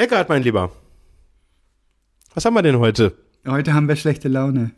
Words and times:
Eckart, 0.00 0.30
mein 0.30 0.42
Lieber. 0.42 0.72
Was 2.32 2.46
haben 2.46 2.54
wir 2.54 2.62
denn 2.62 2.78
heute? 2.78 3.18
Heute 3.46 3.74
haben 3.74 3.86
wir 3.86 3.96
schlechte 3.96 4.28
Laune. 4.28 4.70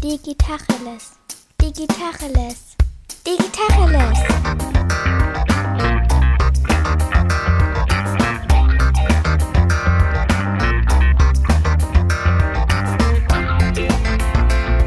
Digitacheles. 0.00 1.18
Digitacheles. 1.60 2.76
Digitacheles. 3.26 4.18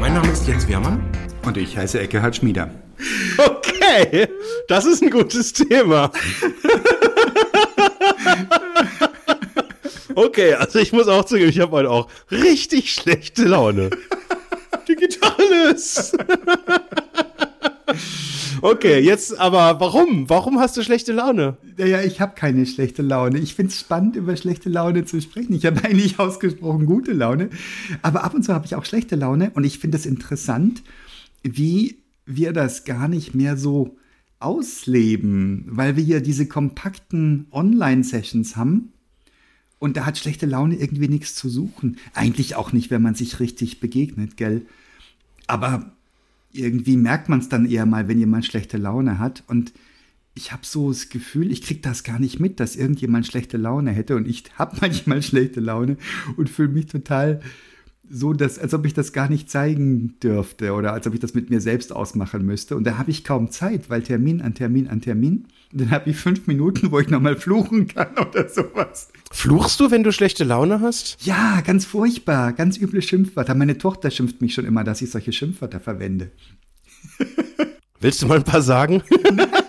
Mein 0.00 0.14
Name 0.14 0.28
ist 0.32 0.46
Jens 0.46 0.66
Wehrmann. 0.66 1.04
Und 1.44 1.58
ich 1.58 1.76
heiße 1.76 2.00
Eckehard 2.00 2.36
Schmieder. 2.36 2.70
Okay, 3.36 3.73
das 4.68 4.86
ist 4.86 5.02
ein 5.02 5.10
gutes 5.10 5.52
Thema. 5.52 6.10
Okay, 10.14 10.54
also 10.54 10.78
ich 10.78 10.92
muss 10.92 11.08
auch 11.08 11.24
zugeben, 11.24 11.50
ich 11.50 11.60
habe 11.60 11.72
heute 11.72 11.90
auch 11.90 12.08
richtig 12.30 12.92
schlechte 12.94 13.44
Laune. 13.44 13.90
Digitales. 14.88 16.12
Okay, 18.60 19.00
jetzt 19.00 19.38
aber 19.38 19.78
warum? 19.80 20.28
Warum 20.30 20.58
hast 20.58 20.76
du 20.76 20.82
schlechte 20.82 21.12
Laune? 21.12 21.56
Naja, 21.76 22.02
ich 22.02 22.20
habe 22.20 22.34
keine 22.34 22.64
schlechte 22.66 23.02
Laune. 23.02 23.38
Ich 23.38 23.54
finde 23.54 23.72
es 23.72 23.80
spannend, 23.80 24.16
über 24.16 24.36
schlechte 24.36 24.70
Laune 24.70 25.04
zu 25.04 25.20
sprechen. 25.20 25.54
Ich 25.54 25.66
habe 25.66 25.84
eigentlich 25.84 26.18
ausgesprochen 26.18 26.86
gute 26.86 27.12
Laune. 27.12 27.50
Aber 28.02 28.24
ab 28.24 28.34
und 28.34 28.42
zu 28.42 28.54
habe 28.54 28.66
ich 28.66 28.74
auch 28.74 28.84
schlechte 28.84 29.16
Laune. 29.16 29.50
Und 29.54 29.64
ich 29.64 29.78
finde 29.78 29.98
es 29.98 30.06
interessant, 30.06 30.82
wie 31.42 31.98
wir 32.26 32.52
das 32.52 32.84
gar 32.84 33.08
nicht 33.08 33.34
mehr 33.34 33.56
so 33.56 33.96
ausleben, 34.38 35.64
weil 35.68 35.96
wir 35.96 36.04
hier 36.04 36.20
diese 36.20 36.46
kompakten 36.46 37.46
Online-Sessions 37.50 38.56
haben. 38.56 38.92
Und 39.78 39.96
da 39.96 40.06
hat 40.06 40.18
schlechte 40.18 40.46
Laune 40.46 40.76
irgendwie 40.76 41.08
nichts 41.08 41.34
zu 41.34 41.48
suchen. 41.48 41.98
Eigentlich 42.14 42.54
auch 42.56 42.72
nicht, 42.72 42.90
wenn 42.90 43.02
man 43.02 43.14
sich 43.14 43.40
richtig 43.40 43.80
begegnet, 43.80 44.36
gell? 44.36 44.66
Aber 45.46 45.92
irgendwie 46.52 46.96
merkt 46.96 47.28
man 47.28 47.40
es 47.40 47.48
dann 47.48 47.66
eher 47.66 47.84
mal, 47.84 48.08
wenn 48.08 48.18
jemand 48.18 48.46
schlechte 48.46 48.78
Laune 48.78 49.18
hat. 49.18 49.44
Und 49.46 49.72
ich 50.34 50.52
habe 50.52 50.64
so 50.64 50.88
das 50.88 51.08
Gefühl, 51.08 51.50
ich 51.50 51.62
kriege 51.62 51.80
das 51.80 52.02
gar 52.02 52.18
nicht 52.18 52.40
mit, 52.40 52.60
dass 52.60 52.76
irgendjemand 52.76 53.26
schlechte 53.26 53.56
Laune 53.56 53.90
hätte. 53.92 54.16
Und 54.16 54.26
ich 54.28 54.44
habe 54.56 54.76
manchmal 54.80 55.22
schlechte 55.22 55.60
Laune 55.60 55.96
und 56.36 56.48
fühle 56.48 56.68
mich 56.68 56.86
total 56.86 57.40
so, 58.10 58.32
dass, 58.32 58.58
als 58.58 58.74
ob 58.74 58.86
ich 58.86 58.94
das 58.94 59.12
gar 59.12 59.28
nicht 59.28 59.50
zeigen 59.50 60.14
dürfte 60.22 60.72
oder 60.72 60.92
als 60.92 61.06
ob 61.06 61.14
ich 61.14 61.20
das 61.20 61.34
mit 61.34 61.50
mir 61.50 61.60
selbst 61.60 61.92
ausmachen 61.92 62.44
müsste. 62.44 62.76
Und 62.76 62.84
da 62.84 62.98
habe 62.98 63.10
ich 63.10 63.24
kaum 63.24 63.50
Zeit, 63.50 63.90
weil 63.90 64.02
Termin 64.02 64.40
an 64.40 64.54
Termin 64.54 64.88
an 64.88 65.00
Termin. 65.00 65.46
Und 65.72 65.80
dann 65.80 65.90
habe 65.90 66.10
ich 66.10 66.16
fünf 66.16 66.46
Minuten, 66.46 66.92
wo 66.92 67.00
ich 67.00 67.08
nochmal 67.08 67.36
fluchen 67.36 67.88
kann 67.88 68.16
oder 68.28 68.48
sowas. 68.48 69.08
Fluchst 69.32 69.80
du, 69.80 69.90
wenn 69.90 70.04
du 70.04 70.12
schlechte 70.12 70.44
Laune 70.44 70.80
hast? 70.80 71.16
Ja, 71.24 71.60
ganz 71.62 71.84
furchtbar, 71.84 72.52
ganz 72.52 72.78
üble 72.78 73.02
Schimpfwörter. 73.02 73.54
Meine 73.54 73.78
Tochter 73.78 74.10
schimpft 74.10 74.40
mich 74.40 74.54
schon 74.54 74.64
immer, 74.64 74.84
dass 74.84 75.02
ich 75.02 75.10
solche 75.10 75.32
Schimpfwörter 75.32 75.80
verwende. 75.80 76.30
Willst 78.00 78.22
du 78.22 78.26
mal 78.26 78.38
ein 78.38 78.44
paar 78.44 78.62
sagen? 78.62 79.02
Nein, 79.32 79.48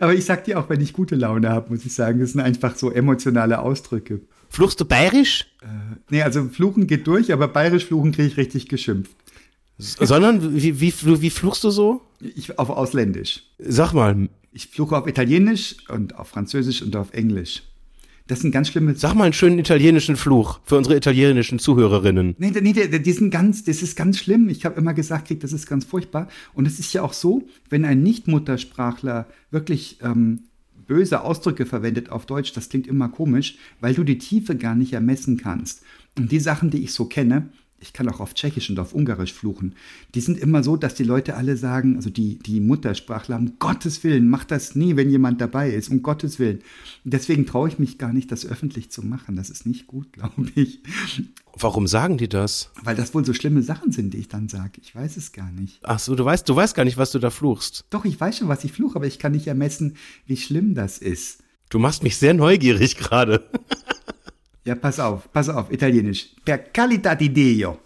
aber 0.00 0.14
ich 0.14 0.24
sag 0.24 0.44
dir 0.44 0.58
auch, 0.58 0.68
wenn 0.68 0.80
ich 0.80 0.92
gute 0.92 1.14
Laune 1.14 1.50
habe, 1.50 1.70
muss 1.70 1.84
ich 1.84 1.94
sagen, 1.94 2.20
das 2.20 2.32
sind 2.32 2.40
einfach 2.40 2.76
so 2.76 2.90
emotionale 2.90 3.60
Ausdrücke. 3.60 4.20
Fluchst 4.48 4.80
du 4.80 4.84
bayerisch? 4.84 5.46
Nee, 6.10 6.22
also 6.22 6.44
Fluchen 6.44 6.86
geht 6.86 7.06
durch, 7.06 7.32
aber 7.32 7.48
bayerisch 7.48 7.84
Fluchen 7.86 8.12
kriege 8.12 8.28
ich 8.28 8.36
richtig 8.36 8.68
geschimpft. 8.68 9.14
Sondern 9.78 10.56
wie, 10.56 10.80
wie, 10.80 10.92
wie 11.22 11.30
fluchst 11.30 11.62
du 11.64 11.70
so? 11.70 12.02
Ich, 12.20 12.58
auf 12.58 12.70
Ausländisch. 12.70 13.44
Sag 13.58 13.92
mal, 13.92 14.28
Ich 14.52 14.68
fluche 14.68 14.96
auf 14.96 15.06
Italienisch 15.06 15.76
und 15.88 16.16
auf 16.16 16.28
Französisch 16.28 16.82
und 16.82 16.96
auf 16.96 17.12
Englisch. 17.12 17.62
Das 18.28 18.40
sind 18.40 18.52
ganz 18.52 18.68
schlimme 18.68 18.94
sag 18.94 19.14
mal 19.14 19.24
einen 19.24 19.32
schönen 19.32 19.58
italienischen 19.58 20.14
Fluch 20.14 20.60
für 20.64 20.76
unsere 20.76 20.96
italienischen 20.96 21.58
Zuhörerinnen. 21.58 22.36
Nee, 22.38 22.52
nee, 22.60 22.72
die, 22.74 23.02
die 23.02 23.12
sind 23.12 23.30
ganz, 23.30 23.64
das 23.64 23.82
ist 23.82 23.96
ganz 23.96 24.18
schlimm. 24.18 24.50
Ich 24.50 24.64
habe 24.66 24.78
immer 24.78 24.92
gesagt, 24.92 25.28
krieg, 25.28 25.40
das 25.40 25.54
ist 25.54 25.66
ganz 25.66 25.86
furchtbar. 25.86 26.28
Und 26.52 26.66
es 26.66 26.78
ist 26.78 26.92
ja 26.92 27.02
auch 27.02 27.14
so, 27.14 27.48
wenn 27.70 27.86
ein 27.86 28.02
Nicht-Muttersprachler 28.02 29.26
wirklich 29.50 29.98
ähm, 30.02 30.42
böse 30.86 31.22
Ausdrücke 31.22 31.64
verwendet 31.64 32.10
auf 32.10 32.26
Deutsch, 32.26 32.52
das 32.52 32.68
klingt 32.68 32.86
immer 32.86 33.08
komisch, 33.08 33.56
weil 33.80 33.94
du 33.94 34.04
die 34.04 34.18
Tiefe 34.18 34.56
gar 34.56 34.74
nicht 34.74 34.92
ermessen 34.92 35.38
kannst. 35.38 35.82
Und 36.18 36.30
die 36.30 36.40
Sachen, 36.40 36.70
die 36.70 36.82
ich 36.82 36.92
so 36.92 37.06
kenne, 37.06 37.48
ich 37.80 37.92
kann 37.92 38.08
auch 38.08 38.20
auf 38.20 38.34
Tschechisch 38.34 38.70
und 38.70 38.78
auf 38.78 38.92
Ungarisch 38.92 39.32
fluchen, 39.32 39.74
die 40.14 40.20
sind 40.20 40.38
immer 40.38 40.62
so, 40.62 40.76
dass 40.76 40.94
die 40.94 41.04
Leute 41.04 41.36
alle 41.36 41.56
sagen, 41.56 41.96
also 41.96 42.10
die, 42.10 42.38
die 42.38 42.60
Muttersprachler, 42.60 43.36
um 43.36 43.58
Gottes 43.58 44.02
Willen, 44.04 44.28
mach 44.28 44.44
das 44.44 44.74
nie, 44.74 44.96
wenn 44.96 45.10
jemand 45.10 45.40
dabei 45.40 45.70
ist, 45.70 45.88
um 45.88 46.02
Gottes 46.02 46.38
Willen. 46.38 46.60
Deswegen 47.04 47.46
traue 47.46 47.68
ich 47.68 47.78
mich 47.78 47.98
gar 47.98 48.12
nicht, 48.12 48.32
das 48.32 48.46
öffentlich 48.46 48.90
zu 48.90 49.02
machen. 49.02 49.36
Das 49.36 49.50
ist 49.50 49.66
nicht 49.66 49.86
gut, 49.86 50.12
glaube 50.12 50.46
ich. 50.54 50.80
Warum 51.54 51.86
sagen 51.86 52.18
die 52.18 52.28
das? 52.28 52.70
Weil 52.82 52.96
das 52.96 53.14
wohl 53.14 53.24
so 53.24 53.34
schlimme 53.34 53.62
Sachen 53.62 53.92
sind, 53.92 54.14
die 54.14 54.18
ich 54.18 54.28
dann 54.28 54.48
sage. 54.48 54.80
Ich 54.82 54.94
weiß 54.94 55.16
es 55.16 55.32
gar 55.32 55.50
nicht. 55.50 55.80
Ach 55.82 55.98
so, 55.98 56.14
du 56.14 56.24
weißt, 56.24 56.48
du 56.48 56.54
weißt 56.54 56.74
gar 56.74 56.84
nicht, 56.84 56.98
was 56.98 57.10
du 57.10 57.18
da 57.18 57.30
fluchst. 57.30 57.84
Doch, 57.90 58.04
ich 58.04 58.20
weiß 58.20 58.38
schon, 58.38 58.48
was 58.48 58.64
ich 58.64 58.72
fluche, 58.72 58.96
aber 58.96 59.06
ich 59.06 59.18
kann 59.18 59.32
nicht 59.32 59.46
ermessen, 59.46 59.96
wie 60.26 60.36
schlimm 60.36 60.74
das 60.74 60.98
ist. 60.98 61.42
Du 61.68 61.78
machst 61.78 62.02
mich 62.02 62.16
sehr 62.16 62.34
neugierig 62.34 62.96
gerade. 62.98 63.48
Ja, 64.68 64.74
pass 64.74 65.00
auf, 65.00 65.32
pass 65.32 65.48
auf, 65.48 65.72
Italienisch. 65.72 66.28
Per 66.44 66.58
carità 66.58 67.14
di 67.14 67.32
Dio. 67.32 67.78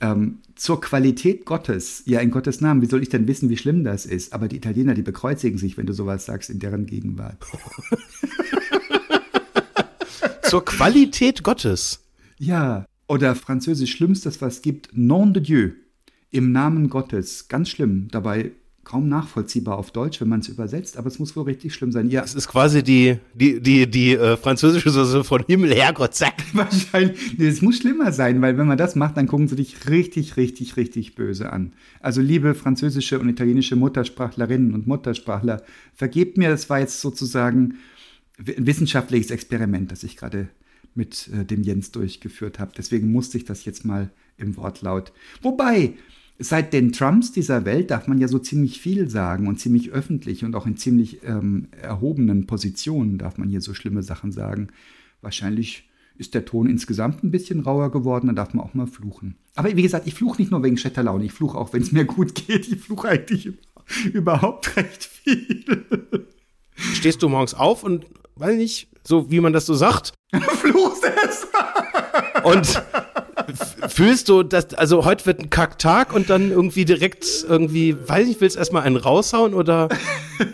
Ähm, 0.00 0.38
zur 0.54 0.80
Qualität 0.80 1.44
Gottes. 1.44 2.02
Ja, 2.06 2.20
in 2.20 2.30
Gottes 2.30 2.62
Namen. 2.62 2.80
Wie 2.80 2.86
soll 2.86 3.02
ich 3.02 3.10
denn 3.10 3.28
wissen, 3.28 3.50
wie 3.50 3.58
schlimm 3.58 3.84
das 3.84 4.06
ist? 4.06 4.32
Aber 4.32 4.48
die 4.48 4.56
Italiener, 4.56 4.94
die 4.94 5.02
bekreuzigen 5.02 5.58
sich, 5.58 5.76
wenn 5.76 5.84
du 5.84 5.92
sowas 5.92 6.24
sagst, 6.24 6.48
in 6.48 6.60
deren 6.60 6.86
Gegenwart. 6.86 7.36
Zur 10.44 10.64
Qualität 10.64 11.42
Gottes. 11.42 12.00
Ja, 12.38 12.86
oder 13.06 13.34
französisch 13.34 13.92
Schlimmstes, 13.92 14.40
was 14.40 14.54
es 14.54 14.62
gibt, 14.62 14.96
Nom 14.96 15.34
de 15.34 15.42
Dieu. 15.42 15.72
Im 16.30 16.52
Namen 16.52 16.88
Gottes. 16.88 17.48
Ganz 17.48 17.68
schlimm. 17.68 18.08
Dabei 18.10 18.52
kaum 18.84 19.08
nachvollziehbar 19.08 19.78
auf 19.78 19.90
Deutsch, 19.90 20.20
wenn 20.20 20.28
man 20.28 20.40
es 20.40 20.48
übersetzt, 20.48 20.96
aber 20.96 21.08
es 21.08 21.18
muss 21.18 21.34
wohl 21.34 21.44
richtig 21.44 21.74
schlimm 21.74 21.90
sein. 21.90 22.08
Ja, 22.08 22.20
Das 22.20 22.34
ist 22.34 22.48
quasi 22.48 22.82
die, 22.82 23.18
die, 23.34 23.60
die, 23.60 23.90
die 23.90 24.12
äh, 24.12 24.36
französische 24.36 24.90
Soße 24.90 25.24
von 25.24 25.44
Himmel, 25.46 25.74
Herrgott, 25.74 26.14
zack. 26.14 26.34
Wahrscheinlich. 26.52 27.38
Nee, 27.38 27.48
es 27.48 27.62
muss 27.62 27.78
schlimmer 27.78 28.12
sein, 28.12 28.40
weil 28.42 28.58
wenn 28.58 28.66
man 28.66 28.78
das 28.78 28.94
macht, 28.94 29.16
dann 29.16 29.26
gucken 29.26 29.48
sie 29.48 29.56
dich 29.56 29.88
richtig, 29.88 30.36
richtig, 30.36 30.76
richtig 30.76 31.14
böse 31.14 31.52
an. 31.52 31.72
Also 32.00 32.20
liebe 32.20 32.54
französische 32.54 33.18
und 33.18 33.28
italienische 33.28 33.76
Muttersprachlerinnen 33.76 34.74
und 34.74 34.86
Muttersprachler, 34.86 35.62
vergebt 35.94 36.36
mir, 36.36 36.50
das 36.50 36.68
war 36.68 36.80
jetzt 36.80 37.00
sozusagen 37.00 37.78
ein 38.38 38.66
wissenschaftliches 38.66 39.30
Experiment, 39.30 39.92
das 39.92 40.02
ich 40.02 40.16
gerade 40.16 40.48
mit 40.94 41.28
äh, 41.32 41.44
dem 41.44 41.62
Jens 41.62 41.90
durchgeführt 41.90 42.58
habe. 42.58 42.72
Deswegen 42.76 43.10
musste 43.10 43.38
ich 43.38 43.44
das 43.44 43.64
jetzt 43.64 43.84
mal 43.84 44.10
im 44.36 44.56
Wortlaut. 44.56 45.12
Wobei, 45.42 45.94
seit 46.38 46.72
den 46.72 46.92
Trumps 46.92 47.32
dieser 47.32 47.64
Welt 47.64 47.90
darf 47.90 48.06
man 48.08 48.18
ja 48.18 48.28
so 48.28 48.38
ziemlich 48.38 48.80
viel 48.80 49.08
sagen 49.08 49.46
und 49.46 49.60
ziemlich 49.60 49.90
öffentlich 49.90 50.44
und 50.44 50.56
auch 50.56 50.66
in 50.66 50.76
ziemlich 50.76 51.20
ähm, 51.24 51.68
erhobenen 51.80 52.46
Positionen 52.46 53.18
darf 53.18 53.38
man 53.38 53.48
hier 53.48 53.60
so 53.60 53.74
schlimme 53.74 54.02
Sachen 54.02 54.32
sagen. 54.32 54.68
Wahrscheinlich 55.20 55.88
ist 56.16 56.34
der 56.34 56.44
Ton 56.44 56.68
insgesamt 56.68 57.24
ein 57.24 57.30
bisschen 57.30 57.60
rauer 57.60 57.90
geworden, 57.90 58.26
dann 58.28 58.36
darf 58.36 58.54
man 58.54 58.64
auch 58.64 58.74
mal 58.74 58.86
fluchen. 58.86 59.36
Aber 59.54 59.74
wie 59.76 59.82
gesagt, 59.82 60.06
ich 60.06 60.14
fluche 60.14 60.40
nicht 60.40 60.50
nur 60.50 60.62
wegen 60.62 60.76
schlechter 60.76 61.02
Laune, 61.02 61.24
ich 61.24 61.32
fluche 61.32 61.58
auch, 61.58 61.72
wenn 61.72 61.82
es 61.82 61.92
mir 61.92 62.04
gut 62.04 62.34
geht. 62.34 62.68
Ich 62.68 62.80
fluche 62.80 63.08
eigentlich 63.08 63.52
überhaupt 64.12 64.76
recht 64.76 65.04
viel. 65.04 65.64
Stehst 66.76 67.22
du 67.22 67.28
morgens 67.28 67.54
auf 67.54 67.84
und, 67.84 68.06
weiß 68.36 68.56
nicht, 68.56 68.88
so 69.06 69.30
wie 69.30 69.40
man 69.40 69.52
das 69.52 69.66
so 69.66 69.74
sagt, 69.74 70.12
Fluchst 70.60 71.04
es? 71.04 71.46
und 72.44 72.82
fühlst 73.88 74.28
du, 74.28 74.42
dass, 74.42 74.74
also 74.74 75.04
heute 75.04 75.26
wird 75.26 75.40
ein 75.40 75.50
Kacktag 75.50 76.12
und 76.12 76.30
dann 76.30 76.50
irgendwie 76.50 76.84
direkt 76.84 77.44
irgendwie, 77.48 77.96
weiß 78.06 78.26
nicht, 78.26 78.40
willst 78.40 78.56
erstmal 78.56 78.82
einen 78.82 78.96
raushauen 78.96 79.54
oder 79.54 79.88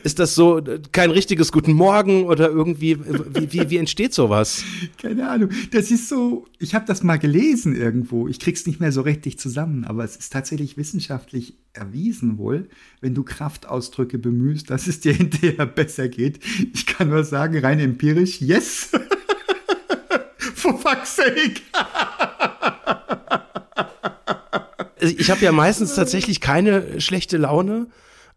ist 0.02 0.18
das 0.18 0.34
so 0.34 0.60
kein 0.92 1.10
richtiges 1.10 1.52
Guten 1.52 1.72
Morgen 1.72 2.24
oder 2.24 2.48
irgendwie, 2.48 2.98
wie, 2.98 3.52
wie, 3.52 3.70
wie 3.70 3.76
entsteht 3.76 4.14
sowas? 4.14 4.64
Keine 5.00 5.28
Ahnung. 5.28 5.50
Das 5.70 5.90
ist 5.90 6.08
so, 6.08 6.46
ich 6.58 6.74
habe 6.74 6.84
das 6.86 7.02
mal 7.02 7.18
gelesen 7.18 7.74
irgendwo. 7.74 8.28
Ich 8.28 8.38
krieg's 8.38 8.66
nicht 8.66 8.80
mehr 8.80 8.92
so 8.92 9.02
richtig 9.02 9.38
zusammen, 9.38 9.84
aber 9.84 10.04
es 10.04 10.16
ist 10.16 10.32
tatsächlich 10.32 10.76
wissenschaftlich 10.76 11.54
erwiesen 11.72 12.38
wohl, 12.38 12.68
wenn 13.00 13.14
du 13.14 13.22
Kraftausdrücke 13.22 14.18
bemühst, 14.18 14.70
dass 14.70 14.86
es 14.86 15.00
dir 15.00 15.12
hinterher 15.14 15.66
besser 15.66 16.08
geht. 16.08 16.40
Ich 16.74 16.86
kann 16.86 17.08
nur 17.10 17.24
sagen, 17.24 17.58
rein 17.58 17.80
empirisch, 17.80 18.40
yes. 18.40 18.90
For 20.54 20.76
fuck's 20.76 21.16
sake. 21.16 21.62
Also 25.00 25.14
ich 25.16 25.30
habe 25.30 25.44
ja 25.44 25.52
meistens 25.52 25.94
tatsächlich 25.94 26.40
keine 26.40 27.00
schlechte 27.00 27.36
Laune. 27.36 27.88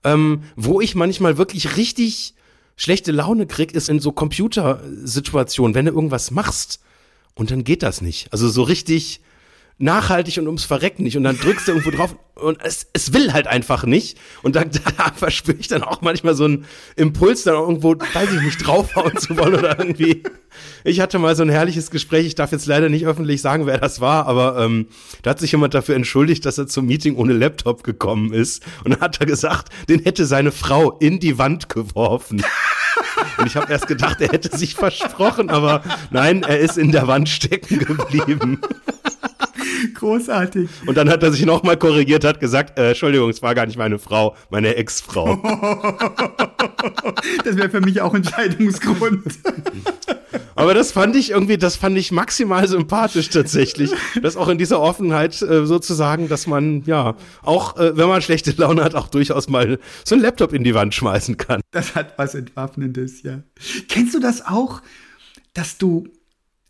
Ähm, 0.05 0.43
wo 0.57 0.81
ich 0.81 0.95
manchmal 0.95 1.37
wirklich 1.37 1.77
richtig 1.77 2.33
schlechte 2.75 3.11
Laune 3.11 3.47
krieg, 3.47 3.73
ist 3.73 3.87
in 3.87 3.99
so 3.99 4.11
Computersituationen, 4.11 5.75
wenn 5.75 5.85
du 5.85 5.91
irgendwas 5.91 6.29
machst 6.31 6.81
und 7.35 7.51
dann 7.51 7.63
geht 7.63 7.83
das 7.83 8.01
nicht. 8.01 8.31
Also 8.33 8.49
so 8.49 8.63
richtig 8.63 9.21
nachhaltig 9.83 10.37
und 10.37 10.47
ums 10.47 10.65
Verrecken 10.65 11.03
nicht. 11.03 11.17
Und 11.17 11.23
dann 11.23 11.37
drückst 11.37 11.67
du 11.67 11.73
irgendwo 11.73 11.91
drauf 11.91 12.15
und 12.35 12.59
es, 12.63 12.87
es 12.93 13.13
will 13.13 13.33
halt 13.33 13.47
einfach 13.47 13.85
nicht. 13.85 14.17
Und 14.41 14.55
da, 14.55 14.63
da 14.97 15.11
verspüre 15.15 15.57
ich 15.59 15.67
dann 15.67 15.83
auch 15.83 16.01
manchmal 16.01 16.35
so 16.35 16.45
einen 16.45 16.65
Impuls, 16.95 17.43
dann 17.43 17.55
irgendwo, 17.55 17.95
weiß 17.95 18.33
ich 18.33 18.41
nicht, 18.41 18.65
draufhauen 18.65 19.17
zu 19.17 19.37
wollen 19.37 19.55
oder 19.55 19.77
irgendwie. 19.77 20.23
Ich 20.83 20.99
hatte 20.99 21.19
mal 21.19 21.35
so 21.35 21.43
ein 21.43 21.49
herrliches 21.49 21.91
Gespräch, 21.91 22.25
ich 22.25 22.35
darf 22.35 22.51
jetzt 22.51 22.65
leider 22.65 22.89
nicht 22.89 23.05
öffentlich 23.05 23.41
sagen, 23.41 23.65
wer 23.65 23.77
das 23.77 24.01
war, 24.01 24.27
aber 24.27 24.59
ähm, 24.59 24.87
da 25.21 25.31
hat 25.31 25.39
sich 25.39 25.51
jemand 25.51 25.73
dafür 25.73 25.95
entschuldigt, 25.95 26.45
dass 26.45 26.57
er 26.57 26.67
zum 26.67 26.85
Meeting 26.85 27.15
ohne 27.15 27.33
Laptop 27.33 27.83
gekommen 27.83 28.33
ist. 28.33 28.63
Und 28.83 28.91
dann 28.93 29.01
hat 29.01 29.19
er 29.19 29.25
gesagt, 29.25 29.69
den 29.89 30.01
hätte 30.01 30.25
seine 30.25 30.51
Frau 30.51 30.97
in 30.99 31.19
die 31.19 31.37
Wand 31.37 31.69
geworfen. 31.69 32.43
Und 33.37 33.47
ich 33.47 33.55
habe 33.55 33.71
erst 33.71 33.87
gedacht, 33.87 34.21
er 34.21 34.29
hätte 34.29 34.55
sich 34.55 34.75
versprochen, 34.75 35.49
aber 35.49 35.83
nein, 36.11 36.43
er 36.43 36.59
ist 36.59 36.77
in 36.77 36.91
der 36.91 37.07
Wand 37.07 37.29
stecken 37.29 37.79
geblieben. 37.79 38.59
Großartig. 39.93 40.69
Und 40.85 40.97
dann 40.97 41.09
hat 41.09 41.23
er 41.23 41.31
sich 41.31 41.45
nochmal 41.45 41.77
korrigiert, 41.77 42.23
hat 42.23 42.39
gesagt, 42.39 42.77
äh, 42.77 42.89
Entschuldigung, 42.89 43.29
es 43.29 43.41
war 43.41 43.55
gar 43.55 43.65
nicht 43.65 43.77
meine 43.77 43.99
Frau, 43.99 44.35
meine 44.49 44.75
Ex-Frau. 44.75 45.35
das 47.43 47.57
wäre 47.57 47.69
für 47.69 47.81
mich 47.81 48.01
auch 48.01 48.13
ein 48.13 48.23
Scheidungsgrund. 48.23 49.23
Aber 50.55 50.73
das 50.73 50.91
fand 50.91 51.15
ich 51.15 51.31
irgendwie, 51.31 51.57
das 51.57 51.75
fand 51.75 51.97
ich 51.97 52.11
maximal 52.11 52.67
sympathisch 52.67 53.29
tatsächlich. 53.29 53.91
Das 54.21 54.37
auch 54.37 54.47
in 54.49 54.57
dieser 54.57 54.79
Offenheit 54.79 55.41
äh, 55.41 55.65
sozusagen, 55.65 56.29
dass 56.29 56.47
man, 56.47 56.83
ja, 56.85 57.15
auch 57.41 57.77
äh, 57.77 57.97
wenn 57.97 58.07
man 58.07 58.21
schlechte 58.21 58.51
Laune 58.51 58.83
hat, 58.83 58.93
auch 58.95 59.07
durchaus 59.07 59.49
mal 59.49 59.79
so 60.03 60.15
ein 60.15 60.21
Laptop 60.21 60.53
in 60.53 60.63
die 60.63 60.75
Wand 60.75 60.93
schmeißen 60.93 61.37
kann. 61.37 61.61
Das 61.71 61.95
hat 61.95 62.17
was 62.17 62.35
Entwaffnendes, 62.35 63.23
ja. 63.23 63.41
Kennst 63.89 64.13
du 64.13 64.19
das 64.19 64.45
auch, 64.45 64.81
dass 65.53 65.77
du 65.77 66.07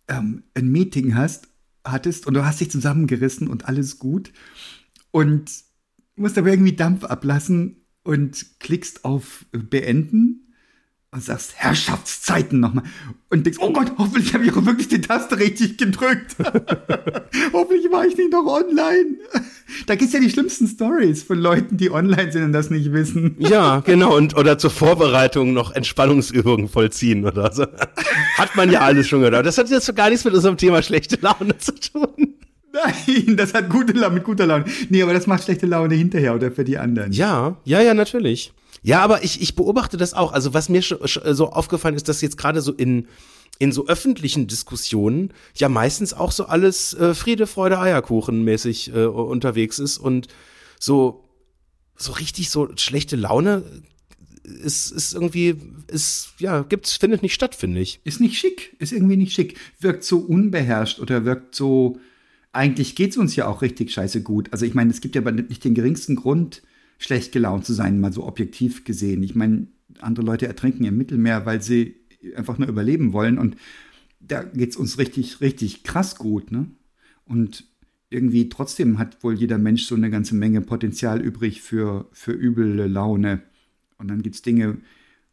ähm, 0.08 0.44
ein 0.54 0.72
Meeting 0.72 1.16
hast 1.16 1.48
hattest 1.84 2.28
und 2.28 2.34
du 2.34 2.46
hast 2.46 2.62
dich 2.62 2.72
zusammengerissen 2.72 3.48
und 3.48 3.66
alles 3.66 4.00
gut 4.00 4.32
und 5.12 5.52
musst 6.16 6.38
aber 6.38 6.50
irgendwie 6.50 6.76
Dampf 6.76 7.04
ablassen 7.04 7.86
und 8.04 8.60
klickst 8.60 9.06
auf 9.06 9.46
Beenden 9.52 10.43
und 11.14 11.24
sagst 11.24 11.54
Herrschaftszeiten 11.56 12.60
nochmal 12.60 12.84
und 13.30 13.46
denkst, 13.46 13.60
oh 13.62 13.72
Gott, 13.72 13.92
hoffentlich 13.98 14.34
habe 14.34 14.46
ich 14.46 14.52
auch 14.52 14.66
wirklich 14.66 14.88
die 14.88 15.02
Taste 15.02 15.38
richtig 15.40 15.78
gedrückt. 15.78 16.36
hoffentlich 17.54 17.92
war 17.92 18.06
ich 18.06 18.18
nicht 18.18 18.32
noch 18.32 18.46
online. 18.46 19.18
Da 19.88 19.96
gibt 19.96 20.10
es 20.10 20.14
ja 20.14 20.20
die 20.20 20.30
schlimmsten 20.30 20.68
Stories 20.68 21.24
von 21.24 21.40
Leuten, 21.40 21.78
die 21.78 21.92
online 21.92 22.32
sind 22.32 22.44
und 22.44 22.54
das 22.54 22.70
nicht 22.70 22.94
wissen. 22.94 23.36
Ja, 23.40 23.80
genau. 23.80 24.16
Und 24.16 24.36
oder 24.36 24.58
zur 24.58 24.70
Vorbereitung 24.70 25.54
noch 25.54 25.72
Entspannungsübungen 25.72 26.68
vollziehen 26.68 27.26
oder 27.26 27.52
so. 27.52 27.64
Hat 28.38 28.56
man 28.56 28.72
ja 28.72 28.82
alles 28.82 29.08
schon 29.08 29.22
gehört. 29.22 29.46
Das 29.46 29.58
hat 29.58 29.70
jetzt 29.70 29.86
so 29.86 29.94
gar 29.94 30.10
nichts 30.10 30.26
mit 30.26 30.34
unserem 30.34 30.58
Thema 30.58 30.82
schlechte 30.82 31.18
Laune 31.22 31.58
zu 31.58 31.74
tun. 31.74 32.36
Nein, 32.74 33.38
das 33.38 33.54
hat 33.54 33.70
gute 33.70 33.94
Laune 33.94 34.16
mit 34.16 34.24
guter 34.24 34.48
Laune. 34.48 34.66
Nee, 34.90 35.04
aber 35.04 35.14
das 35.14 35.28
macht 35.28 35.44
schlechte 35.44 35.68
Laune 35.68 35.94
hinterher 35.94 36.34
oder 36.34 36.52
für 36.52 36.64
die 36.64 36.78
anderen. 36.78 37.12
Ja, 37.12 37.58
ja, 37.66 37.82
ja, 37.82 37.94
natürlich. 37.94 38.52
Ja, 38.84 39.02
aber 39.02 39.24
ich, 39.24 39.42
ich 39.42 39.56
beobachte 39.56 39.98
das 39.98 40.14
auch. 40.14 40.34
Also 40.34 40.54
was 40.54 40.70
mir 40.70 40.82
so 40.82 41.50
aufgefallen 41.50 41.96
ist, 41.96 42.10
dass 42.10 42.22
jetzt 42.22 42.38
gerade 42.38 42.62
so 42.62 42.74
in, 42.74 43.08
in 43.58 43.72
so 43.72 43.88
öffentlichen 43.88 44.48
Diskussionen 44.48 45.32
ja 45.56 45.70
meistens 45.70 46.14
auch 46.14 46.32
so 46.32 46.46
alles 46.46 46.94
äh, 46.94 47.14
Friede, 47.14 47.48
Freude, 47.48 47.80
Eierkuchen 47.80 48.44
mäßig 48.44 48.94
äh, 48.94 49.06
unterwegs 49.06 49.80
ist 49.80 49.98
und 49.98 50.28
so, 50.80 51.24
so 51.96 52.12
richtig 52.12 52.50
so 52.50 52.70
schlechte 52.76 53.16
Laune 53.16 53.64
ist, 54.44 54.92
ist 54.92 55.14
irgendwie, 55.14 55.56
ist, 55.88 56.34
ja, 56.40 56.64
gibt's, 56.64 56.98
findet 56.98 57.22
nicht 57.22 57.34
statt, 57.34 57.56
finde 57.56 57.80
ich. 57.80 58.02
Ist 58.04 58.20
nicht 58.20 58.38
schick, 58.38 58.76
ist 58.80 58.92
irgendwie 58.92 59.16
nicht 59.16 59.34
schick. 59.34 59.58
Wirkt 59.80 60.04
so 60.04 60.20
unbeherrscht 60.20 61.00
oder 61.00 61.24
wirkt 61.24 61.56
so, 61.56 62.00
eigentlich 62.52 62.96
geht's 62.96 63.16
uns 63.16 63.38
ja 63.38 63.48
auch 63.48 63.62
richtig 63.62 63.94
scheiße 63.94 64.22
gut. 64.22 64.50
Also 64.52 64.66
ich 64.66 64.74
meine, 64.74 64.92
es 64.92 65.00
gibt 65.00 65.16
ja 65.16 65.22
aber 65.22 65.32
nicht 65.32 65.64
den 65.64 65.74
geringsten 65.74 66.16
Grund, 66.16 66.62
schlecht 67.04 67.34
gelaunt 67.34 67.66
zu 67.66 67.74
sein, 67.74 68.00
mal 68.00 68.14
so 68.14 68.26
objektiv 68.26 68.86
gesehen. 68.86 69.24
Ich 69.24 69.36
meine, 69.36 69.68
andere 70.00 70.26
Leute 70.26 70.48
ertrinken 70.48 70.86
im 70.86 70.98
Mittelmeer, 70.98 71.46
weil 71.46 71.62
sie 71.62 71.98
einfach 72.38 72.58
nur 72.58 72.70
überleben 72.70 73.12
wollen 73.12 73.38
und 73.38 73.58
da 74.22 74.44
geht 74.44 74.70
es 74.70 74.78
uns 74.78 74.98
richtig, 74.98 75.42
richtig 75.42 75.84
krass 75.84 76.16
gut, 76.16 76.50
ne? 76.50 76.68
Und 77.26 77.66
irgendwie 78.10 78.48
trotzdem 78.48 79.00
hat 79.00 79.22
wohl 79.22 79.34
jeder 79.34 79.58
Mensch 79.58 79.84
so 79.84 79.96
eine 79.96 80.10
ganze 80.10 80.34
Menge 80.34 80.62
Potenzial 80.62 81.20
übrig 81.20 81.62
für, 81.62 82.08
für 82.14 82.32
üble 82.32 82.88
Laune. 82.88 83.42
Und 83.98 84.08
dann 84.08 84.22
gibt 84.22 84.36
es 84.36 84.42
Dinge, 84.42 84.78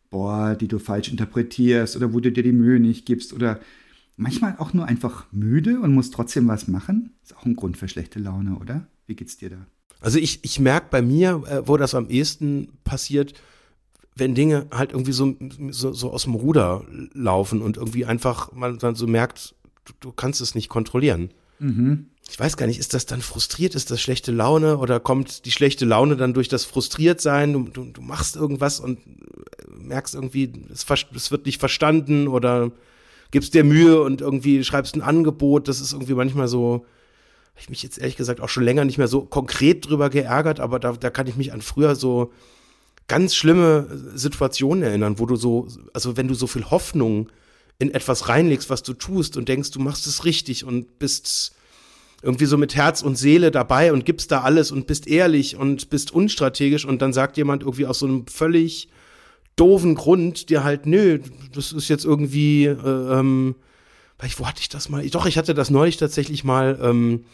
boah, 0.09 0.57
die 0.57 0.67
du 0.67 0.81
falsch 0.81 1.09
interpretierst 1.09 1.95
oder 1.97 2.13
wo 2.13 2.19
du 2.19 2.33
dir 2.33 2.43
die 2.43 2.53
Mühe 2.53 2.81
nicht 2.81 3.07
gibst 3.07 3.33
oder 3.33 3.61
manchmal 4.17 4.57
auch 4.59 4.75
nur 4.75 4.87
einfach 4.87 5.31
müde 5.31 5.79
und 5.79 5.95
musst 5.95 6.15
trotzdem 6.15 6.49
was 6.49 6.67
machen. 6.67 7.13
Ist 7.23 7.37
auch 7.37 7.47
ein 7.47 7.55
Grund 7.55 7.77
für 7.77 7.87
schlechte 7.87 8.19
Laune, 8.19 8.57
oder? 8.57 8.89
Wie 9.07 9.15
geht's 9.15 9.37
dir 9.37 9.51
da? 9.51 9.67
Also 10.01 10.19
ich, 10.19 10.41
ich 10.43 10.59
merke 10.59 10.87
bei 10.91 11.03
mir, 11.03 11.43
äh, 11.47 11.67
wo 11.67 11.77
das 11.77 11.95
am 11.95 12.09
ehesten 12.09 12.69
passiert, 12.85 13.35
wenn 14.17 14.35
Dinge 14.35 14.67
halt 14.71 14.93
irgendwie 14.93 15.13
so, 15.13 15.35
so, 15.71 15.93
so 15.93 16.11
aus 16.11 16.25
dem 16.25 16.35
Ruder 16.35 16.85
laufen 17.13 17.63
und 17.63 17.77
irgendwie 17.77 18.05
einfach 18.05 18.53
man 18.53 18.79
dann 18.79 18.95
so 18.95 19.07
merkt, 19.07 19.55
du, 19.85 19.93
du 20.01 20.13
kannst 20.13 20.41
es 20.41 20.55
nicht 20.55 20.69
kontrollieren. 20.69 21.31
Mhm. 21.59 22.07
Ich 22.29 22.39
weiß 22.39 22.57
gar 22.57 22.67
nicht, 22.67 22.79
ist 22.79 22.95
das 22.95 23.07
dann 23.07 23.23
frustriert, 23.23 23.75
ist 23.75 23.91
das 23.91 24.01
schlechte 24.01 24.31
Laune 24.31 24.79
oder 24.79 25.01
kommt 25.01 25.47
die 25.47 25.51
schlechte 25.51 25.85
Laune 25.85 26.17
dann 26.17 26.33
durch 26.33 26.49
das 26.49 26.65
Frustriertsein? 26.65 27.53
Du, 27.53 27.63
du, 27.65 27.85
du 27.87 28.01
machst 28.01 28.37
irgendwas 28.37 28.79
und 28.79 28.99
merkst 29.77 30.15
irgendwie, 30.15 30.53
es, 30.73 30.87
es 31.15 31.31
wird 31.31 31.47
nicht 31.47 31.59
verstanden 31.59 32.29
oder 32.29 32.71
gibst 33.31 33.55
dir 33.55 33.65
Mühe 33.65 34.01
und 34.01 34.21
irgendwie 34.21 34.63
schreibst 34.65 34.95
ein 34.95 35.03
Angebot. 35.03 35.67
Das 35.67 35.81
ist 35.81 35.93
irgendwie 35.93 36.15
manchmal 36.15 36.47
so, 36.47 36.87
ich 37.61 37.71
mich 37.71 37.83
jetzt 37.83 37.99
ehrlich 37.99 38.17
gesagt 38.17 38.41
auch 38.41 38.49
schon 38.49 38.65
länger 38.65 38.85
nicht 38.85 38.99
mehr 38.99 39.09
so 39.09 39.23
konkret 39.23 39.89
drüber 39.89 40.11
geärgert, 40.11 40.61
aber 40.61 40.79
da, 40.79 40.93
da 40.93 41.11
kann 41.11 41.27
ich 41.27 41.37
mich 41.37 41.53
an 41.53 41.63
früher 41.63 41.95
so 41.95 42.33
ganz 43.09 43.35
schlimme 43.35 43.89
Situationen 44.15 44.83
erinnern, 44.85 45.19
wo 45.19 45.27
du 45.27 45.37
so, 45.37 45.69
also 45.93 46.17
wenn 46.17 46.29
du 46.29 46.35
so 46.35 46.47
viel 46.47 46.71
Hoffnung 46.71 47.29
in 47.79 47.93
etwas 47.93 48.29
reinlegst, 48.29 48.71
was 48.71 48.83
du 48.83 48.93
tust 48.93 49.37
und 49.37 49.49
denkst, 49.49 49.73
du 49.73 49.81
machst 49.81 50.07
es 50.07 50.25
richtig 50.25 50.65
und 50.65 50.99
bist 50.99 51.57
irgendwie 52.23 52.45
so 52.45 52.59
mit 52.59 52.77
Herz 52.77 53.03
und 53.03 53.17
Seele 53.17 53.51
dabei 53.51 53.93
und 53.93 54.05
gibst 54.05 54.31
da 54.31 54.43
alles 54.43 54.71
und 54.71 54.87
bist 54.87 55.09
ehrlich 55.09 55.57
und 55.57 55.91
bist 55.91 56.13
unstrategisch 56.13 56.85
und 56.85 57.01
dann 57.03 57.13
sagt 57.13 57.37
jemand 57.37 57.63
irgendwie 57.63 57.87
aus 57.87 57.99
so 57.99 58.07
einem 58.07 58.27
völlig 58.27 58.89
doofen 59.57 59.95
Grund 59.95 60.51
dir 60.51 60.63
halt, 60.63 60.87
nö, 60.87 61.19
das 61.53 61.73
ist 61.73 61.89
jetzt 61.89 62.05
irgendwie, 62.05 62.67
äh, 62.67 62.75
ähm, 62.75 63.57
wo 64.37 64.47
hatte 64.47 64.61
ich 64.61 64.69
das 64.69 64.89
mal? 64.89 65.07
Doch, 65.09 65.27
ich 65.27 65.39
hatte 65.39 65.55
das 65.55 65.71
neulich 65.71 65.97
tatsächlich 65.97 66.45
mal 66.45 66.79
ähm, 66.83 67.25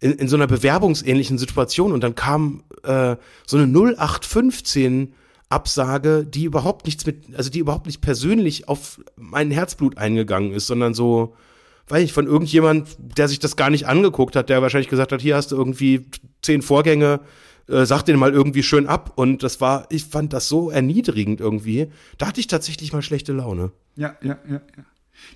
in, 0.00 0.12
in 0.12 0.28
so 0.28 0.36
einer 0.36 0.46
bewerbungsähnlichen 0.46 1.38
Situation 1.38 1.92
und 1.92 2.02
dann 2.02 2.14
kam 2.14 2.62
äh, 2.82 3.16
so 3.46 3.56
eine 3.56 3.66
0815 3.66 5.14
Absage, 5.48 6.24
die 6.24 6.44
überhaupt 6.44 6.86
nichts 6.86 7.06
mit, 7.06 7.36
also 7.36 7.50
die 7.50 7.60
überhaupt 7.60 7.86
nicht 7.86 8.00
persönlich 8.00 8.68
auf 8.68 9.00
mein 9.16 9.50
Herzblut 9.50 9.96
eingegangen 9.96 10.52
ist, 10.52 10.66
sondern 10.66 10.92
so, 10.92 11.36
weiß 11.88 12.02
ich, 12.02 12.12
von 12.12 12.26
irgendjemand, 12.26 12.96
der 12.98 13.28
sich 13.28 13.38
das 13.38 13.56
gar 13.56 13.70
nicht 13.70 13.86
angeguckt 13.86 14.34
hat, 14.34 14.48
der 14.48 14.60
wahrscheinlich 14.60 14.88
gesagt 14.88 15.12
hat, 15.12 15.22
hier 15.22 15.36
hast 15.36 15.52
du 15.52 15.56
irgendwie 15.56 16.06
zehn 16.42 16.62
Vorgänge, 16.62 17.20
äh, 17.68 17.86
sag 17.86 18.02
den 18.02 18.18
mal 18.18 18.32
irgendwie 18.32 18.64
schön 18.64 18.88
ab. 18.88 19.12
Und 19.14 19.44
das 19.44 19.60
war, 19.60 19.86
ich 19.90 20.04
fand 20.04 20.32
das 20.32 20.48
so 20.48 20.70
erniedrigend 20.70 21.40
irgendwie. 21.40 21.92
Da 22.18 22.26
hatte 22.26 22.40
ich 22.40 22.48
tatsächlich 22.48 22.92
mal 22.92 23.02
schlechte 23.02 23.32
Laune. 23.32 23.70
Ja, 23.94 24.16
ja, 24.22 24.38
ja, 24.48 24.60
ja. 24.76 24.84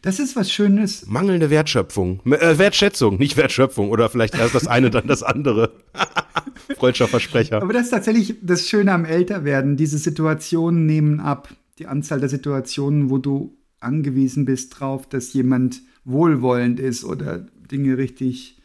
Das 0.03 0.19
ist 0.19 0.37
was 0.37 0.51
Schönes. 0.51 1.07
Mangelnde 1.07 1.51
Wertschöpfung. 1.51 2.21
Äh, 2.27 2.59
Wertschätzung, 2.59 3.19
nicht 3.19 3.37
Wertschöpfung. 3.37 3.91
Oder 3.91 4.09
vielleicht 4.09 4.35
erst 4.35 4.55
das 4.55 4.67
eine, 4.67 4.91
dann 4.91 5.07
das 5.07 5.23
andere. 5.23 5.73
Freudscher 6.77 7.09
Versprecher. 7.09 7.63
Aber 7.63 7.73
das 7.73 7.85
ist 7.85 7.91
tatsächlich 7.91 8.37
das 8.43 8.69
Schöne 8.69 8.93
am 8.93 9.05
Älterwerden. 9.05 9.77
Diese 9.77 9.99
Situationen 9.99 10.87
nehmen 10.87 11.21
ab. 11.21 11.55
Die 11.79 11.87
Anzahl 11.87 12.21
der 12.21 12.29
Situationen, 12.29 13.11
wo 13.11 13.19
du 13.19 13.57
angewiesen 13.81 14.45
bist 14.45 14.79
drauf, 14.79 15.09
dass 15.09 15.33
jemand 15.33 15.83
wohlwollend 16.05 16.81
ist 16.81 17.05
oder 17.05 17.39
Dinge 17.39 17.99
richtig, 17.99 18.59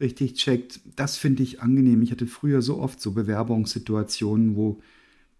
richtig 0.00 0.34
checkt. 0.34 0.80
Das 0.96 1.16
finde 1.16 1.42
ich 1.42 1.60
angenehm. 1.60 2.02
Ich 2.02 2.10
hatte 2.10 2.26
früher 2.26 2.62
so 2.62 2.78
oft 2.78 3.00
so 3.00 3.12
Bewerbungssituationen, 3.12 4.56
wo 4.56 4.80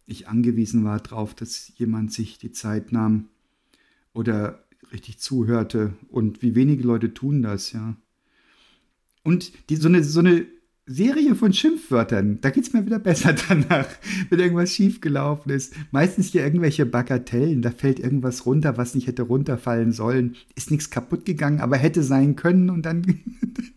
ich 0.07 0.29
angewiesen 0.29 0.85
war 0.85 1.01
darauf, 1.01 1.35
dass 1.35 1.73
jemand 1.77 2.13
sich 2.13 2.39
die 2.39 2.53
Zeit 2.53 2.93
nahm 2.93 3.29
oder 4.13 4.64
richtig 4.93 5.19
zuhörte. 5.19 5.95
Und 6.09 6.43
wie 6.43 6.55
wenige 6.55 6.85
Leute 6.85 7.15
tun 7.15 7.43
das, 7.43 7.73
ja. 7.73 7.97
Und 9.23 9.53
die, 9.71 9.77
so, 9.77 9.89
eine, 9.89 10.05
so 10.05 10.21
eine 10.21 10.47
Serie 10.87 11.35
von 11.35 11.55
Schimpfwörtern, 11.55 12.43
da 12.43 12.51
geht 12.51 12.65
es 12.65 12.75
mir 12.75 12.85
wieder 12.85 12.99
besser 12.99 13.35
danach, 13.49 13.87
wenn 14.29 14.39
irgendwas 14.39 14.73
schiefgelaufen 14.73 15.51
ist. 15.51 15.73
Meistens 15.93 16.29
hier 16.29 16.45
irgendwelche 16.45 16.85
Bagatellen, 16.85 17.63
da 17.63 17.71
fällt 17.71 17.99
irgendwas 17.99 18.45
runter, 18.45 18.77
was 18.77 18.95
nicht 18.95 19.07
hätte 19.07 19.23
runterfallen 19.23 19.93
sollen. 19.93 20.37
Ist 20.55 20.71
nichts 20.71 20.91
kaputt 20.91 21.25
gegangen, 21.25 21.61
aber 21.61 21.79
hätte 21.79 22.03
sein 22.03 22.37
können 22.37 22.69
und 22.69 22.85
dann, 22.85 23.03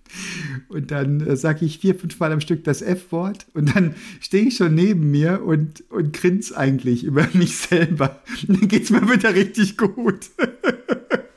und 0.68 0.92
dann 0.92 1.22
äh, 1.22 1.38
sage 1.38 1.66
ich 1.66 1.80
vier, 1.80 1.96
fünf 1.96 2.20
Mal 2.20 2.34
am 2.34 2.42
Stück 2.42 2.66
das 2.66 2.82
F-Wort 2.82 3.48
und 3.54 3.74
dann 3.74 3.96
stehe 4.20 4.48
ich 4.48 4.58
schon 4.58 4.76
neben 4.76 5.10
mir 5.10 5.44
und, 5.44 5.90
und 5.90 6.12
grins 6.12 6.52
eigentlich 6.52 7.06
über 7.06 7.26
mich 7.34 7.56
selber. 7.56 8.22
Und 8.50 8.62
dann 8.62 8.68
geht 8.68 8.84
es 8.84 8.90
mir 8.90 9.10
wieder 9.10 9.34
richtig 9.34 9.78
gut. 9.78 10.30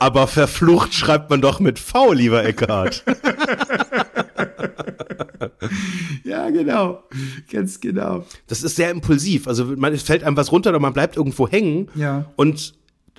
Aber 0.01 0.25
verflucht 0.25 0.95
schreibt 0.95 1.29
man 1.29 1.41
doch 1.41 1.59
mit 1.59 1.77
V, 1.77 2.13
lieber 2.13 2.43
Eckhard. 2.43 3.03
ja, 6.23 6.49
genau. 6.49 7.03
Ganz 7.51 7.79
genau. 7.79 8.25
Das 8.47 8.63
ist 8.63 8.77
sehr 8.77 8.89
impulsiv. 8.89 9.47
Also 9.47 9.65
man 9.65 9.93
es 9.93 10.01
fällt 10.01 10.23
einem 10.23 10.35
was 10.35 10.51
runter 10.51 10.71
oder 10.71 10.79
man 10.79 10.93
bleibt 10.93 11.17
irgendwo 11.17 11.47
hängen. 11.47 11.89
Ja. 11.93 12.25
Und 12.35 12.73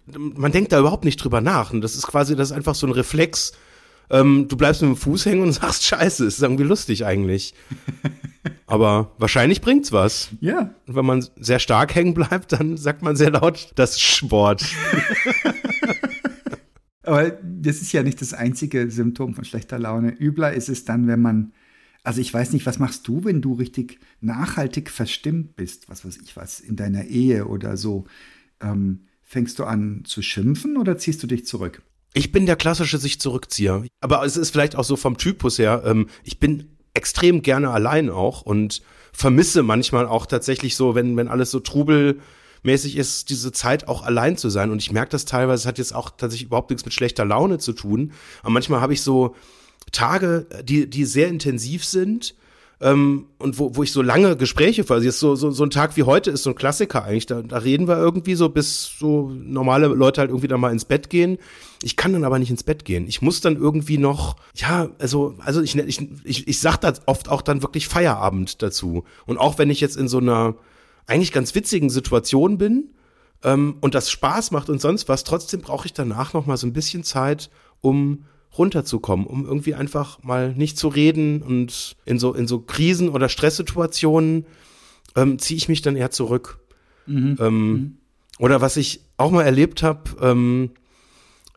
man 0.07 0.51
denkt 0.51 0.73
da 0.73 0.81
überhaupt 0.81 1.05
nicht 1.05 1.23
drüber 1.23 1.41
nach. 1.41 1.73
Und 1.73 1.83
das 1.83 1.95
ist 1.95 2.09
quasi, 2.09 2.35
das 2.35 2.51
ist 2.51 2.57
einfach 2.57 2.75
so 2.75 2.89
ein 2.89 2.93
Reflex. 2.93 3.53
Ähm, 4.11 4.49
du 4.49 4.57
bleibst 4.57 4.83
mit 4.83 4.91
dem 4.91 4.97
Fuß 4.97 5.27
hängen 5.27 5.43
und 5.43 5.53
sagst, 5.53 5.85
scheiße, 5.85 6.27
ist 6.27 6.43
irgendwie 6.43 6.65
lustig 6.65 7.07
eigentlich. 7.07 7.55
Aber 8.67 9.13
wahrscheinlich 9.19 9.61
bringt's 9.61 9.93
was. 9.93 10.31
Ja. 10.41 10.75
Und 10.89 10.97
wenn 10.97 11.07
man 11.07 11.25
sehr 11.37 11.61
stark 11.61 11.95
hängen 11.95 12.15
bleibt, 12.15 12.51
dann 12.51 12.77
sagt 12.77 13.03
man 13.03 13.15
sehr 13.15 13.31
laut, 13.31 13.71
das 13.77 13.93
ist 13.93 14.01
Sport. 14.01 14.65
Aber 17.03 17.31
das 17.31 17.83
ist 17.83 17.93
ja 17.93 18.03
nicht 18.03 18.21
das 18.21 18.33
einzige 18.33 18.91
Symptom 18.91 19.35
von 19.35 19.45
schlechter 19.45 19.79
Laune. 19.79 20.15
Übler 20.19 20.53
ist 20.53 20.69
es 20.69 20.85
dann, 20.85 21.09
wenn 21.09 21.21
man, 21.21 21.53
also 22.05 22.21
ich 22.21 22.33
weiß 22.33 22.53
nicht, 22.53 22.67
was 22.67 22.79
machst 22.79 23.09
du, 23.09 23.25
wenn 23.25 23.43
du 23.43 23.55
richtig 23.55 23.99
nachhaltig 24.21 24.91
verstimmt 24.91 25.57
bist, 25.57 25.89
was 25.89 26.05
weiß 26.05 26.19
ich 26.23 26.37
was, 26.37 26.61
in 26.61 26.77
deiner 26.77 27.05
Ehe 27.05 27.47
oder 27.47 27.77
so. 27.77 28.05
Ähm, 28.61 29.07
fängst 29.23 29.59
du 29.59 29.65
an 29.65 30.03
zu 30.05 30.23
schimpfen 30.23 30.77
oder 30.77 30.97
ziehst 30.99 31.23
du 31.23 31.27
dich 31.27 31.47
zurück? 31.47 31.83
Ich 32.15 32.31
bin 32.31 32.47
der 32.47 32.57
klassische 32.57 32.99
sich 32.99 33.21
zurückzieher. 33.21 33.85
Aber 34.01 34.25
es 34.25 34.37
ist 34.37 34.51
vielleicht 34.51 34.77
auch 34.77 34.85
so 34.85 34.97
vom 34.97 35.17
Typus 35.17 35.59
her. 35.59 35.83
Ähm, 35.85 36.09
ich 36.25 36.39
bin 36.39 36.69
extrem 36.95 37.43
gerne 37.43 37.71
allein 37.71 38.11
auch 38.11 38.43
und 38.43 38.83
vermisse 39.13 39.63
manchmal 39.63 40.07
auch 40.07 40.27
tatsächlich 40.27 40.77
so, 40.77 40.95
wenn, 40.95 41.17
wenn 41.17 41.29
alles 41.29 41.51
so 41.51 41.61
trubelmäßig 42.63 42.97
ist, 42.97 43.31
diese 43.31 43.53
Zeit 43.53 43.89
auch 43.89 44.03
allein 44.03 44.37
zu 44.37 44.49
sein. 44.49 44.71
Und 44.71 44.81
ich 44.81 44.93
merke 44.93 45.11
das 45.11 45.25
teilweise, 45.25 45.63
es 45.63 45.67
hat 45.67 45.79
jetzt 45.79 45.95
auch 45.95 46.11
tatsächlich 46.11 46.47
überhaupt 46.47 46.71
nichts 46.71 46.85
mit 46.85 46.95
schlechter 46.95 47.25
Laune 47.25 47.59
zu 47.59 47.73
tun. 47.73 48.13
Aber 48.43 48.51
manchmal 48.51 48.81
habe 48.81 48.93
ich 48.93 49.03
so 49.03 49.35
Tage, 49.91 50.47
die, 50.63 50.89
die 50.89 51.05
sehr 51.05 51.29
intensiv 51.29 51.85
sind 51.85 52.35
ähm, 52.81 53.27
und 53.39 53.59
wo, 53.59 53.75
wo 53.75 53.83
ich 53.83 53.93
so 53.93 54.01
lange 54.01 54.37
Gespräche 54.37 54.85
führe. 54.85 54.95
Also 54.95 55.07
jetzt 55.07 55.19
so, 55.19 55.35
so, 55.35 55.51
so 55.51 55.65
ein 55.65 55.71
Tag 55.71 55.97
wie 55.97 56.05
heute 56.05 56.31
ist 56.31 56.45
so 56.45 56.51
ein 56.51 56.57
Klassiker 56.57 57.05
eigentlich. 57.05 57.27
Da, 57.27 57.43
da 57.43 57.59
reden 57.59 57.89
wir 57.89 57.97
irgendwie 57.97 58.37
so, 58.37 58.49
bis 58.49 58.93
so 58.99 59.31
normale 59.35 59.89
Leute 59.89 60.21
halt 60.21 60.31
irgendwie 60.31 60.49
dann 60.49 60.61
mal 60.61 60.73
ins 60.73 60.85
Bett 60.85 61.11
gehen. 61.11 61.39
Ich 61.83 61.97
kann 61.97 62.13
dann 62.13 62.25
aber 62.25 62.39
nicht 62.39 62.51
ins 62.51 62.63
Bett 62.63 62.85
gehen. 62.85 63.09
Ich 63.09 63.23
muss 63.23 63.41
dann 63.41 63.57
irgendwie 63.57 63.99
noch, 63.99 64.37
ja, 64.55 64.89
also, 64.99 65.35
also 65.41 65.61
ich, 65.63 65.77
ich, 65.77 66.01
ich, 66.25 66.49
ich 66.49 66.61
sag 66.61 66.79
da 66.79 66.93
oft 67.07 67.29
auch 67.29 67.43
dann 67.43 67.63
wirklich 67.63 67.89
Feierabend 67.89 68.63
dazu. 68.63 69.05
Und 69.27 69.39
auch 69.39 69.59
wenn 69.59 69.69
ich 69.69 69.81
jetzt 69.81 69.97
in 69.97 70.07
so 70.07 70.19
einer 70.19 70.55
eigentlich 71.07 71.33
ganz 71.33 71.55
witzigen 71.55 71.91
Situation 71.91 72.59
bin, 72.59 72.91
ähm, 73.45 73.77
und 73.81 73.95
das 73.95 74.11
Spaß 74.11 74.51
macht 74.51 74.69
und 74.69 74.81
sonst 74.81 75.09
was, 75.09 75.25
trotzdem 75.25 75.61
brauche 75.61 75.87
ich 75.87 75.93
danach 75.93 76.33
noch 76.33 76.47
mal 76.47 76.57
so 76.57 76.67
ein 76.67 76.73
bisschen 76.73 77.05
Zeit, 77.05 77.51
um 77.81 78.25
runterzukommen, 78.57 79.27
um 79.27 79.47
irgendwie 79.47 79.75
einfach 79.75 80.23
mal 80.23 80.55
nicht 80.55 80.79
zu 80.79 80.89
reden 80.89 81.43
und 81.43 81.97
in 82.05 82.19
so, 82.19 82.35
in 82.35 82.47
so 82.47 82.61
Krisen 82.61 83.09
oder 83.09 83.29
Stresssituationen 83.29 84.45
ähm, 85.17 85.39
ziehe 85.39 85.57
ich 85.57 85.69
mich 85.69 85.83
dann 85.83 85.97
eher 85.97 86.11
zurück. 86.11 86.59
Mhm. 87.07 87.37
Ähm, 87.41 87.97
Oder 88.39 88.61
was 88.61 88.77
ich 88.77 89.01
auch 89.17 89.31
mal 89.31 89.43
erlebt 89.43 89.83
habe, 89.83 90.03
ähm, 90.21 90.71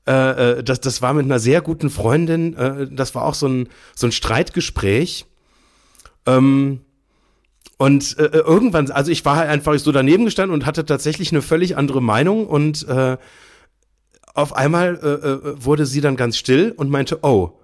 äh, 0.07 0.59
äh, 0.59 0.63
das, 0.63 0.81
das 0.81 1.01
war 1.01 1.13
mit 1.13 1.25
einer 1.25 1.39
sehr 1.39 1.61
guten 1.61 1.89
Freundin, 1.89 2.53
äh, 2.55 2.87
das 2.89 3.13
war 3.15 3.25
auch 3.25 3.33
so 3.33 3.47
ein, 3.47 3.69
so 3.95 4.07
ein 4.07 4.11
Streitgespräch. 4.11 5.25
Ähm, 6.25 6.81
und 7.77 8.17
äh, 8.17 8.25
irgendwann, 8.25 8.89
also 8.91 9.11
ich 9.11 9.25
war 9.25 9.35
halt 9.35 9.49
einfach 9.49 9.77
so 9.77 9.91
daneben 9.91 10.25
gestanden 10.25 10.53
und 10.53 10.65
hatte 10.65 10.85
tatsächlich 10.85 11.31
eine 11.31 11.41
völlig 11.41 11.77
andere 11.77 12.01
Meinung 12.01 12.47
und 12.47 12.87
äh, 12.87 13.17
auf 14.33 14.55
einmal 14.55 14.99
äh, 15.01 15.07
äh, 15.07 15.63
wurde 15.63 15.85
sie 15.85 16.01
dann 16.01 16.15
ganz 16.15 16.37
still 16.37 16.73
und 16.75 16.89
meinte, 16.89 17.19
oh, 17.23 17.59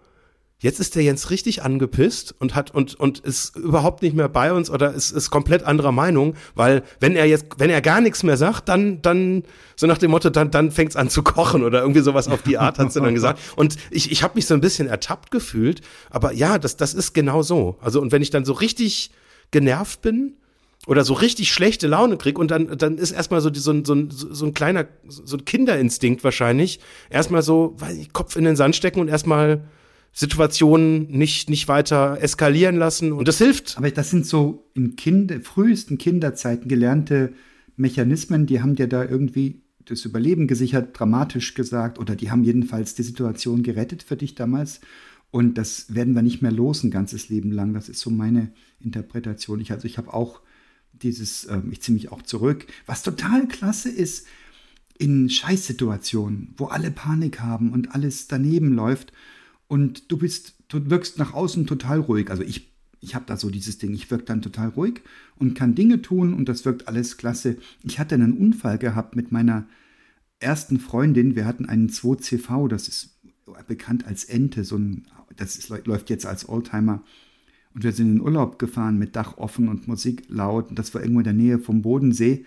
jetzt 0.60 0.80
ist 0.80 0.96
der 0.96 1.03
Jens 1.03 1.30
richtig 1.32 1.63
angepisst 1.63 2.36
und 2.39 2.56
hat 2.56 2.72
und 2.72 2.94
und 2.96 3.20
ist 3.20 3.56
überhaupt 3.56 4.03
nicht 4.03 4.15
mehr 4.15 4.30
bei 4.30 4.53
uns 4.53 4.70
oder 4.70 4.94
ist 4.94 5.12
ist 5.12 5.32
komplett 5.32 5.63
anderer 5.63 5.91
Meinung, 5.91 6.36
weil 6.56 6.84
wenn 7.00 7.15
er 7.15 7.25
jetzt 7.25 7.46
wenn 7.58 7.70
er 7.70 7.82
gar 7.82 8.00
nichts 8.00 8.24
mehr 8.24 8.38
sagt, 8.38 8.70
dann 8.70 9.01
dann 9.01 9.44
so 9.75 9.88
nach 9.88 9.98
dem 9.98 10.12
Motto 10.12 10.30
dann 10.30 10.51
dann 10.51 10.72
fängt's 10.72 10.96
an 10.96 11.10
zu 11.10 11.24
kochen 11.24 11.63
oder 11.63 11.82
irgendwie 11.82 12.01
sowas 12.01 12.27
auf 12.27 12.44
die 12.44 12.58
Art 12.58 12.80
hat 12.80 12.94
sie 12.94 13.01
dann 13.01 13.15
gesagt 13.15 13.39
und 13.56 13.75
ich 13.89 14.12
ich 14.12 14.24
habe 14.24 14.36
mich 14.36 14.46
so 14.46 14.53
ein 14.53 14.62
bisschen 14.62 14.88
ertappt 14.88 15.32
gefühlt, 15.32 15.82
aber 16.10 16.32
ja, 16.32 16.60
das 16.60 16.77
das 16.77 16.94
ist 16.94 17.13
genau 17.13 17.41
so. 17.41 17.77
Also 17.82 18.00
und 18.00 18.12
wenn 18.12 18.22
ich 18.22 18.30
dann 18.30 18.46
so 18.46 18.53
richtig 18.53 19.12
genervt 19.51 20.01
bin, 20.01 20.36
oder 20.88 21.05
so 21.05 21.13
richtig 21.13 21.51
schlechte 21.51 21.88
Laune 21.88 22.17
krieg 22.17 22.39
und 22.39 22.50
dann, 22.50 22.77
dann 22.77 22.98
ist 22.98 23.12
erstmal 23.12 23.41
so, 23.41 23.50
die, 23.50 23.60
so, 23.60 23.72
ein, 23.72 23.86
so, 23.86 23.96
so 24.10 24.46
ein 24.46 24.53
kleiner, 24.53 24.88
so 25.08 25.38
ein 25.38 25.46
Kinderinstinkt 25.46 26.24
wahrscheinlich, 26.24 26.79
erstmal 27.10 27.43
so, 27.43 27.75
weiß 27.77 27.98
ich, 27.98 28.13
Kopf 28.13 28.36
in 28.36 28.46
den 28.46 28.55
Sand 28.55 28.75
stecken 28.75 29.00
und 29.00 29.08
erstmal 29.08 29.63
Situationen 30.12 31.08
nicht, 31.10 31.50
nicht 31.50 31.67
weiter 31.67 32.17
eskalieren 32.20 32.77
lassen 32.77 33.13
und 33.13 33.27
das 33.27 33.38
hilft. 33.38 33.77
Aber 33.77 33.89
das 33.91 34.10
sind 34.10 34.25
so 34.25 34.70
in 34.74 34.96
Kinder, 34.96 35.39
frühesten 35.41 35.98
Kinderzeiten 35.98 36.67
gelernte 36.67 37.34
Mechanismen, 37.77 38.46
die 38.48 38.62
haben 38.62 38.75
dir 38.75 38.88
da 38.88 39.05
irgendwie 39.05 39.62
das 39.86 40.03
Überleben 40.05 40.48
gesichert, 40.48 41.00
dramatisch 41.00 41.53
gesagt, 41.53 42.00
oder 42.00 42.15
die 42.15 42.31
haben 42.31 42.43
jedenfalls 42.43 42.93
die 42.96 43.03
Situation 43.03 43.63
gerettet 43.63 44.03
für 44.03 44.17
dich 44.17 44.36
damals. 44.36 44.81
Und 45.31 45.58
das 45.58 45.96
werden 45.96 46.13
wir 46.13 46.22
nicht 46.22 46.41
mehr 46.41 46.51
los 46.51 46.84
ein 46.84 46.91
ganzes 46.91 47.29
Leben 47.29 47.51
lang. 47.51 47.74
Das 47.74 47.88
ist 47.88 48.01
so 48.01 48.10
meine 48.10 48.51
Interpretation. 48.83 49.59
Ich, 49.59 49.71
also 49.71 49.85
ich 49.85 49.97
habe 49.97 50.13
auch 50.13 50.41
dieses, 50.93 51.47
ähm, 51.50 51.69
ich 51.71 51.81
ziehe 51.81 51.93
mich 51.93 52.11
auch 52.11 52.21
zurück. 52.21 52.67
Was 52.85 53.03
total 53.03 53.47
klasse 53.47 53.89
ist, 53.89 54.27
in 55.01 55.31
Scheißsituationen, 55.31 56.53
wo 56.57 56.65
alle 56.65 56.91
Panik 56.91 57.39
haben 57.39 57.71
und 57.71 57.95
alles 57.95 58.27
daneben 58.27 58.71
läuft 58.71 59.11
und 59.67 60.11
du 60.11 60.17
bist, 60.17 60.53
du 60.67 60.91
wirkst 60.91 61.17
nach 61.17 61.33
außen 61.33 61.65
total 61.65 62.01
ruhig. 62.01 62.29
Also 62.29 62.43
ich, 62.43 62.71
ich 63.00 63.15
habe 63.15 63.25
da 63.25 63.35
so 63.35 63.50
dieses 63.50 63.79
Ding, 63.79 63.95
ich 63.95 64.11
wirke 64.11 64.25
dann 64.25 64.43
total 64.43 64.69
ruhig 64.69 65.01
und 65.38 65.55
kann 65.55 65.73
Dinge 65.73 66.03
tun 66.03 66.35
und 66.35 66.47
das 66.47 66.65
wirkt 66.65 66.88
alles 66.88 67.17
klasse. 67.17 67.57
Ich 67.81 67.97
hatte 67.97 68.13
einen 68.13 68.33
Unfall 68.33 68.77
gehabt 68.77 69.15
mit 69.15 69.31
meiner 69.31 69.67
ersten 70.39 70.79
Freundin. 70.79 71.35
Wir 71.35 71.47
hatten 71.47 71.65
einen 71.65 71.89
2CV, 71.89 72.67
das 72.67 72.88
ist 72.88 73.17
bekannt 73.67 74.05
als 74.05 74.23
Ente, 74.25 74.63
so 74.63 74.77
ein, 74.77 75.07
das 75.35 75.55
ist, 75.55 75.69
läuft 75.88 76.11
jetzt 76.11 76.27
als 76.27 76.47
Oldtimer. 76.47 77.03
Und 77.74 77.84
wir 77.84 77.92
sind 77.92 78.08
in 78.08 78.16
den 78.16 78.22
Urlaub 78.22 78.60
gefahren 78.60 78.98
mit 78.98 79.16
Dach 79.16 79.38
offen 79.38 79.70
und 79.70 79.88
Musik 79.88 80.24
laut. 80.28 80.70
Und 80.70 80.80
das 80.80 80.94
war 80.94 81.01
irgendwo 81.01 81.20
in 81.22 81.25
der 81.25 81.34
Nähe 81.34 81.60
vom 81.60 81.82
Bodensee. 81.82 82.46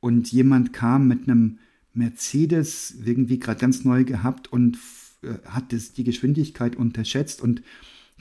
Und 0.00 0.30
jemand 0.32 0.72
kam 0.72 1.08
mit 1.08 1.28
einem 1.28 1.58
Mercedes, 1.92 2.94
irgendwie 3.04 3.38
gerade 3.38 3.60
ganz 3.60 3.84
neu 3.84 4.04
gehabt 4.04 4.52
und 4.52 4.78
äh, 5.22 5.34
hat 5.44 5.72
das, 5.72 5.92
die 5.92 6.04
Geschwindigkeit 6.04 6.76
unterschätzt 6.76 7.42
und 7.42 7.62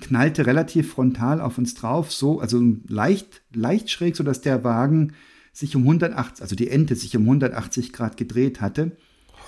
knallte 0.02 0.46
relativ 0.46 0.92
frontal 0.92 1.42
auf 1.42 1.58
uns 1.58 1.76
drauf, 1.76 2.12
so, 2.12 2.40
also 2.40 2.62
leicht, 2.88 3.42
leicht 3.54 3.90
schräg, 3.90 4.16
sodass 4.16 4.42
der 4.42 4.64
Wagen 4.64 5.14
sich 5.52 5.76
um 5.76 5.84
180, 5.84 6.42
also 6.42 6.56
die 6.56 6.70
Ente 6.70 6.96
sich 6.96 7.16
um 7.18 7.24
180 7.24 7.92
Grad 7.94 8.18
gedreht 8.18 8.62
hatte. 8.62 8.96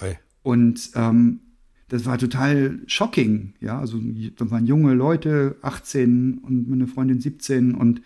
Hi. 0.02 0.18
Und 0.44 0.92
ähm, 0.96 1.40
das 1.92 2.06
war 2.06 2.18
total 2.18 2.80
shocking. 2.88 3.54
Ja, 3.60 3.78
also 3.78 4.00
da 4.38 4.50
waren 4.50 4.66
junge 4.66 4.94
Leute, 4.94 5.58
18 5.62 6.38
und 6.38 6.70
meine 6.70 6.88
Freundin 6.88 7.20
17 7.20 7.76
und 7.76 8.02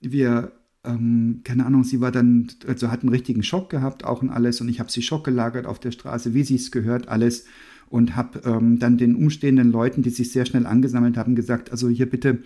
wir, 0.00 0.52
ähm, 0.84 1.40
keine 1.42 1.66
Ahnung, 1.66 1.82
sie 1.82 2.00
war 2.00 2.12
dann, 2.12 2.52
also 2.68 2.88
hat 2.88 3.00
einen 3.00 3.08
richtigen 3.08 3.42
Schock 3.42 3.68
gehabt, 3.68 4.04
auch 4.04 4.22
und 4.22 4.30
alles 4.30 4.60
und 4.60 4.68
ich 4.68 4.78
habe 4.78 4.92
sie 4.92 5.02
schockgelagert 5.02 5.66
auf 5.66 5.80
der 5.80 5.90
Straße, 5.90 6.34
wie 6.34 6.44
sie 6.44 6.54
es 6.54 6.70
gehört, 6.70 7.08
alles 7.08 7.46
und 7.88 8.14
habe 8.14 8.42
ähm, 8.44 8.78
dann 8.78 8.96
den 8.96 9.16
umstehenden 9.16 9.72
Leuten, 9.72 10.02
die 10.02 10.10
sich 10.10 10.30
sehr 10.30 10.46
schnell 10.46 10.64
angesammelt 10.64 11.16
haben, 11.16 11.34
gesagt, 11.34 11.72
also 11.72 11.88
hier 11.88 12.08
bitte 12.08 12.44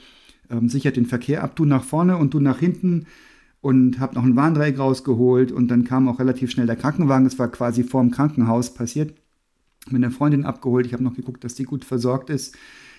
ähm, 0.48 0.70
sichert 0.70 0.96
den 0.96 1.04
Verkehr 1.04 1.44
ab, 1.44 1.56
du 1.56 1.66
nach 1.66 1.84
vorne 1.84 2.16
und 2.16 2.32
du 2.32 2.40
nach 2.40 2.58
hinten 2.58 3.04
und 3.60 4.00
habe 4.00 4.14
noch 4.14 4.24
ein 4.24 4.34
Warndreieck 4.34 4.78
rausgeholt 4.78 5.52
und 5.52 5.68
dann 5.68 5.84
kam 5.84 6.08
auch 6.08 6.20
relativ 6.20 6.50
schnell 6.50 6.66
der 6.66 6.76
Krankenwagen, 6.76 7.26
es 7.26 7.38
war 7.38 7.50
quasi 7.50 7.84
vor 7.84 8.00
dem 8.00 8.10
Krankenhaus 8.10 8.72
passiert 8.72 9.12
mit 9.86 10.02
einer 10.02 10.10
Freundin 10.10 10.44
abgeholt. 10.44 10.86
Ich 10.86 10.92
habe 10.92 11.04
noch 11.04 11.14
geguckt, 11.14 11.44
dass 11.44 11.54
die 11.54 11.64
gut 11.64 11.84
versorgt 11.84 12.30
ist. 12.30 12.56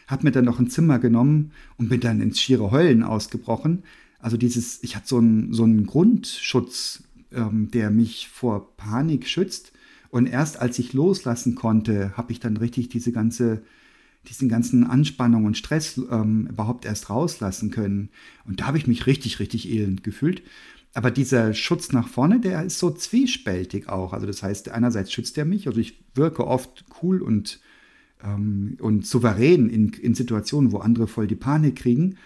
Habe 0.07 0.23
mir 0.23 0.31
dann 0.31 0.45
noch 0.45 0.59
ein 0.59 0.69
Zimmer 0.69 0.99
genommen 0.99 1.51
und 1.77 1.89
bin 1.89 1.99
dann 1.99 2.21
ins 2.21 2.39
schiere 2.39 2.71
Heulen 2.71 3.03
ausgebrochen. 3.03 3.83
Also 4.19 4.37
dieses, 4.37 4.83
ich 4.83 4.95
hatte 4.95 5.07
so 5.07 5.17
einen, 5.17 5.53
so 5.53 5.63
einen 5.63 5.85
Grundschutz, 5.85 7.03
ähm, 7.31 7.69
der 7.71 7.89
mich 7.89 8.29
vor 8.29 8.75
Panik 8.77 9.27
schützt. 9.27 9.71
Und 10.09 10.27
erst 10.27 10.59
als 10.61 10.79
ich 10.79 10.93
loslassen 10.93 11.55
konnte, 11.55 12.15
habe 12.15 12.31
ich 12.31 12.39
dann 12.39 12.57
richtig 12.57 12.89
diese 12.89 13.11
ganze, 13.11 13.63
diesen 14.27 14.47
ganzen 14.47 14.83
Anspannung 14.83 15.45
und 15.45 15.57
Stress 15.57 15.99
ähm, 16.09 16.47
überhaupt 16.47 16.85
erst 16.85 17.09
rauslassen 17.09 17.71
können. 17.71 18.09
Und 18.45 18.61
da 18.61 18.67
habe 18.67 18.77
ich 18.77 18.87
mich 18.87 19.07
richtig, 19.07 19.39
richtig 19.39 19.69
elend 19.69 20.03
gefühlt. 20.03 20.43
Aber 20.95 21.11
dieser 21.11 21.53
Schutz 21.53 21.91
nach 21.91 22.07
vorne, 22.07 22.39
der 22.39 22.63
ist 22.63 22.79
so 22.79 22.89
zwiespältig 22.89 23.89
auch. 23.89 24.13
Also 24.13 24.25
das 24.25 24.41
heißt, 24.41 24.69
einerseits 24.69 25.11
schützt 25.11 25.37
er 25.37 25.43
mich, 25.43 25.67
also 25.67 25.77
ich 25.77 25.99
wirke 26.15 26.47
oft 26.47 26.85
cool 27.03 27.21
und, 27.21 27.59
ähm, 28.23 28.77
und 28.79 29.05
souverän 29.05 29.69
in, 29.69 29.89
in 29.89 30.15
Situationen, 30.15 30.71
wo 30.71 30.77
andere 30.77 31.07
voll 31.07 31.27
die 31.27 31.35
Panik 31.35 31.75
kriegen. 31.75 32.17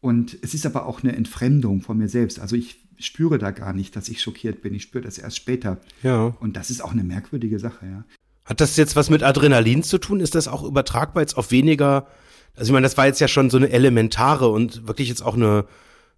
Und 0.00 0.38
es 0.40 0.54
ist 0.54 0.64
aber 0.64 0.86
auch 0.86 1.02
eine 1.02 1.14
Entfremdung 1.14 1.82
von 1.82 1.98
mir 1.98 2.08
selbst. 2.08 2.40
Also 2.40 2.56
ich 2.56 2.80
spüre 2.98 3.36
da 3.36 3.50
gar 3.50 3.74
nicht, 3.74 3.94
dass 3.96 4.08
ich 4.08 4.22
schockiert 4.22 4.62
bin. 4.62 4.72
Ich 4.72 4.84
spüre 4.84 5.04
das 5.04 5.18
erst 5.18 5.36
später. 5.36 5.78
Ja. 6.02 6.34
Und 6.40 6.56
das 6.56 6.70
ist 6.70 6.82
auch 6.82 6.92
eine 6.92 7.04
merkwürdige 7.04 7.58
Sache, 7.58 7.84
ja. 7.84 8.04
Hat 8.46 8.62
das 8.62 8.78
jetzt 8.78 8.96
was 8.96 9.10
mit 9.10 9.24
Adrenalin 9.24 9.82
zu 9.82 9.98
tun? 9.98 10.20
Ist 10.20 10.34
das 10.34 10.48
auch 10.48 10.62
übertragbar 10.62 11.22
jetzt 11.22 11.36
auf 11.36 11.50
weniger 11.50 12.06
Also 12.54 12.70
ich 12.70 12.72
meine, 12.72 12.86
das 12.86 12.96
war 12.96 13.06
jetzt 13.06 13.20
ja 13.20 13.28
schon 13.28 13.50
so 13.50 13.58
eine 13.58 13.68
elementare 13.68 14.48
und 14.48 14.86
wirklich 14.86 15.08
jetzt 15.10 15.20
auch 15.20 15.34
eine, 15.34 15.66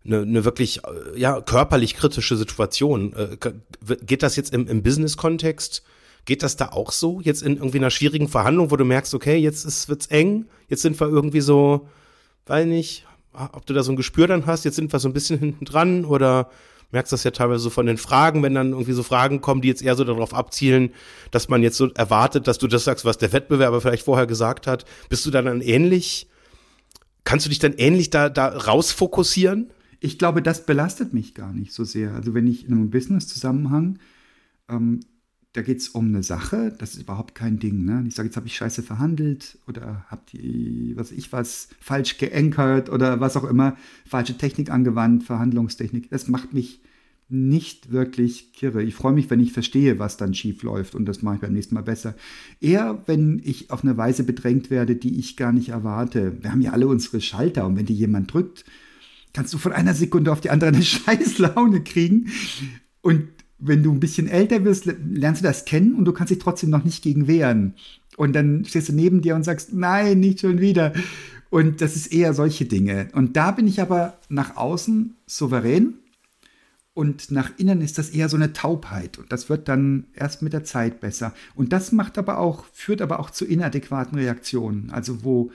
eine, 0.08 0.22
eine 0.22 0.44
wirklich 0.44 0.80
äh, 0.84 1.18
ja 1.18 1.40
körperlich 1.40 1.94
kritische 1.94 2.36
Situation. 2.36 3.12
Äh, 3.14 3.36
geht 4.04 4.22
das 4.22 4.36
jetzt 4.36 4.52
im, 4.52 4.66
im 4.66 4.82
Business-Kontext? 4.82 5.82
Geht 6.24 6.42
das 6.42 6.56
da 6.56 6.70
auch 6.70 6.92
so? 6.92 7.20
Jetzt 7.20 7.42
in 7.42 7.56
irgendwie 7.56 7.78
einer 7.78 7.90
schwierigen 7.90 8.28
Verhandlung, 8.28 8.70
wo 8.70 8.76
du 8.76 8.84
merkst, 8.84 9.14
okay, 9.14 9.36
jetzt 9.36 9.64
ist, 9.64 9.88
wird's 9.88 10.06
eng, 10.06 10.46
jetzt 10.68 10.82
sind 10.82 11.00
wir 11.00 11.08
irgendwie 11.08 11.40
so, 11.40 11.88
weiß 12.46 12.66
nicht, 12.66 13.06
ob 13.32 13.64
du 13.66 13.72
da 13.72 13.82
so 13.82 13.92
ein 13.92 13.96
Gespür 13.96 14.26
dann 14.26 14.46
hast, 14.46 14.64
jetzt 14.64 14.76
sind 14.76 14.92
wir 14.92 14.98
so 14.98 15.08
ein 15.08 15.14
bisschen 15.14 15.38
hinten 15.38 15.64
dran 15.64 16.04
oder 16.04 16.50
merkst 16.90 17.12
das 17.12 17.24
ja 17.24 17.30
teilweise 17.30 17.60
so 17.60 17.70
von 17.70 17.86
den 17.86 17.98
Fragen, 17.98 18.42
wenn 18.42 18.54
dann 18.54 18.70
irgendwie 18.70 18.92
so 18.92 19.02
Fragen 19.02 19.40
kommen, 19.40 19.60
die 19.60 19.68
jetzt 19.68 19.82
eher 19.82 19.94
so 19.94 20.04
darauf 20.04 20.34
abzielen, 20.34 20.92
dass 21.30 21.48
man 21.48 21.62
jetzt 21.62 21.76
so 21.76 21.90
erwartet, 21.92 22.46
dass 22.46 22.58
du 22.58 22.66
das 22.66 22.84
sagst, 22.84 23.04
was 23.04 23.18
der 23.18 23.32
Wettbewerber 23.32 23.80
vielleicht 23.80 24.04
vorher 24.04 24.26
gesagt 24.26 24.66
hat. 24.66 24.84
Bist 25.08 25.24
du 25.26 25.30
dann, 25.30 25.44
dann 25.44 25.60
ähnlich, 25.60 26.28
kannst 27.24 27.44
du 27.46 27.50
dich 27.50 27.58
dann 27.58 27.74
ähnlich 27.74 28.10
da, 28.10 28.28
da 28.28 28.48
rausfokussieren? 28.48 29.70
Ich 30.00 30.18
glaube, 30.18 30.42
das 30.42 30.64
belastet 30.66 31.12
mich 31.12 31.34
gar 31.34 31.52
nicht 31.52 31.72
so 31.72 31.84
sehr. 31.84 32.14
Also 32.14 32.34
wenn 32.34 32.46
ich 32.46 32.66
in 32.66 32.72
einem 32.72 32.90
Business-Zusammenhang, 32.90 33.98
ähm, 34.68 35.00
da 35.54 35.62
geht 35.62 35.78
es 35.78 35.88
um 35.88 36.06
eine 36.06 36.22
Sache, 36.22 36.74
das 36.78 36.94
ist 36.94 37.02
überhaupt 37.02 37.34
kein 37.34 37.58
Ding. 37.58 37.84
Ne? 37.84 38.04
Ich 38.06 38.14
sage, 38.14 38.28
jetzt 38.28 38.36
habe 38.36 38.46
ich 38.46 38.54
scheiße 38.54 38.82
verhandelt 38.82 39.58
oder 39.66 40.04
habt 40.08 40.34
ihr, 40.34 40.96
was 40.96 41.10
ich 41.10 41.32
was, 41.32 41.68
falsch 41.80 42.18
geankert 42.18 42.90
oder 42.90 43.20
was 43.20 43.36
auch 43.36 43.44
immer, 43.44 43.76
falsche 44.06 44.36
Technik 44.36 44.70
angewandt, 44.70 45.24
Verhandlungstechnik. 45.24 46.10
Das 46.10 46.28
macht 46.28 46.52
mich 46.52 46.80
nicht 47.30 47.90
wirklich 47.92 48.52
kirre. 48.52 48.82
Ich 48.82 48.94
freue 48.94 49.12
mich, 49.12 49.28
wenn 49.30 49.40
ich 49.40 49.52
verstehe, 49.52 49.98
was 49.98 50.16
dann 50.16 50.34
schief 50.34 50.62
läuft 50.62 50.94
und 50.94 51.06
das 51.06 51.22
mache 51.22 51.36
ich 51.36 51.40
beim 51.40 51.52
nächsten 51.52 51.74
Mal 51.74 51.82
besser. 51.82 52.14
Eher, 52.60 53.02
wenn 53.06 53.40
ich 53.44 53.70
auf 53.70 53.82
eine 53.82 53.96
Weise 53.96 54.24
bedrängt 54.24 54.70
werde, 54.70 54.96
die 54.96 55.18
ich 55.18 55.36
gar 55.36 55.52
nicht 55.52 55.70
erwarte. 55.70 56.42
Wir 56.42 56.52
haben 56.52 56.62
ja 56.62 56.72
alle 56.72 56.86
unsere 56.86 57.20
Schalter 57.20 57.66
und 57.66 57.76
wenn 57.76 57.86
die 57.86 57.94
jemand 57.94 58.32
drückt, 58.32 58.64
kannst 59.32 59.52
du 59.54 59.58
von 59.58 59.72
einer 59.72 59.94
Sekunde 59.94 60.32
auf 60.32 60.40
die 60.40 60.50
andere 60.50 60.70
eine 60.70 60.82
Scheißlaune 60.82 61.82
kriegen. 61.82 62.30
Und 63.02 63.28
wenn 63.58 63.82
du 63.82 63.92
ein 63.92 64.00
bisschen 64.00 64.28
älter 64.28 64.64
wirst, 64.64 64.86
lernst 64.86 65.42
du 65.42 65.46
das 65.46 65.64
kennen 65.64 65.94
und 65.94 66.04
du 66.04 66.12
kannst 66.12 66.30
dich 66.30 66.38
trotzdem 66.38 66.70
noch 66.70 66.84
nicht 66.84 67.02
gegen 67.02 67.26
wehren. 67.26 67.74
Und 68.16 68.32
dann 68.34 68.64
stehst 68.64 68.88
du 68.88 68.92
neben 68.92 69.20
dir 69.20 69.34
und 69.34 69.44
sagst, 69.44 69.72
nein, 69.72 70.20
nicht 70.20 70.40
schon 70.40 70.60
wieder. 70.60 70.92
Und 71.50 71.80
das 71.80 71.96
ist 71.96 72.12
eher 72.12 72.34
solche 72.34 72.66
Dinge. 72.66 73.08
Und 73.12 73.36
da 73.36 73.52
bin 73.52 73.66
ich 73.66 73.80
aber 73.80 74.18
nach 74.28 74.56
außen 74.56 75.14
souverän 75.26 75.94
und 76.98 77.30
nach 77.30 77.52
innen 77.58 77.80
ist 77.80 77.96
das 77.96 78.10
eher 78.10 78.28
so 78.28 78.36
eine 78.36 78.52
Taubheit. 78.52 79.18
Und 79.18 79.30
das 79.30 79.48
wird 79.48 79.68
dann 79.68 80.06
erst 80.14 80.42
mit 80.42 80.52
der 80.52 80.64
Zeit 80.64 80.98
besser. 80.98 81.32
Und 81.54 81.72
das 81.72 81.92
macht 81.92 82.18
aber 82.18 82.38
auch, 82.38 82.64
führt 82.72 83.00
aber 83.00 83.20
auch 83.20 83.30
zu 83.30 83.44
inadäquaten 83.44 84.18
Reaktionen. 84.18 84.90
Also 84.90 85.22
wo 85.22 85.52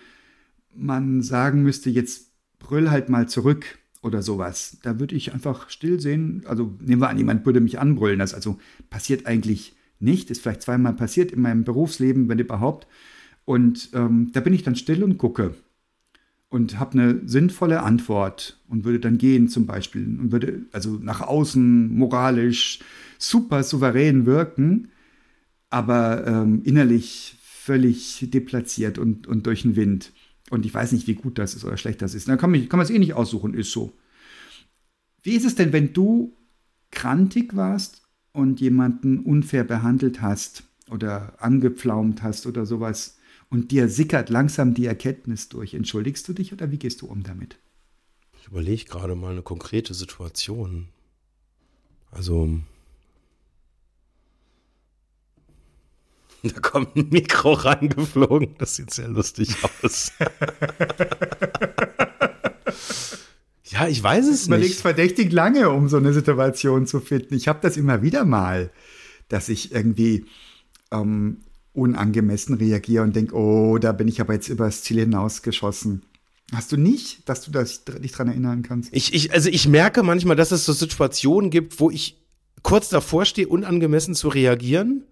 man 0.74 1.22
sagen 1.22 1.62
müsste, 1.62 1.89
jetzt 1.89 2.27
brüll 2.63 2.89
halt 2.89 3.10
mal 3.10 3.29
zurück 3.29 3.77
oder 4.01 4.24
sowas. 4.24 4.79
Da 4.82 5.00
würde 5.00 5.15
ich 5.15 5.34
einfach 5.34 5.70
still 5.70 6.00
sehen. 6.00 6.43
Also 6.48 6.75
nehmen 6.82 7.01
wir 7.01 7.10
an, 7.10 7.17
jemand 7.20 7.46
würde 7.46 7.62
mich 7.62 7.79
anbrüllen. 7.79 8.20
Das 8.20 8.34
also 8.34 8.58
passiert 8.89 9.27
eigentlich 9.27 9.75
nicht. 10.00 10.32
Ist 10.32 10.41
vielleicht 10.41 10.63
zweimal 10.63 10.93
passiert 10.93 11.32
in 11.32 11.41
meinem 11.41 11.63
Berufsleben, 11.63 12.27
wenn 12.27 12.39
überhaupt. 12.39 12.88
Und 13.46 13.91
ähm, 13.93 14.32
da 14.34 14.39
bin 14.39 14.53
ich 14.53 14.63
dann 14.63 14.75
still 14.75 15.03
und 15.03 15.17
gucke 15.17 15.53
und 16.53 16.79
habe 16.79 16.93
eine 16.93 17.22
sinnvolle 17.27 17.82
Antwort 17.82 18.60
und 18.67 18.86
würde 18.86 19.00
dann 19.00 19.17
gehen 19.17 19.48
zum 19.48 19.65
Beispiel 19.65 20.03
und 20.03 20.32
würde 20.32 20.65
also 20.72 21.00
nach 21.01 21.22
außen 21.22 21.91
moralisch 21.91 22.79
super 23.17 23.63
souverän 23.63 24.25
wirken, 24.27 24.89
aber 25.72 26.27
ähm, 26.27 26.62
innerlich 26.63 27.38
völlig 27.41 28.27
deplatziert 28.29 29.00
und, 29.00 29.25
und 29.25 29.48
durch 29.48 29.63
den 29.63 29.75
Wind. 29.75 30.12
Und 30.53 30.67
ich 30.67 30.74
weiß 30.74 30.91
nicht, 30.91 31.07
wie 31.07 31.15
gut 31.15 31.39
das 31.39 31.55
ist 31.55 31.65
oder 31.65 31.77
schlecht 31.77 32.03
das 32.03 32.13
ist. 32.13 32.27
Dann 32.27 32.38
kann 32.38 32.51
man, 32.51 32.69
kann 32.69 32.77
man 32.77 32.86
es 32.86 32.91
eh 32.91 33.00
nicht 33.00 33.15
aussuchen, 33.15 33.55
ist 33.55 33.72
so. 33.72 33.91
Wie 35.24 35.33
ist 35.33 35.45
es 35.45 35.55
denn, 35.55 35.74
wenn 35.74 35.93
du 35.93 36.38
krantig 36.91 37.55
warst 37.55 38.03
und 38.33 38.62
jemanden 38.62 39.22
unfair 39.22 39.63
behandelt 39.63 40.22
hast 40.22 40.61
oder 40.92 41.42
angepflaumt 41.42 42.22
hast 42.22 42.46
oder 42.46 42.68
sowas 42.68 43.18
und 43.50 43.72
dir 43.72 43.89
sickert 43.89 44.29
langsam 44.29 44.75
die 44.75 44.85
Erkenntnis 44.85 45.50
durch? 45.50 45.74
Entschuldigst 45.74 46.27
du 46.27 46.33
dich 46.33 46.53
oder 46.53 46.70
wie 46.70 46.77
gehst 46.77 47.01
du 47.01 47.07
um 47.07 47.24
damit? 47.24 47.57
Ich 48.39 48.50
überlege 48.50 48.85
gerade 48.85 49.16
mal 49.16 49.31
eine 49.31 49.42
konkrete 49.42 49.96
Situation. 49.96 50.89
Also, 52.11 52.59
Da 56.53 56.60
kommt 56.60 56.96
ein 56.96 57.08
Mikro 57.10 57.53
reingeflogen. 57.53 58.56
Das 58.58 58.75
sieht 58.75 58.94
sehr 58.94 59.08
lustig 59.08 59.56
aus. 59.82 60.12
ja, 63.64 63.88
ich 63.88 64.03
weiß 64.03 64.27
es 64.27 64.50
Man 64.50 64.60
nicht. 64.60 64.70
liegt 64.70 64.82
verdächtig 64.82 65.32
lange, 65.32 65.70
um 65.70 65.88
so 65.88 65.96
eine 65.98 66.12
Situation 66.12 66.86
zu 66.86 67.00
finden. 67.00 67.36
Ich 67.36 67.48
habe 67.48 67.60
das 67.62 67.77
immer 67.77 68.01
wieder 68.01 68.25
mal, 68.25 68.72
dass 69.29 69.48
ich 69.48 69.72
irgendwie 69.72 70.25
ähm, 70.92 71.38
unangemessen 71.72 72.56
reagiere 72.56 73.03
und 73.03 73.16
denke, 73.16 73.34
oh, 73.36 73.77
da 73.77 73.94
bin 73.94 74.10
ich 74.10 74.20
aber 74.20 74.34
jetzt 74.34 74.50
übers 74.50 74.84
Ziel 74.84 75.00
hinausgeschossen. 75.00 76.03
Hast 76.53 76.74
du 76.74 76.77
nicht, 76.77 77.29
dass 77.29 77.42
du 77.42 77.51
das, 77.51 77.86
dich 77.86 78.12
daran 78.12 78.27
erinnern 78.27 78.64
kannst? 78.64 78.94
Ich, 78.94 79.14
ich, 79.14 79.32
also 79.32 79.50
ich 79.50 79.66
merke 79.70 80.03
manchmal, 80.03 80.36
dass 80.36 80.51
es 80.51 80.66
so 80.66 80.74
Situationen 80.74 81.50
gibt, 81.50 81.79
wo 81.79 81.90
ich 81.90 82.18
kurz 82.64 82.90
davor 82.90 83.24
stehe, 83.24 83.48
unangemessen 83.48 84.14
zu 84.14 84.27
reagieren 84.27 85.06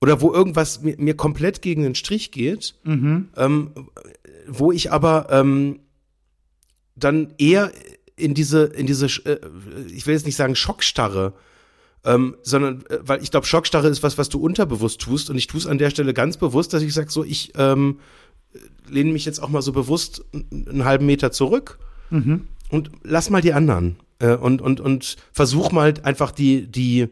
oder 0.00 0.20
wo 0.20 0.32
irgendwas 0.32 0.82
mir, 0.82 0.96
mir 0.98 1.14
komplett 1.14 1.62
gegen 1.62 1.82
den 1.82 1.94
Strich 1.94 2.30
geht, 2.30 2.74
mhm. 2.84 3.28
ähm, 3.36 3.70
wo 4.46 4.72
ich 4.72 4.92
aber 4.92 5.28
ähm, 5.30 5.80
dann 6.94 7.34
eher 7.38 7.72
in 8.16 8.34
diese, 8.34 8.64
in 8.64 8.86
diese, 8.86 9.06
äh, 9.06 9.38
ich 9.92 10.06
will 10.06 10.14
jetzt 10.14 10.26
nicht 10.26 10.36
sagen 10.36 10.56
Schockstarre, 10.56 11.34
ähm, 12.04 12.36
sondern 12.42 12.84
äh, 12.88 12.98
weil 13.02 13.22
ich 13.22 13.30
glaube, 13.30 13.46
Schockstarre 13.46 13.88
ist 13.88 14.02
was, 14.02 14.18
was 14.18 14.28
du 14.28 14.40
unterbewusst 14.40 15.00
tust 15.00 15.30
und 15.30 15.36
ich 15.36 15.46
tue 15.46 15.60
es 15.60 15.66
an 15.66 15.78
der 15.78 15.90
Stelle 15.90 16.14
ganz 16.14 16.36
bewusst, 16.36 16.72
dass 16.72 16.82
ich 16.82 16.94
sage, 16.94 17.10
so 17.10 17.24
ich 17.24 17.52
ähm, 17.56 17.98
lehne 18.88 19.12
mich 19.12 19.24
jetzt 19.24 19.42
auch 19.42 19.48
mal 19.48 19.62
so 19.62 19.72
bewusst 19.72 20.24
einen 20.32 20.84
halben 20.84 21.06
Meter 21.06 21.32
zurück 21.32 21.78
mhm. 22.10 22.48
und 22.70 22.90
lass 23.02 23.30
mal 23.30 23.42
die 23.42 23.52
anderen 23.52 23.96
äh, 24.20 24.34
und 24.34 24.62
und 24.62 24.80
und 24.80 25.16
versuch 25.32 25.72
mal 25.72 25.94
einfach 26.02 26.30
die 26.30 26.66
die 26.66 27.08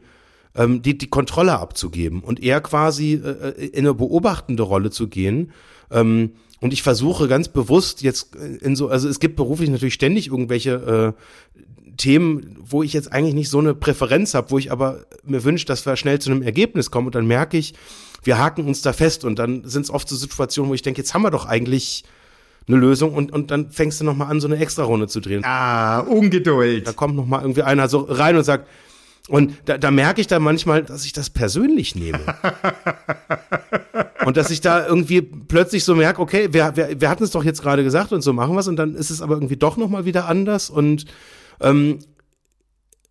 ähm, 0.57 0.83
die, 0.83 0.99
die 0.99 1.09
Kontrolle 1.09 1.59
abzugeben 1.59 2.21
und 2.21 2.43
eher 2.43 2.61
quasi 2.61 3.15
äh, 3.15 3.49
äh, 3.49 3.67
in 3.67 3.81
eine 3.81 3.95
beobachtende 3.95 4.63
Rolle 4.63 4.91
zu 4.91 5.09
gehen. 5.09 5.53
Ähm, 5.91 6.33
und 6.61 6.73
ich 6.73 6.83
versuche 6.83 7.29
ganz 7.29 7.49
bewusst 7.49 8.03
jetzt 8.03 8.35
in 8.35 8.77
so, 8.77 8.89
also 8.89 9.09
es 9.09 9.21
gibt 9.21 9.37
beruflich 9.37 9.69
natürlich 9.69 9.95
ständig 9.95 10.29
irgendwelche 10.29 11.15
äh, 11.15 11.61
Themen, 11.97 12.57
wo 12.61 12.83
ich 12.83 12.93
jetzt 12.93 13.13
eigentlich 13.13 13.35
nicht 13.35 13.51
so 13.51 13.59
eine 13.59 13.75
Präferenz 13.75 14.35
habe, 14.35 14.51
wo 14.51 14.59
ich 14.59 14.73
aber 14.73 15.05
mir 15.25 15.45
wünsche, 15.45 15.67
dass 15.67 15.85
wir 15.87 15.97
schnell 15.97 16.19
zu 16.19 16.31
einem 16.31 16.43
Ergebnis 16.43 16.91
kommen 16.91 17.07
und 17.07 17.15
dann 17.15 17.27
merke 17.27 17.57
ich, 17.59 17.75
wir 18.23 18.39
haken 18.39 18.67
uns 18.67 18.83
da 18.83 18.93
fest 18.93 19.25
und 19.25 19.39
dann 19.39 19.65
sind 19.65 19.83
es 19.83 19.91
oft 19.91 20.09
so 20.09 20.17
Situationen, 20.17 20.71
wo 20.71 20.75
ich 20.75 20.83
denke, 20.83 21.01
jetzt 21.01 21.15
haben 21.15 21.23
wir 21.23 21.31
doch 21.31 21.47
eigentlich 21.47 22.05
eine 22.69 22.77
Lösung 22.77 23.15
und, 23.15 23.33
und 23.33 23.51
dann 23.51 23.71
fängst 23.71 24.01
du 24.01 24.05
nochmal 24.05 24.31
an, 24.31 24.41
so 24.41 24.49
eine 24.49 24.57
Extra-Runde 24.57 25.07
zu 25.07 25.21
drehen. 25.21 25.45
Ah, 25.45 26.01
Ungeduld. 26.01 26.87
Da 26.87 26.93
kommt 26.93 27.15
nochmal 27.15 27.43
irgendwie 27.43 27.63
einer 27.63 27.89
so 27.89 28.01
rein 28.01 28.37
und 28.37 28.45
sagt, 28.45 28.67
und 29.29 29.55
da, 29.65 29.77
da 29.77 29.91
merke 29.91 30.21
ich 30.21 30.29
dann 30.29 30.43
manchmal, 30.43 30.85
dass 30.85 31.05
ich 31.05 31.13
das 31.13 31.31
persönlich 31.31 31.97
nehme. 31.97 32.21
und 34.25 34.37
dass 34.37 34.51
ich 34.51 34.61
da 34.61 34.87
irgendwie 34.87 35.21
plötzlich 35.21 35.85
so 35.85 35.97
merke, 35.97 36.21
okay, 36.21 36.49
wir, 36.53 36.77
wir, 36.77 37.01
wir 37.01 37.11
hatten 37.11 37.25
es 37.25 37.31
doch 37.31 37.43
jetzt 37.43 37.63
gerade 37.63 37.83
gesagt 37.83 38.13
und 38.13 38.23
so 38.23 38.33
machen 38.33 38.55
wir 38.55 38.61
es 38.61 38.69
und 38.69 38.77
dann 38.77 38.95
ist 38.95 39.11
es 39.11 39.23
aber 39.23 39.35
irgendwie 39.35 39.57
doch 39.57 39.77
nochmal 39.77 40.05
wieder 40.05 40.29
anders. 40.29 40.71
Und, 40.71 41.07
ähm, 41.61 41.99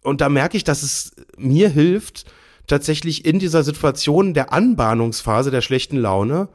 und 0.03 0.21
da 0.21 0.29
merke 0.29 0.55
ich, 0.55 0.63
dass 0.63 0.83
es 0.83 1.11
mir 1.37 1.69
hilft, 1.69 2.25
tatsächlich 2.67 3.25
in 3.25 3.37
dieser 3.37 3.63
Situation 3.63 4.33
der 4.33 4.53
Anbahnungsphase 4.53 5.51
der 5.51 5.61
schlechten 5.61 5.97
Laune 5.97 6.47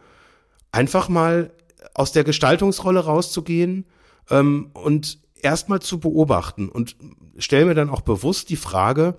einfach 0.73 1.09
mal 1.09 1.53
aus 1.95 2.13
der 2.13 2.25
Gestaltungsrolle 2.25 3.01
rauszugehen 3.01 3.85
ähm, 4.31 4.71
und 4.73 5.19
erstmal 5.43 5.81
zu 5.81 6.01
beobachten. 6.01 6.69
Und 6.69 6.97
stelle 7.39 7.67
mir 7.67 7.75
dann 7.75 7.91
auch 7.91 8.01
bewusst 8.01 8.51
die 8.51 8.57
Frage, 8.57 9.17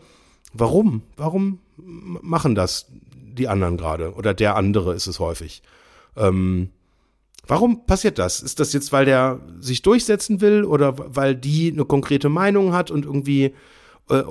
Warum? 0.54 1.02
Warum 1.18 1.60
machen 1.78 2.56
das 2.56 2.88
die 3.12 3.48
anderen 3.48 3.78
gerade? 3.78 4.14
Oder 4.14 4.34
der 4.34 4.56
andere 4.56 4.94
ist 4.94 5.08
es 5.08 5.20
häufig. 5.20 5.62
Ähm, 6.18 6.70
warum 7.48 7.86
passiert 7.86 8.20
das? 8.20 8.42
Ist 8.42 8.60
das 8.60 8.74
jetzt, 8.74 8.92
weil 8.92 9.06
der 9.06 9.40
sich 9.60 9.82
durchsetzen 9.82 10.42
will 10.42 10.64
oder 10.64 10.96
weil 11.16 11.36
die 11.36 11.72
eine 11.72 11.86
konkrete 11.86 12.30
Meinung 12.30 12.74
hat 12.74 12.92
und 12.92 13.06
irgendwie 13.06 13.54
äh, 14.10 14.24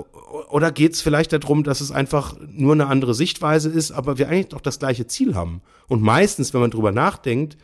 oder 0.51 0.71
geht 0.71 0.93
es 0.93 1.01
vielleicht 1.01 1.33
darum, 1.33 1.65
dass 1.65 1.81
es 1.81 1.91
einfach 1.91 2.37
nur 2.49 2.73
eine 2.73 2.87
andere 2.87 3.15
Sichtweise 3.15 3.69
ist, 3.71 3.93
aber 3.93 4.19
wir 4.19 4.29
eigentlich 4.29 4.49
doch 4.49 4.61
das 4.61 4.79
gleiche 4.79 5.07
Ziel 5.07 5.35
haben? 5.35 5.63
Und 5.89 6.03
meistens, 6.03 6.53
wenn 6.53 6.61
man 6.61 6.71
drüber 6.71 6.93
nachdenkt, 6.93 7.57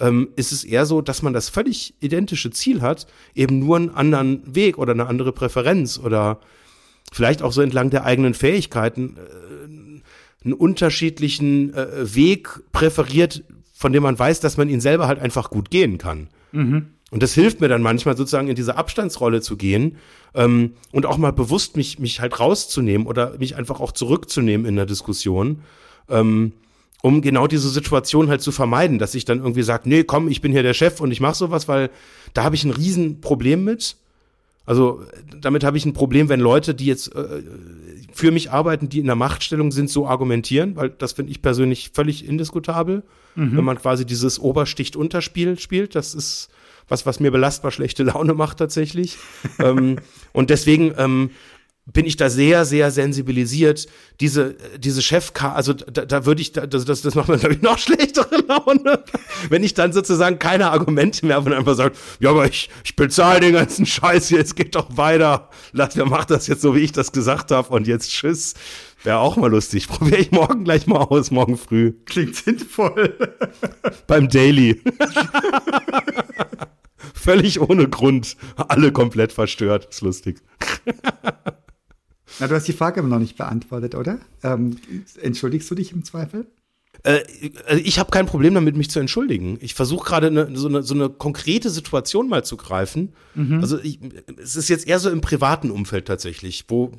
ähm, 0.00 0.28
ist 0.36 0.52
es 0.52 0.64
eher 0.64 0.86
so, 0.86 1.00
dass 1.00 1.22
man 1.22 1.32
das 1.32 1.48
völlig 1.48 1.94
identische 2.00 2.50
Ziel 2.50 2.80
hat, 2.80 3.06
eben 3.34 3.60
nur 3.60 3.76
einen 3.76 3.90
anderen 3.90 4.54
Weg 4.54 4.78
oder 4.78 4.92
eine 4.92 5.06
andere 5.06 5.32
Präferenz 5.32 5.98
oder 6.02 6.40
vielleicht 7.10 7.42
auch 7.42 7.52
so 7.52 7.62
entlang 7.62 7.90
der 7.90 8.04
eigenen 8.04 8.34
Fähigkeiten 8.34 9.16
äh, 9.16 10.44
einen 10.44 10.54
unterschiedlichen 10.54 11.74
äh, 11.74 12.14
Weg 12.14 12.48
präferiert, 12.72 13.44
von 13.74 13.92
dem 13.92 14.02
man 14.02 14.18
weiß, 14.18 14.40
dass 14.40 14.56
man 14.56 14.68
ihn 14.68 14.80
selber 14.80 15.06
halt 15.06 15.18
einfach 15.18 15.50
gut 15.50 15.70
gehen 15.70 15.98
kann. 15.98 16.28
Mhm. 16.52 16.86
Und 17.10 17.22
das 17.22 17.34
hilft 17.34 17.60
mir 17.60 17.68
dann 17.68 17.82
manchmal 17.82 18.16
sozusagen 18.16 18.48
in 18.48 18.54
diese 18.54 18.76
Abstandsrolle 18.76 19.40
zu 19.40 19.56
gehen 19.56 19.96
ähm, 20.34 20.74
und 20.92 21.06
auch 21.06 21.18
mal 21.18 21.32
bewusst 21.32 21.76
mich, 21.76 21.98
mich 21.98 22.20
halt 22.20 22.38
rauszunehmen 22.38 23.06
oder 23.06 23.36
mich 23.38 23.56
einfach 23.56 23.80
auch 23.80 23.92
zurückzunehmen 23.92 24.64
in 24.64 24.76
der 24.76 24.86
Diskussion, 24.86 25.62
ähm, 26.08 26.52
um 27.02 27.20
genau 27.20 27.46
diese 27.48 27.68
Situation 27.68 28.28
halt 28.28 28.42
zu 28.42 28.52
vermeiden, 28.52 28.98
dass 28.98 29.14
ich 29.14 29.24
dann 29.24 29.38
irgendwie 29.38 29.62
sage, 29.62 29.88
nee, 29.88 30.04
komm, 30.04 30.28
ich 30.28 30.40
bin 30.40 30.52
hier 30.52 30.62
der 30.62 30.74
Chef 30.74 31.00
und 31.00 31.10
ich 31.10 31.20
mache 31.20 31.34
sowas, 31.34 31.66
weil 31.66 31.90
da 32.32 32.44
habe 32.44 32.54
ich 32.54 32.64
ein 32.64 32.70
Riesenproblem 32.70 33.64
mit. 33.64 33.96
Also 34.66 35.02
damit 35.40 35.64
habe 35.64 35.76
ich 35.76 35.84
ein 35.84 35.92
Problem, 35.92 36.28
wenn 36.28 36.40
Leute, 36.40 36.74
die 36.74 36.86
jetzt 36.86 37.14
äh, 37.14 37.42
für 38.12 38.30
mich 38.30 38.50
arbeiten, 38.50 38.88
die 38.88 39.00
in 39.00 39.06
der 39.06 39.16
Machtstellung 39.16 39.72
sind, 39.72 39.90
so 39.90 40.06
argumentieren, 40.06 40.76
weil 40.76 40.90
das 40.90 41.12
finde 41.12 41.32
ich 41.32 41.42
persönlich 41.42 41.90
völlig 41.92 42.26
indiskutabel, 42.26 43.02
mhm. 43.34 43.56
wenn 43.56 43.64
man 43.64 43.78
quasi 43.78 44.04
dieses 44.04 44.38
Obersticht-Unterspiel 44.38 45.58
spielt. 45.58 45.94
Das 45.94 46.14
ist 46.14 46.50
was, 46.88 47.06
was 47.06 47.20
mir 47.20 47.30
belastbar 47.30 47.70
schlechte 47.70 48.02
Laune 48.02 48.34
macht 48.34 48.58
tatsächlich. 48.58 49.16
ähm, 49.58 49.96
und 50.32 50.50
deswegen 50.50 50.92
ähm, 50.98 51.30
bin 51.92 52.06
ich 52.06 52.16
da 52.16 52.30
sehr, 52.30 52.64
sehr 52.64 52.90
sensibilisiert. 52.90 53.86
Diese, 54.20 54.56
diese 54.78 55.02
Chef, 55.02 55.32
also 55.40 55.72
da, 55.72 56.04
da 56.04 56.26
würde 56.26 56.42
ich, 56.42 56.52
das, 56.52 56.84
das, 56.84 57.02
das 57.02 57.14
macht 57.14 57.28
mir, 57.28 57.38
glaube 57.38 57.54
ich, 57.54 57.62
noch 57.62 57.78
schlechtere 57.90 58.42
Laune, 58.46 59.04
wenn 59.48 59.64
ich 59.64 59.74
dann 59.74 59.92
sozusagen 59.92 60.38
keine 60.38 60.70
Argumente 60.70 61.26
mehr 61.26 61.36
habe 61.36 61.50
und 61.50 61.56
einfach 61.56 61.74
sage, 61.74 61.94
ja, 62.20 62.30
aber 62.30 62.46
ich, 62.46 62.70
ich 62.84 62.96
bezahle 62.96 63.40
den 63.40 63.54
ganzen 63.54 63.86
Scheiß 63.86 64.28
hier, 64.28 64.40
es 64.40 64.54
geht 64.54 64.74
doch 64.74 64.96
weiter. 64.96 65.48
Lass, 65.72 65.96
wer 65.96 66.06
macht 66.06 66.30
das 66.30 66.46
jetzt 66.46 66.62
so, 66.62 66.74
wie 66.74 66.80
ich 66.80 66.92
das 66.92 67.12
gesagt 67.12 67.50
habe 67.50 67.68
und 67.70 67.86
jetzt 67.86 68.10
tschüss. 68.10 68.54
Wäre 69.02 69.18
auch 69.18 69.36
mal 69.36 69.50
lustig. 69.50 69.88
Probiere 69.88 70.20
ich 70.20 70.30
morgen 70.30 70.64
gleich 70.64 70.86
mal 70.86 70.98
aus, 70.98 71.30
morgen 71.30 71.56
früh. 71.56 71.92
Klingt 72.04 72.36
sinnvoll. 72.36 73.16
Beim 74.06 74.28
Daily. 74.28 74.82
Völlig 77.14 77.60
ohne 77.60 77.88
Grund. 77.88 78.36
Alle 78.56 78.92
komplett 78.92 79.32
verstört. 79.32 79.86
Ist 79.90 80.02
lustig. 80.02 80.42
Na, 82.40 82.48
du 82.48 82.54
hast 82.54 82.66
die 82.66 82.72
Frage 82.72 83.00
aber 83.00 83.08
noch 83.08 83.18
nicht 83.18 83.36
beantwortet, 83.36 83.94
oder? 83.94 84.18
Ähm, 84.42 84.76
entschuldigst 85.20 85.70
du 85.70 85.74
dich 85.74 85.92
im 85.92 86.04
Zweifel? 86.04 86.46
Äh, 87.02 87.20
also 87.66 87.82
ich 87.84 87.98
habe 87.98 88.10
kein 88.10 88.26
Problem 88.26 88.54
damit, 88.54 88.76
mich 88.76 88.90
zu 88.90 89.00
entschuldigen. 89.00 89.58
Ich 89.60 89.74
versuche 89.74 90.06
gerade 90.06 90.30
ne, 90.30 90.50
so, 90.54 90.68
eine, 90.68 90.82
so 90.82 90.94
eine 90.94 91.08
konkrete 91.08 91.70
Situation 91.70 92.28
mal 92.28 92.44
zu 92.44 92.56
greifen. 92.56 93.12
Mhm. 93.34 93.60
Also 93.60 93.78
ich, 93.78 94.00
es 94.42 94.56
ist 94.56 94.68
jetzt 94.68 94.86
eher 94.86 94.98
so 94.98 95.10
im 95.10 95.20
privaten 95.20 95.70
Umfeld 95.70 96.06
tatsächlich, 96.06 96.64
wo 96.68 96.92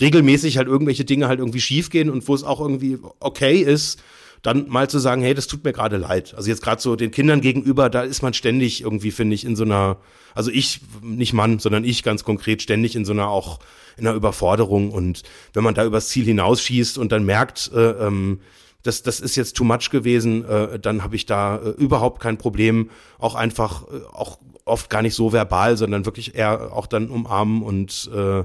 regelmäßig 0.00 0.58
halt 0.58 0.68
irgendwelche 0.68 1.04
Dinge 1.04 1.28
halt 1.28 1.38
irgendwie 1.38 1.60
schiefgehen 1.60 2.10
und 2.10 2.26
wo 2.28 2.34
es 2.34 2.42
auch 2.42 2.60
irgendwie 2.60 2.98
okay 3.20 3.60
ist, 3.60 4.02
dann 4.42 4.68
mal 4.68 4.88
zu 4.88 4.98
sagen, 4.98 5.22
hey, 5.22 5.34
das 5.34 5.46
tut 5.46 5.64
mir 5.64 5.72
gerade 5.72 5.96
leid. 5.96 6.34
Also 6.36 6.48
jetzt 6.50 6.62
gerade 6.62 6.80
so 6.80 6.96
den 6.96 7.10
Kindern 7.10 7.40
gegenüber, 7.40 7.90
da 7.90 8.02
ist 8.02 8.22
man 8.22 8.34
ständig 8.34 8.82
irgendwie, 8.82 9.10
finde 9.10 9.34
ich, 9.34 9.44
in 9.44 9.56
so 9.56 9.64
einer, 9.64 9.98
also 10.34 10.50
ich, 10.50 10.80
nicht 11.02 11.32
Mann, 11.32 11.58
sondern 11.58 11.84
ich 11.84 12.02
ganz 12.02 12.24
konkret 12.24 12.62
ständig 12.62 12.96
in 12.96 13.04
so 13.04 13.12
einer 13.12 13.28
auch 13.28 13.58
in 13.96 14.06
einer 14.06 14.16
Überforderung 14.16 14.90
und 14.90 15.22
wenn 15.54 15.64
man 15.64 15.74
da 15.74 15.84
übers 15.84 16.08
Ziel 16.08 16.24
hinausschießt 16.26 16.98
und 16.98 17.12
dann 17.12 17.24
merkt, 17.24 17.70
äh, 17.74 17.92
ähm, 17.92 18.40
das, 18.82 19.02
das 19.02 19.20
ist 19.20 19.36
jetzt 19.36 19.56
too 19.56 19.64
much 19.64 19.90
gewesen, 19.90 20.44
äh, 20.44 20.78
dann 20.78 21.02
habe 21.02 21.16
ich 21.16 21.26
da 21.26 21.56
äh, 21.56 21.70
überhaupt 21.70 22.20
kein 22.20 22.38
Problem, 22.38 22.90
auch 23.18 23.34
einfach, 23.34 23.84
äh, 23.84 24.04
auch 24.12 24.38
oft 24.64 24.90
gar 24.90 25.02
nicht 25.02 25.14
so 25.14 25.32
verbal, 25.32 25.76
sondern 25.76 26.06
wirklich 26.06 26.34
eher 26.34 26.72
auch 26.72 26.86
dann 26.86 27.08
umarmen 27.08 27.62
und 27.62 28.10
äh, 28.14 28.44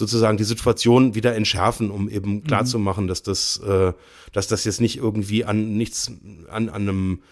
sozusagen 0.00 0.36
die 0.36 0.44
Situation 0.44 1.14
wieder 1.14 1.36
entschärfen, 1.36 1.90
um 1.90 2.08
eben 2.08 2.34
mhm. 2.34 2.44
klarzumachen, 2.44 3.06
dass 3.06 3.22
das, 3.22 3.58
äh, 3.58 3.92
dass 4.32 4.48
das 4.48 4.64
jetzt 4.64 4.80
nicht 4.80 4.96
irgendwie 4.96 5.44
an 5.44 5.76
nichts, 5.76 6.10
an, 6.48 6.68
an 6.68 6.82
einem 6.88 7.22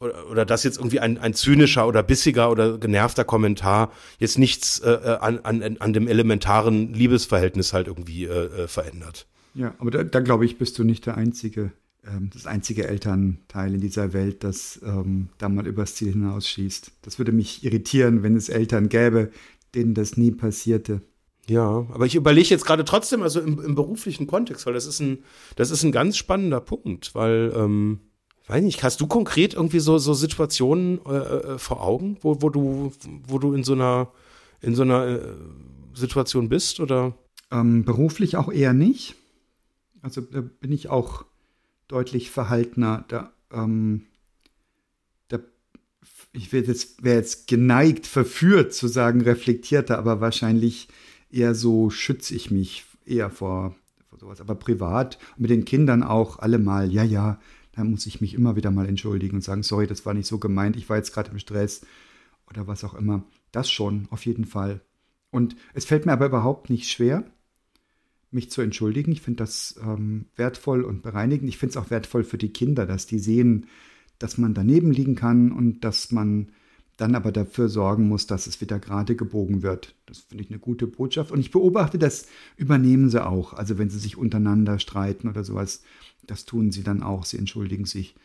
oder, 0.00 0.30
oder 0.30 0.44
dass 0.44 0.64
jetzt 0.64 0.78
irgendwie 0.78 1.00
ein, 1.00 1.18
ein 1.18 1.34
zynischer 1.34 1.86
oder 1.86 2.02
bissiger 2.02 2.50
oder 2.50 2.78
genervter 2.78 3.24
Kommentar 3.24 3.92
jetzt 4.18 4.38
nichts 4.38 4.80
äh, 4.80 4.90
äh 4.90 5.18
an, 5.18 5.38
an, 5.40 5.76
an 5.78 5.92
dem 5.92 6.08
elementaren 6.08 6.92
Liebesverhältnis 6.92 7.72
halt 7.72 7.86
irgendwie 7.86 8.24
äh, 8.24 8.64
äh, 8.64 8.68
verändert. 8.68 9.26
Ja, 9.54 9.74
aber 9.78 9.90
da, 9.90 10.04
da 10.04 10.20
glaube 10.20 10.44
ich, 10.44 10.58
bist 10.58 10.78
du 10.78 10.84
nicht 10.84 11.06
der 11.06 11.16
einzige, 11.16 11.72
ähm, 12.06 12.30
das 12.32 12.46
einzige 12.46 12.86
Elternteil 12.86 13.74
in 13.74 13.80
dieser 13.80 14.12
Welt, 14.12 14.44
das 14.44 14.80
ähm, 14.84 15.30
da 15.38 15.48
mal 15.48 15.66
übers 15.66 15.96
Ziel 15.96 16.12
hinausschießt. 16.12 16.92
Das 17.02 17.18
würde 17.18 17.32
mich 17.32 17.64
irritieren, 17.64 18.22
wenn 18.22 18.36
es 18.36 18.48
Eltern 18.48 18.88
gäbe, 18.88 19.30
denen 19.74 19.94
das 19.94 20.16
nie 20.16 20.30
passierte. 20.30 21.02
Ja, 21.48 21.86
aber 21.90 22.04
ich 22.04 22.14
überlege 22.14 22.50
jetzt 22.50 22.66
gerade 22.66 22.84
trotzdem, 22.84 23.22
also 23.22 23.40
im, 23.40 23.58
im, 23.60 23.74
beruflichen 23.74 24.26
Kontext, 24.26 24.66
weil 24.66 24.74
das 24.74 24.86
ist 24.86 25.00
ein, 25.00 25.24
das 25.56 25.70
ist 25.70 25.82
ein 25.82 25.92
ganz 25.92 26.18
spannender 26.18 26.60
Punkt, 26.60 27.14
weil, 27.14 27.52
ähm, 27.56 28.00
weiß 28.48 28.62
nicht, 28.62 28.82
hast 28.82 29.00
du 29.00 29.06
konkret 29.06 29.54
irgendwie 29.54 29.80
so, 29.80 29.96
so 29.96 30.12
Situationen 30.12 31.00
äh, 31.06 31.16
äh, 31.16 31.58
vor 31.58 31.82
Augen, 31.82 32.18
wo, 32.20 32.42
wo 32.42 32.50
du, 32.50 32.92
wo 33.26 33.38
du 33.38 33.54
in 33.54 33.64
so 33.64 33.72
einer, 33.72 34.12
in 34.60 34.74
so 34.74 34.82
einer 34.82 35.06
äh, 35.06 35.20
Situation 35.94 36.50
bist, 36.50 36.80
oder? 36.80 37.14
Ähm, 37.50 37.84
beruflich 37.84 38.36
auch 38.36 38.52
eher 38.52 38.74
nicht. 38.74 39.14
Also 40.02 40.20
da 40.20 40.42
bin 40.42 40.70
ich 40.70 40.90
auch 40.90 41.24
deutlich 41.88 42.30
verhaltener. 42.30 43.06
Da, 43.08 43.32
ähm, 43.50 44.04
da 45.28 45.38
ich 46.32 46.52
wäre 46.52 46.66
jetzt, 46.66 47.02
wär 47.02 47.14
jetzt 47.14 47.48
geneigt, 47.48 48.06
verführt 48.06 48.74
zu 48.74 48.86
sagen, 48.86 49.22
reflektierter, 49.22 49.96
aber 49.96 50.20
wahrscheinlich 50.20 50.88
eher 51.30 51.54
so 51.54 51.90
schütze 51.90 52.34
ich 52.34 52.50
mich 52.50 52.84
eher 53.04 53.30
vor, 53.30 53.74
vor 54.08 54.18
sowas. 54.18 54.40
Aber 54.40 54.54
privat 54.54 55.18
mit 55.36 55.50
den 55.50 55.64
Kindern 55.64 56.02
auch 56.02 56.38
alle 56.38 56.58
mal, 56.58 56.92
ja, 56.92 57.04
ja, 57.04 57.40
da 57.72 57.84
muss 57.84 58.06
ich 58.06 58.20
mich 58.20 58.34
immer 58.34 58.56
wieder 58.56 58.70
mal 58.70 58.88
entschuldigen 58.88 59.36
und 59.36 59.42
sagen, 59.42 59.62
sorry, 59.62 59.86
das 59.86 60.04
war 60.04 60.14
nicht 60.14 60.26
so 60.26 60.38
gemeint, 60.38 60.76
ich 60.76 60.88
war 60.88 60.96
jetzt 60.96 61.12
gerade 61.12 61.30
im 61.30 61.38
Stress 61.38 61.82
oder 62.50 62.66
was 62.66 62.84
auch 62.84 62.94
immer. 62.94 63.24
Das 63.52 63.70
schon, 63.70 64.08
auf 64.10 64.26
jeden 64.26 64.44
Fall. 64.44 64.80
Und 65.30 65.56
es 65.74 65.84
fällt 65.84 66.06
mir 66.06 66.12
aber 66.12 66.26
überhaupt 66.26 66.70
nicht 66.70 66.90
schwer, 66.90 67.24
mich 68.30 68.50
zu 68.50 68.60
entschuldigen. 68.62 69.12
Ich 69.12 69.22
finde 69.22 69.38
das 69.38 69.78
ähm, 69.82 70.26
wertvoll 70.36 70.82
und 70.82 71.02
bereinigend. 71.02 71.48
Ich 71.48 71.58
finde 71.58 71.70
es 71.70 71.76
auch 71.76 71.90
wertvoll 71.90 72.24
für 72.24 72.38
die 72.38 72.52
Kinder, 72.52 72.86
dass 72.86 73.06
die 73.06 73.18
sehen, 73.18 73.66
dass 74.18 74.38
man 74.38 74.54
daneben 74.54 74.90
liegen 74.90 75.14
kann 75.14 75.52
und 75.52 75.84
dass 75.84 76.12
man 76.12 76.52
dann 76.98 77.14
aber 77.14 77.30
dafür 77.30 77.68
sorgen 77.68 78.08
muss, 78.08 78.26
dass 78.26 78.48
es 78.48 78.60
wieder 78.60 78.80
gerade 78.80 79.14
gebogen 79.14 79.62
wird. 79.62 79.94
Das 80.04 80.18
finde 80.18 80.42
ich 80.42 80.50
eine 80.50 80.58
gute 80.58 80.88
Botschaft. 80.88 81.30
Und 81.30 81.38
ich 81.38 81.52
beobachte, 81.52 81.96
das 81.96 82.26
übernehmen 82.56 83.08
sie 83.08 83.24
auch. 83.24 83.54
Also 83.54 83.78
wenn 83.78 83.88
sie 83.88 84.00
sich 84.00 84.18
untereinander 84.18 84.80
streiten 84.80 85.28
oder 85.28 85.44
sowas, 85.44 85.82
das 86.26 86.44
tun 86.44 86.72
sie 86.72 86.82
dann 86.82 87.04
auch. 87.04 87.24
Sie 87.24 87.38
entschuldigen 87.38 87.84
sich. 87.84 88.16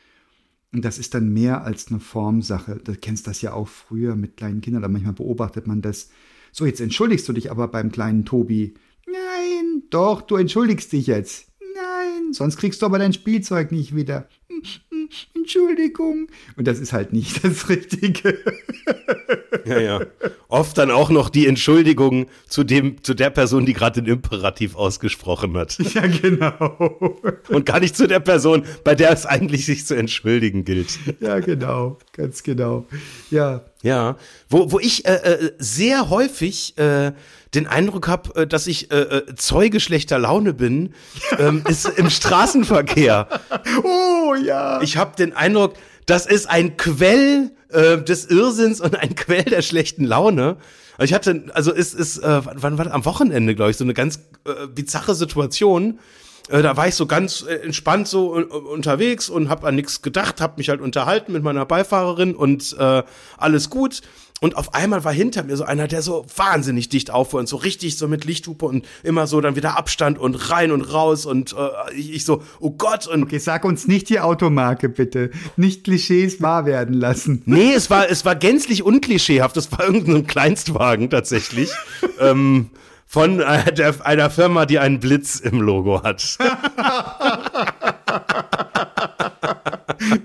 Und 0.74 0.84
das 0.84 0.98
ist 0.98 1.14
dann 1.14 1.32
mehr 1.32 1.64
als 1.64 1.90
eine 1.90 2.00
Formsache. 2.00 2.82
Du 2.84 2.96
kennst 2.96 3.28
das 3.28 3.44
ja 3.44 3.54
auch 3.54 3.68
früher 3.68 4.16
mit 4.16 4.38
kleinen 4.38 4.62
Kindern. 4.62 4.82
Da 4.82 4.88
manchmal 4.88 5.14
beobachtet 5.14 5.68
man 5.68 5.84
das. 5.84 6.10
So, 6.52 6.66
jetzt 6.66 6.82
entschuldigst 6.82 7.30
du 7.30 7.34
dich 7.34 7.52
aber 7.52 7.68
beim 7.68 7.92
kleinen 7.92 8.26
Tobi. 8.26 8.74
Nein, 9.06 9.84
doch, 9.92 10.24
du 10.24 10.36
entschuldigst 10.36 10.92
dich 10.92 11.06
jetzt. 11.06 11.48
Nein, 11.76 12.34
sonst 12.34 12.58
kriegst 12.58 12.82
du 12.82 12.88
aber 12.88 12.98
dein 12.98 13.14
Spielzeug 13.14 13.72
nicht 13.72 13.96
wieder. 13.96 14.28
Entschuldigung. 15.34 16.28
Und 16.56 16.68
das 16.68 16.80
ist 16.80 16.94
halt 16.94 17.14
nicht 17.14 17.44
das 17.44 17.70
Richtige. 17.70 18.40
Ja, 19.66 19.80
ja. 19.80 20.02
Oft 20.50 20.78
dann 20.78 20.92
auch 20.92 21.10
noch 21.10 21.30
die 21.30 21.48
Entschuldigung 21.48 22.26
zu 22.50 22.66
dem, 22.66 23.02
zu 23.02 23.14
der 23.14 23.30
Person, 23.30 23.66
die 23.66 23.74
gerade 23.74 24.02
den 24.02 24.12
Imperativ 24.12 24.76
ausgesprochen 24.76 25.56
hat. 25.56 25.78
Ja, 25.94 26.06
genau. 26.08 27.20
Und 27.50 27.66
gar 27.66 27.80
nicht 27.80 27.96
zu 27.96 28.08
der 28.08 28.20
Person, 28.20 28.64
bei 28.84 28.96
der 28.96 29.12
es 29.12 29.26
eigentlich 29.26 29.66
sich 29.66 29.86
zu 29.86 29.96
entschuldigen 29.96 30.66
gilt. 30.66 31.00
Ja, 31.22 31.40
genau. 31.40 31.98
Ganz 32.12 32.44
genau. 32.44 32.88
Ja. 33.32 33.64
Ja. 33.84 34.16
Wo, 34.50 34.72
wo 34.72 34.80
ich 34.80 35.06
äh, 35.06 35.14
äh 35.14 35.52
sehr 35.60 36.10
häufig 36.10 36.78
äh, 36.78 37.12
den 37.54 37.68
Eindruck 37.68 38.08
habe, 38.08 38.42
äh, 38.42 38.48
dass 38.48 38.66
ich 38.66 38.92
äh, 38.92 39.02
äh, 39.02 39.36
Zeuge 39.36 39.80
schlechter 39.80 40.18
Laune 40.18 40.54
bin, 40.54 40.96
ähm, 41.38 41.64
ist 41.68 41.86
im 41.86 42.10
Straßenverkehr. 42.10 43.28
Oh 43.84 44.34
ja. 44.36 44.82
Ich 44.82 44.98
habe 44.98 45.16
den 45.16 45.34
Eindruck, 45.34 45.74
das 46.06 46.26
ist 46.26 46.50
ein 46.50 46.78
Quell 46.78 47.52
äh, 47.70 47.98
des 47.98 48.26
Irrsinns 48.26 48.82
und 48.82 48.96
ein 48.96 49.16
Quell 49.16 49.44
der 49.44 49.62
schlechten 49.62 50.06
Laune. 50.06 50.58
Also 50.98 51.10
ich 51.10 51.14
hatte, 51.14 51.46
also 51.54 51.74
es 51.74 51.94
ist, 51.94 52.20
äh, 52.20 52.42
wann 52.46 52.78
war 52.78 52.86
das? 52.86 52.94
am 52.94 53.06
Wochenende, 53.06 53.56
glaube 53.56 53.72
ich, 53.72 53.78
so 53.78 53.84
eine 53.84 53.94
ganz 53.94 54.22
äh, 54.46 54.68
bizarre 54.68 55.16
Situation. 55.16 56.00
Äh, 56.50 56.62
da 56.62 56.76
war 56.76 56.88
ich 56.88 56.96
so 56.96 57.06
ganz 57.06 57.44
äh, 57.48 57.56
entspannt 57.56 58.08
so 58.08 58.34
unterwegs 58.34 59.30
und 59.30 59.50
habe 59.50 59.68
an 59.68 59.76
nichts 59.76 60.02
gedacht, 60.02 60.42
habe 60.42 60.56
mich 60.58 60.70
halt 60.70 60.82
unterhalten 60.82 61.32
mit 61.32 61.44
meiner 61.44 61.66
Beifahrerin 61.66 62.36
und 62.36 62.76
äh, 62.78 63.04
alles 63.38 63.70
gut. 63.70 64.02
Und 64.44 64.58
auf 64.58 64.74
einmal 64.74 65.06
war 65.06 65.14
hinter 65.14 65.44
mir 65.44 65.56
so 65.56 65.64
einer, 65.64 65.88
der 65.88 66.02
so 66.02 66.26
wahnsinnig 66.36 66.90
dicht 66.90 67.12
auffuhr 67.12 67.40
und 67.40 67.48
so 67.48 67.56
richtig 67.56 67.98
so 67.98 68.10
mit 68.10 68.26
Lichthupe 68.26 68.66
und 68.66 68.86
immer 69.02 69.26
so 69.26 69.40
dann 69.40 69.56
wieder 69.56 69.78
Abstand 69.78 70.20
und 70.20 70.52
rein 70.52 70.74
und 70.74 70.82
raus 70.82 71.26
und 71.26 71.54
äh, 71.54 71.94
ich, 71.96 72.14
ich 72.14 72.26
so, 72.26 72.44
oh 72.60 72.72
Gott. 72.72 73.08
Und 73.08 73.24
okay, 73.24 73.38
sag 73.38 73.64
uns 73.64 73.88
nicht 73.88 74.10
die 74.10 74.20
Automarke 74.20 74.90
bitte. 74.90 75.32
Nicht 75.56 75.86
Klischees 75.86 76.42
wahr 76.42 76.66
werden 76.66 76.94
lassen. 76.94 77.42
Nee, 77.54 77.74
es 77.74 77.90
war, 77.90 78.10
es 78.10 78.26
war 78.26 78.36
gänzlich 78.36 78.84
unklischeehaft. 78.84 79.56
Es 79.56 79.72
war 79.72 79.86
irgendein 79.86 80.28
Kleinstwagen 80.28 81.10
tatsächlich. 81.10 81.70
ähm, 82.20 82.70
von 83.14 83.40
äh, 83.40 83.72
der, 83.72 83.94
einer 84.04 84.32
Firma, 84.32 84.66
die 84.66 84.80
einen 84.80 85.00
Blitz 85.00 85.40
im 85.40 85.62
Logo 85.62 86.02
hat. 86.02 86.36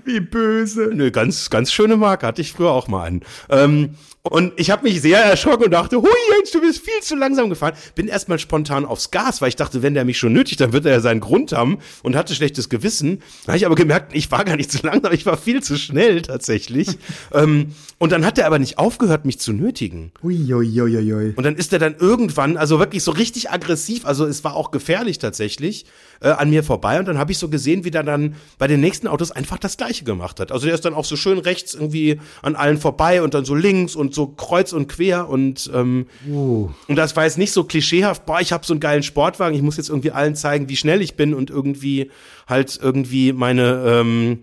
Wie 0.05 0.19
böse. 0.19 0.89
Nö, 0.91 1.11
ganz, 1.11 1.51
ganz 1.51 1.71
schöne 1.71 1.97
Marke, 1.97 2.25
hatte 2.25 2.41
ich 2.41 2.51
früher 2.51 2.71
auch 2.71 2.87
mal 2.87 3.05
an. 3.05 3.21
Ähm, 3.49 3.95
und 4.21 4.51
ich 4.57 4.69
habe 4.69 4.83
mich 4.83 5.01
sehr 5.01 5.23
erschrocken 5.23 5.65
und 5.65 5.71
dachte, 5.71 5.97
hui 5.97 6.09
Jens, 6.35 6.51
du 6.51 6.59
bist 6.59 6.83
viel 6.83 7.01
zu 7.01 7.15
langsam 7.15 7.49
gefahren. 7.49 7.73
Bin 7.95 8.09
erstmal 8.09 8.37
spontan 8.37 8.83
aufs 8.85 9.11
Gas, 9.11 9.41
weil 9.41 9.47
ich 9.47 9.55
dachte, 9.55 9.81
wenn 9.81 9.93
der 9.93 10.03
mich 10.03 10.17
schon 10.17 10.33
nötigt, 10.33 10.59
dann 10.59 10.73
wird 10.73 10.85
er 10.85 10.91
ja 10.91 10.99
seinen 10.99 11.21
Grund 11.21 11.53
haben 11.53 11.79
und 12.03 12.17
hatte 12.17 12.35
schlechtes 12.35 12.67
Gewissen. 12.67 13.21
Da 13.45 13.53
habe 13.53 13.57
ich 13.57 13.65
aber 13.65 13.75
gemerkt, 13.75 14.13
ich 14.13 14.29
war 14.29 14.43
gar 14.43 14.57
nicht 14.57 14.71
zu 14.73 14.85
langsam, 14.85 15.13
ich 15.13 15.25
war 15.25 15.37
viel 15.37 15.63
zu 15.63 15.77
schnell 15.77 16.21
tatsächlich. 16.21 16.89
ähm, 17.33 17.73
und 17.97 18.11
dann 18.11 18.25
hat 18.25 18.37
er 18.37 18.45
aber 18.45 18.59
nicht 18.59 18.77
aufgehört, 18.77 19.25
mich 19.25 19.39
zu 19.39 19.53
nötigen. 19.53 20.11
Uiuiuiui. 20.21 21.33
Und 21.35 21.43
dann 21.43 21.55
ist 21.55 21.71
er 21.71 21.79
dann 21.79 21.95
irgendwann, 21.97 22.57
also 22.57 22.79
wirklich 22.79 23.03
so 23.03 23.11
richtig 23.11 23.51
aggressiv, 23.51 24.05
also 24.05 24.25
es 24.25 24.43
war 24.43 24.53
auch 24.53 24.71
gefährlich 24.71 25.19
tatsächlich, 25.19 25.85
äh, 26.21 26.29
an 26.29 26.49
mir 26.49 26.63
vorbei. 26.63 26.99
Und 26.99 27.07
dann 27.07 27.17
habe 27.17 27.31
ich 27.31 27.37
so 27.37 27.47
gesehen, 27.47 27.85
wie 27.85 27.91
der 27.91 28.03
dann 28.03 28.35
bei 28.57 28.67
den 28.67 28.81
nächsten 28.81 29.07
Autos 29.07 29.31
einfach 29.31 29.57
das 29.57 29.77
Gleiche 29.77 30.03
gemacht 30.03 30.39
hat. 30.39 30.51
Also 30.51 30.65
der 30.65 30.75
ist 30.75 30.83
dann 30.83 30.93
auch 30.93 31.05
so 31.05 31.15
schön 31.15 31.39
rechts 31.39 31.73
irgendwie 31.73 32.19
an 32.41 32.55
allen 32.55 32.77
vorbei 32.77 33.21
und 33.21 33.33
dann 33.33 33.45
so 33.45 33.55
links 33.55 33.95
und 33.95 34.08
so 34.13 34.27
kreuz 34.27 34.73
und 34.73 34.87
quer. 34.87 35.29
Und, 35.29 35.69
ähm, 35.73 36.07
Uh. 36.27 36.69
und 36.87 36.95
das 36.95 37.15
war 37.15 37.25
jetzt 37.25 37.37
nicht 37.37 37.51
so 37.51 37.63
klischeehaft, 37.63 38.25
boah, 38.25 38.39
ich 38.39 38.51
habe 38.51 38.65
so 38.65 38.73
einen 38.73 38.79
geilen 38.79 39.03
Sportwagen, 39.03 39.55
ich 39.55 39.61
muss 39.61 39.77
jetzt 39.77 39.89
irgendwie 39.89 40.11
allen 40.11 40.35
zeigen, 40.35 40.69
wie 40.69 40.75
schnell 40.75 41.01
ich 41.01 41.15
bin 41.15 41.33
und 41.33 41.49
irgendwie 41.49 42.11
halt 42.47 42.79
irgendwie 42.81 43.33
meine 43.33 43.83
ähm, 43.85 44.39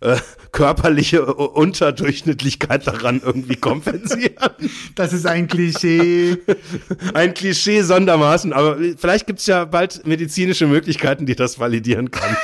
äh, 0.00 0.16
körperliche 0.52 1.24
Unterdurchschnittlichkeit 1.34 2.86
daran 2.86 3.20
irgendwie 3.24 3.56
kompensieren. 3.56 4.34
Das 4.94 5.12
ist 5.12 5.26
ein 5.26 5.46
Klischee. 5.46 6.38
Ein 7.14 7.34
Klischee 7.34 7.82
sondermaßen, 7.82 8.52
aber 8.52 8.76
vielleicht 8.96 9.26
gibt's 9.26 9.46
ja 9.46 9.64
bald 9.64 10.06
medizinische 10.06 10.66
Möglichkeiten, 10.66 11.26
die 11.26 11.36
das 11.36 11.60
validieren 11.60 12.10
kann. 12.10 12.36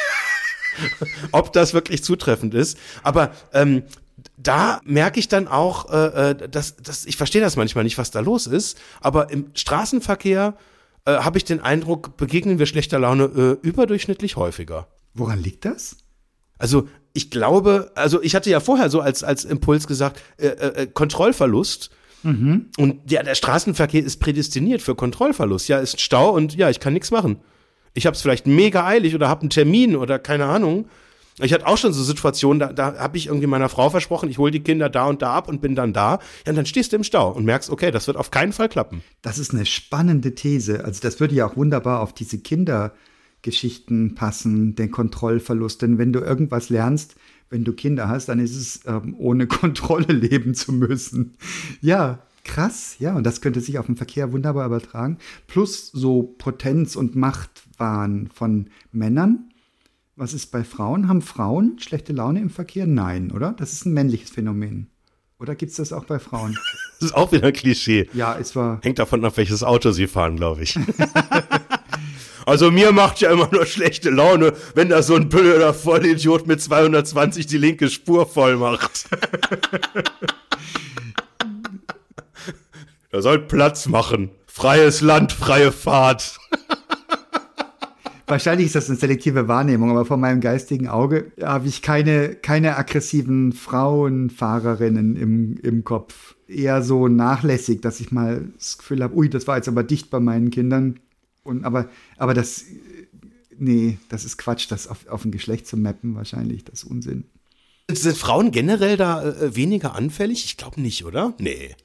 Ob 1.33 1.53
das 1.53 1.75
wirklich 1.75 2.05
zutreffend 2.05 2.55
ist. 2.55 2.79
Aber 3.03 3.33
ähm, 3.53 3.83
da 4.37 4.81
merke 4.85 5.21
ich 5.21 5.29
dann 5.29 5.49
auch, 5.49 5.91
äh, 5.93 6.31
äh, 6.31 6.49
dass, 6.49 6.77
dass 6.77 7.07
ich 7.07 7.17
verstehe 7.17 7.41
das 7.41 7.57
manchmal 7.57 7.85
nicht, 7.85 7.99
was 7.99 8.11
da 8.11 8.21
los 8.21 8.47
ist. 8.47 8.79
Aber 9.01 9.31
im 9.31 9.51
Straßenverkehr 9.55 10.57
äh, 11.05 11.13
habe 11.13 11.39
ich 11.39 11.45
den 11.45 11.61
Eindruck, 11.61 12.17
begegnen 12.17 12.59
wir 12.59 12.67
schlechter 12.67 12.99
Laune 12.99 13.25
äh, 13.25 13.67
überdurchschnittlich 13.67 14.37
häufiger. 14.37 14.89
Woran 15.15 15.39
liegt 15.39 15.65
das? 15.65 15.97
Also 16.59 16.89
ich 17.13 17.31
glaube, 17.31 17.93
also 17.95 18.23
ich 18.23 18.35
hatte 18.35 18.51
ja 18.51 18.61
vorher 18.61 18.91
so 18.91 19.01
als, 19.01 19.23
als 19.23 19.45
Impuls 19.45 19.87
gesagt, 19.87 20.21
äh, 20.37 20.49
äh, 20.49 20.87
Kontrollverlust. 20.87 21.91
Und 22.79 23.11
ja, 23.11 23.23
der 23.23 23.35
Straßenverkehr 23.35 24.03
ist 24.03 24.19
prädestiniert 24.19 24.81
für 24.81 24.95
Kontrollverlust. 24.95 25.69
Ja, 25.69 25.79
ist 25.79 26.01
Stau 26.01 26.31
und 26.31 26.55
ja, 26.55 26.71
ich 26.71 26.81
kann 26.81 26.95
nichts 26.95 27.11
machen. 27.11 27.41
Ich 27.93 28.07
habe 28.07 28.17
es 28.17 28.23
vielleicht 28.23 28.47
mega 28.47 28.87
eilig 28.87 29.15
oder 29.15 29.29
habe 29.29 29.43
einen 29.43 29.51
Termin 29.51 29.95
oder 29.95 30.19
keine 30.19 30.47
Ahnung. 30.47 30.89
Ich 31.41 31.53
hatte 31.53 31.67
auch 31.67 31.77
schon 31.77 31.93
so 31.93 32.03
Situationen, 32.03 32.61
da, 32.61 32.73
da 32.73 32.97
habe 32.99 33.17
ich 33.17 33.27
irgendwie 33.27 33.49
meiner 33.49 33.69
Frau 33.69 33.91
versprochen, 33.91 34.29
ich 34.29 34.39
hole 34.39 34.53
die 34.53 34.63
Kinder 34.63 34.89
da 34.89 35.07
und 35.07 35.21
da 35.21 35.35
ab 35.35 35.49
und 35.49 35.61
bin 35.61 35.75
dann 35.75 35.93
da. 35.93 36.21
Ja, 36.47 36.51
und 36.51 36.57
dann 36.57 36.67
stehst 36.67 36.93
du 36.93 36.97
im 36.97 37.05
Stau 37.05 37.33
und 37.33 37.45
merkst, 37.45 37.71
okay, 37.71 37.91
das 37.91 38.07
wird 38.07 38.17
auf 38.17 38.31
keinen 38.31 38.53
Fall 38.53 38.69
klappen. 38.69 39.03
Das 39.21 39.39
ist 39.39 39.53
eine 39.53 39.67
spannende 39.67 40.35
These. 40.37 40.85
Also 40.85 41.01
das 41.01 41.19
würde 41.19 41.35
ja 41.35 41.47
auch 41.47 41.57
wunderbar 41.57 42.01
auf 42.01 42.13
diese 42.13 42.39
Kindergeschichten 42.39 44.15
passen, 44.15 44.77
den 44.77 44.93
Kontrollverlust. 44.93 45.83
Denn 45.83 45.99
wenn 45.99 46.13
du 46.13 46.21
irgendwas 46.21 46.69
lernst, 46.69 47.17
wenn 47.51 47.65
du 47.65 47.73
Kinder 47.73 48.09
hast, 48.09 48.29
dann 48.29 48.39
ist 48.39 48.55
es 48.55 48.83
ähm, 48.87 49.17
ohne 49.19 49.47
Kontrolle 49.49 50.13
leben 50.13 50.55
zu 50.55 50.73
müssen. 50.73 51.37
Ja, 51.81 52.21
krass. 52.45 52.95
Ja, 53.01 53.17
und 53.17 53.25
das 53.25 53.41
könnte 53.41 53.61
sich 53.61 53.81
auf 53.81 53.87
den 53.87 53.97
Verkehr 53.97 54.33
wunderbar 54.33 54.67
übertragen. 54.67 55.19
Plus 55.49 55.91
so 55.93 56.35
Potenz 56.39 56.95
und 56.95 57.17
Machtwahn 57.17 58.29
von 58.33 58.69
Männern. 58.93 59.51
Was 60.17 60.33
ist 60.33 60.53
bei 60.53 60.63
Frauen? 60.63 61.09
Haben 61.09 61.23
Frauen 61.23 61.77
schlechte 61.81 62.13
Laune 62.13 62.41
im 62.41 62.51
Verkehr? 62.51 62.87
Nein, 62.87 63.33
oder? 63.33 63.53
Das 63.53 63.73
ist 63.73 63.85
ein 63.85 63.93
männliches 63.95 64.31
Phänomen. 64.31 64.89
Oder 65.41 65.57
gibt 65.57 65.71
es 65.73 65.77
das 65.79 65.93
auch 65.93 66.05
bei 66.05 66.19
Frauen? 66.19 66.57
Das 67.01 67.11
ist 67.11 67.17
auch 67.17 67.33
wieder 67.33 67.49
ein 67.49 67.53
Klischee. 67.53 68.09
Ja, 68.15 68.39
es 68.39 68.55
war. 68.57 68.79
Hängt 68.83 69.01
davon 69.01 69.25
ab, 69.25 69.37
welches 69.37 69.63
Auto 69.65 69.91
sie 69.91 70.07
fahren, 70.07 70.37
glaube 70.37 70.63
ich. 70.63 70.79
Also 72.47 72.71
mir 72.71 72.93
macht 72.93 73.21
ja 73.21 73.31
immer 73.31 73.49
nur 73.51 73.65
schlechte 73.65 74.11
Laune, 74.11 74.53
wenn 74.75 74.91
da 74.91 75.03
so 75.03 75.15
ein 75.15 75.31
blöder 75.31 75.73
Vollidiot 75.73 76.47
mit 76.47 76.61
220 76.61 77.47
die 77.47 77.57
linke 77.57 77.89
Spur 77.89 78.27
voll 78.27 78.57
macht. 78.57 79.09
Er 83.11 83.23
soll 83.23 83.39
Platz 83.39 83.87
machen. 83.87 84.31
Freies 84.47 85.01
Land, 85.01 85.33
freie 85.33 85.73
Fahrt. 85.73 86.37
Wahrscheinlich 88.27 88.67
ist 88.67 88.75
das 88.75 88.89
eine 88.89 88.99
selektive 88.99 89.49
Wahrnehmung, 89.49 89.91
aber 89.91 90.07
vor 90.07 90.17
meinem 90.17 90.41
geistigen 90.41 90.89
Auge 90.89 91.33
habe 91.43 91.69
ich 91.69 91.83
keine, 91.83 92.35
keine 92.35 92.77
aggressiven 92.77 93.53
Frauenfahrerinnen 93.53 95.17
im, 95.17 95.57
im 95.63 95.85
Kopf. 95.85 96.35
Eher 96.49 96.83
so 96.83 97.09
nachlässig, 97.09 97.83
dass 97.83 98.01
ich 98.01 98.13
mal 98.13 98.49
das 98.57 98.79
Gefühl 98.79 99.03
habe, 99.03 99.15
ui, 99.15 99.29
das 99.29 99.47
war 99.47 99.57
jetzt 99.57 99.69
aber 99.69 99.83
dicht 99.83 100.11
bei 100.11 100.21
meinen 100.21 100.51
Kindern. 100.51 101.01
Und 101.43 101.65
aber, 101.65 101.91
aber 102.17 102.33
das, 102.33 102.65
nee, 103.59 103.99
das 104.09 104.25
ist 104.25 104.39
Quatsch, 104.39 104.71
das 104.71 104.89
auf, 104.89 105.07
auf 105.09 105.25
ein 105.25 105.31
Geschlecht 105.31 105.67
zu 105.67 105.77
mappen, 105.77 106.15
wahrscheinlich, 106.15 106.65
das 106.65 106.83
ist 106.83 106.91
Unsinn. 106.91 107.25
Sind 107.91 108.17
Frauen 108.17 108.51
generell 108.51 108.97
da 108.97 109.23
äh, 109.23 109.55
weniger 109.55 109.95
anfällig? 109.95 110.47
Ich 110.47 110.57
glaube 110.57 110.81
nicht, 110.81 111.05
oder? 111.05 111.35
Nee. 111.39 111.77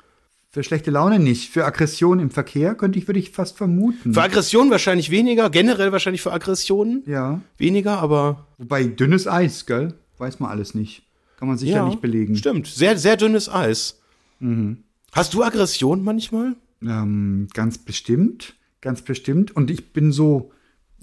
Für 0.51 0.63
schlechte 0.63 0.89
Laune 0.89 1.19
nicht. 1.19 1.51
Für 1.51 1.65
Aggression 1.65 2.19
im 2.19 2.31
Verkehr 2.31 2.73
könnte 2.73 2.97
ich, 2.97 3.07
würde 3.07 3.19
ich 3.19 3.29
fast 3.29 3.55
vermuten. 3.55 4.15
Für 4.15 4.23
Aggression 4.23 4.71
wahrscheinlich 4.71 5.11
weniger, 5.11 5.49
generell 5.51 5.91
wahrscheinlich 5.91 6.21
für 6.21 6.33
Aggressionen 6.33 7.03
ja. 7.05 7.41
weniger, 7.57 7.99
aber 7.99 8.47
Wobei 8.57 8.85
dünnes 8.85 9.27
Eis, 9.27 9.67
gell? 9.67 9.93
Weiß 10.17 10.39
man 10.39 10.49
alles 10.49 10.73
nicht. 10.73 11.03
Kann 11.37 11.47
man 11.47 11.57
sicher 11.57 11.85
nicht 11.85 12.01
belegen. 12.01 12.35
Stimmt, 12.35 12.67
sehr, 12.67 12.97
sehr 12.97 13.15
dünnes 13.15 13.47
Eis. 13.47 14.01
Hast 15.11 15.33
du 15.33 15.43
Aggression 15.43 16.03
manchmal? 16.03 16.55
Ähm, 16.81 17.47
ganz 17.53 17.77
bestimmt, 17.77 18.55
ganz 18.81 19.01
bestimmt. 19.03 19.55
Und 19.55 19.69
ich 19.69 19.93
bin 19.93 20.11
so, 20.11 20.51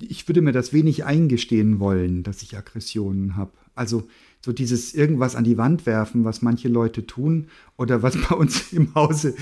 ich 0.00 0.28
würde 0.28 0.42
mir 0.42 0.52
das 0.52 0.72
wenig 0.72 1.04
eingestehen 1.04 1.78
wollen, 1.78 2.22
dass 2.22 2.42
ich 2.42 2.56
Aggressionen 2.56 3.36
habe. 3.36 3.52
Also 3.74 4.08
so 4.46 4.52
dieses 4.52 4.94
irgendwas 4.94 5.34
an 5.34 5.42
die 5.42 5.58
Wand 5.58 5.86
werfen, 5.86 6.24
was 6.24 6.40
manche 6.40 6.68
Leute 6.68 7.04
tun, 7.04 7.48
oder 7.76 8.04
was 8.04 8.16
bei 8.28 8.36
uns 8.36 8.72
im 8.72 8.94
Hause 8.94 9.34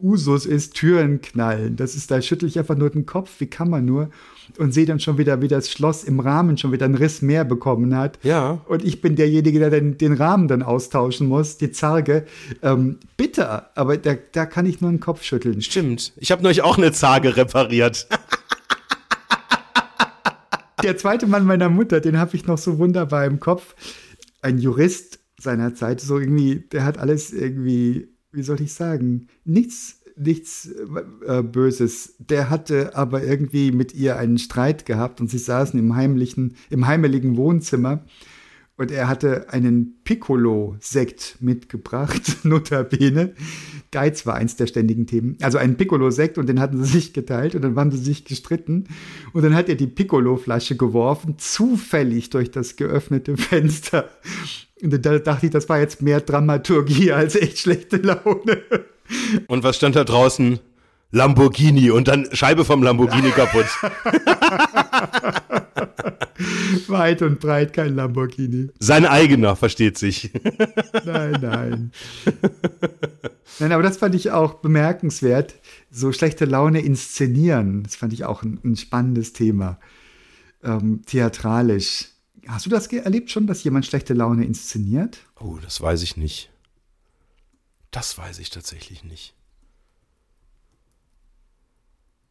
Usus 0.00 0.46
ist, 0.46 0.74
Türen 0.74 1.20
knallen. 1.20 1.74
Das 1.74 1.96
ist, 1.96 2.12
da 2.12 2.22
schüttel 2.22 2.48
ich 2.48 2.56
einfach 2.56 2.76
nur 2.76 2.88
den 2.88 3.04
Kopf, 3.04 3.40
wie 3.40 3.46
kann 3.46 3.68
man 3.68 3.84
nur, 3.84 4.10
und 4.56 4.72
sehe 4.72 4.86
dann 4.86 5.00
schon 5.00 5.18
wieder, 5.18 5.42
wie 5.42 5.48
das 5.48 5.68
Schloss 5.68 6.04
im 6.04 6.20
Rahmen 6.20 6.56
schon 6.56 6.70
wieder 6.70 6.84
einen 6.84 6.94
Riss 6.94 7.20
mehr 7.20 7.44
bekommen 7.44 7.96
hat. 7.96 8.20
Ja. 8.22 8.60
Und 8.68 8.84
ich 8.84 9.00
bin 9.00 9.16
derjenige, 9.16 9.58
der 9.58 9.70
den, 9.70 9.98
den 9.98 10.12
Rahmen 10.12 10.46
dann 10.46 10.62
austauschen 10.62 11.26
muss, 11.26 11.58
die 11.58 11.72
Zarge. 11.72 12.24
Ähm, 12.62 12.98
bitter, 13.16 13.70
aber 13.74 13.96
da, 13.96 14.14
da 14.30 14.46
kann 14.46 14.66
ich 14.66 14.80
nur 14.80 14.92
den 14.92 15.00
Kopf 15.00 15.24
schütteln. 15.24 15.60
Stimmt. 15.62 16.12
Ich 16.16 16.30
habe 16.30 16.44
neulich 16.44 16.62
auch 16.62 16.78
eine 16.78 16.92
Zage 16.92 17.36
repariert. 17.36 18.06
Der 20.84 20.96
zweite 20.96 21.26
Mann 21.26 21.44
meiner 21.44 21.68
Mutter, 21.68 22.00
den 22.00 22.20
habe 22.20 22.36
ich 22.36 22.46
noch 22.46 22.56
so 22.56 22.78
wunderbar 22.78 23.24
im 23.24 23.40
Kopf. 23.40 23.74
Ein 24.42 24.58
Jurist 24.58 25.20
seiner 25.40 25.74
Zeit, 25.74 26.00
so 26.00 26.18
irgendwie, 26.18 26.60
der 26.72 26.84
hat 26.84 26.98
alles 26.98 27.32
irgendwie, 27.32 28.08
wie 28.32 28.42
soll 28.42 28.60
ich 28.60 28.74
sagen, 28.74 29.28
nichts, 29.44 30.00
nichts 30.16 30.68
äh, 31.26 31.42
Böses. 31.42 32.16
Der 32.18 32.50
hatte 32.50 32.96
aber 32.96 33.22
irgendwie 33.22 33.70
mit 33.72 33.94
ihr 33.94 34.16
einen 34.16 34.38
Streit 34.38 34.84
gehabt 34.84 35.20
und 35.20 35.28
sie 35.30 35.38
saßen 35.38 35.78
im 35.78 35.94
heimlichen, 35.94 36.56
im 36.70 36.86
heimeligen 36.86 37.36
Wohnzimmer. 37.36 38.04
Und 38.78 38.92
er 38.92 39.08
hatte 39.08 39.52
einen 39.52 39.98
Piccolo-Sekt 40.04 41.38
mitgebracht, 41.40 42.22
notabene. 42.44 43.34
Geiz 43.90 44.24
war 44.24 44.36
eins 44.36 44.54
der 44.54 44.68
ständigen 44.68 45.08
Themen. 45.08 45.36
Also 45.42 45.58
einen 45.58 45.76
Piccolo-Sekt 45.76 46.38
und 46.38 46.48
den 46.48 46.60
hatten 46.60 46.84
sie 46.84 46.92
sich 46.92 47.12
geteilt 47.12 47.56
und 47.56 47.62
dann 47.62 47.74
haben 47.74 47.90
sie 47.90 47.98
sich 47.98 48.24
gestritten. 48.24 48.84
Und 49.32 49.42
dann 49.42 49.56
hat 49.56 49.68
er 49.68 49.74
die 49.74 49.88
Piccolo-Flasche 49.88 50.76
geworfen, 50.76 51.34
zufällig 51.38 52.30
durch 52.30 52.52
das 52.52 52.76
geöffnete 52.76 53.36
Fenster. 53.36 54.08
Und 54.80 55.04
da 55.04 55.18
dachte 55.18 55.46
ich, 55.46 55.52
das 55.52 55.68
war 55.68 55.80
jetzt 55.80 56.00
mehr 56.00 56.20
Dramaturgie 56.20 57.10
als 57.10 57.34
echt 57.34 57.58
schlechte 57.58 57.96
Laune. 57.96 58.62
Und 59.48 59.64
was 59.64 59.74
stand 59.74 59.96
da 59.96 60.04
draußen? 60.04 60.60
Lamborghini 61.10 61.90
und 61.90 62.06
dann 62.06 62.28
Scheibe 62.32 62.64
vom 62.64 62.84
Lamborghini 62.84 63.30
kaputt. 63.30 63.66
Weit 66.88 67.22
und 67.22 67.40
breit 67.40 67.72
kein 67.72 67.94
Lamborghini. 67.94 68.70
Sein 68.78 69.06
eigener, 69.06 69.56
versteht 69.56 69.98
sich. 69.98 70.30
Nein, 71.04 71.38
nein. 71.40 71.92
Nein, 73.58 73.72
aber 73.72 73.82
das 73.82 73.96
fand 73.96 74.14
ich 74.14 74.30
auch 74.30 74.54
bemerkenswert. 74.54 75.54
So 75.90 76.12
schlechte 76.12 76.44
Laune 76.44 76.80
inszenieren, 76.80 77.82
das 77.82 77.96
fand 77.96 78.12
ich 78.12 78.24
auch 78.24 78.42
ein, 78.42 78.60
ein 78.64 78.76
spannendes 78.76 79.32
Thema. 79.32 79.78
Ähm, 80.62 81.02
theatralisch. 81.06 82.10
Hast 82.46 82.66
du 82.66 82.70
das 82.70 82.86
erlebt 82.86 83.30
schon, 83.30 83.46
dass 83.46 83.64
jemand 83.64 83.86
schlechte 83.86 84.14
Laune 84.14 84.44
inszeniert? 84.44 85.18
Oh, 85.40 85.58
das 85.62 85.80
weiß 85.80 86.02
ich 86.02 86.16
nicht. 86.16 86.50
Das 87.90 88.16
weiß 88.18 88.38
ich 88.38 88.50
tatsächlich 88.50 89.04
nicht. 89.04 89.34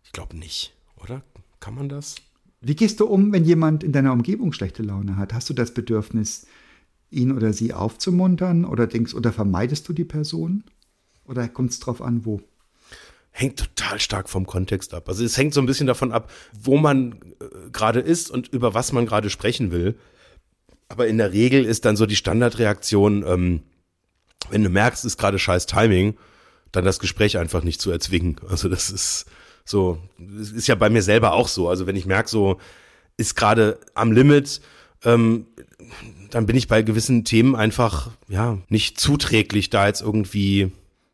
Ich 0.04 0.12
glaube 0.12 0.38
nicht, 0.38 0.74
oder? 0.98 1.24
Kann 1.60 1.76
man 1.76 1.89
das? 1.89 2.15
Wie 2.62 2.76
gehst 2.76 3.00
du 3.00 3.06
um, 3.06 3.32
wenn 3.32 3.46
jemand 3.46 3.84
in 3.84 3.91
deiner 3.91 4.13
Umgebung 4.13 4.52
schlechte 4.52 4.84
Laune 4.84 5.15
hat? 5.15 5.34
Hast 5.34 5.50
du 5.50 5.54
das 5.54 5.74
Bedürfnis, 5.74 6.48
ihn 7.12 7.32
oder 7.32 7.54
sie 7.54 7.74
aufzumuntern 7.74 8.65
oder 8.65 8.88
denkst, 8.88 9.13
oder 9.13 9.32
vermeidest 9.32 9.88
du 9.88 9.93
die 9.93 10.06
Person? 10.06 10.63
Oder 11.26 11.48
kommt 11.48 11.72
es 11.72 11.80
drauf 11.80 12.02
an, 12.02 12.26
wo? 12.26 12.41
Hängt 13.32 13.60
total 13.60 14.00
stark 14.00 14.30
vom 14.30 14.48
Kontext 14.48 14.93
ab. 14.93 15.08
Also 15.08 15.24
es 15.24 15.38
hängt 15.38 15.54
so 15.54 15.62
ein 15.62 15.67
bisschen 15.67 15.86
davon 15.86 16.12
ab, 16.12 16.32
wo 16.60 16.78
man 16.78 17.13
äh, 17.39 17.70
gerade 17.72 18.00
ist 18.00 18.32
und 18.32 18.48
über 18.48 18.74
was 18.74 18.91
man 18.91 19.06
gerade 19.06 19.30
sprechen 19.30 19.72
will. 19.72 19.96
Aber 20.88 21.08
in 21.08 21.17
der 21.17 21.34
Regel 21.34 21.65
ist 21.65 21.86
dann 21.86 21.98
so 21.98 22.06
die 22.06 22.15
Standardreaktion, 22.15 23.24
ähm, 23.28 23.62
wenn 24.50 24.63
du 24.63 24.70
merkst, 24.70 25.06
ist 25.06 25.17
gerade 25.17 25.38
scheiß 25.38 25.67
Timing, 25.67 26.15
dann 26.72 26.86
das 26.86 27.00
Gespräch 27.00 27.38
einfach 27.38 27.63
nicht 27.63 27.82
zu 27.82 27.91
erzwingen. 27.91 28.38
Also 28.48 28.70
das 28.70 28.89
ist 28.89 29.26
so, 29.70 30.00
das 30.18 30.52
ist 30.52 30.68
ja 30.68 30.76
bei 30.76 30.90
mir 30.90 31.02
selber 31.02 31.34
auch 31.34 31.48
so. 31.48 31.70
Also 31.70 31.88
wenn 31.88 31.96
ich 31.96 32.06
merke, 32.06 32.30
so 32.30 32.58
ist 33.18 33.36
gerade 33.36 33.80
am 33.94 34.12
Limit, 34.12 34.62
ähm, 35.04 35.46
dann 36.30 36.46
bin 36.46 36.56
ich 36.56 36.68
bei 36.68 36.82
gewissen 36.82 37.24
Themen 37.24 37.56
einfach 37.56 38.12
ja 38.28 38.58
nicht 38.70 39.00
zuträglich, 39.00 39.70
da 39.70 39.88
jetzt 39.88 40.02
irgendwie 40.02 40.72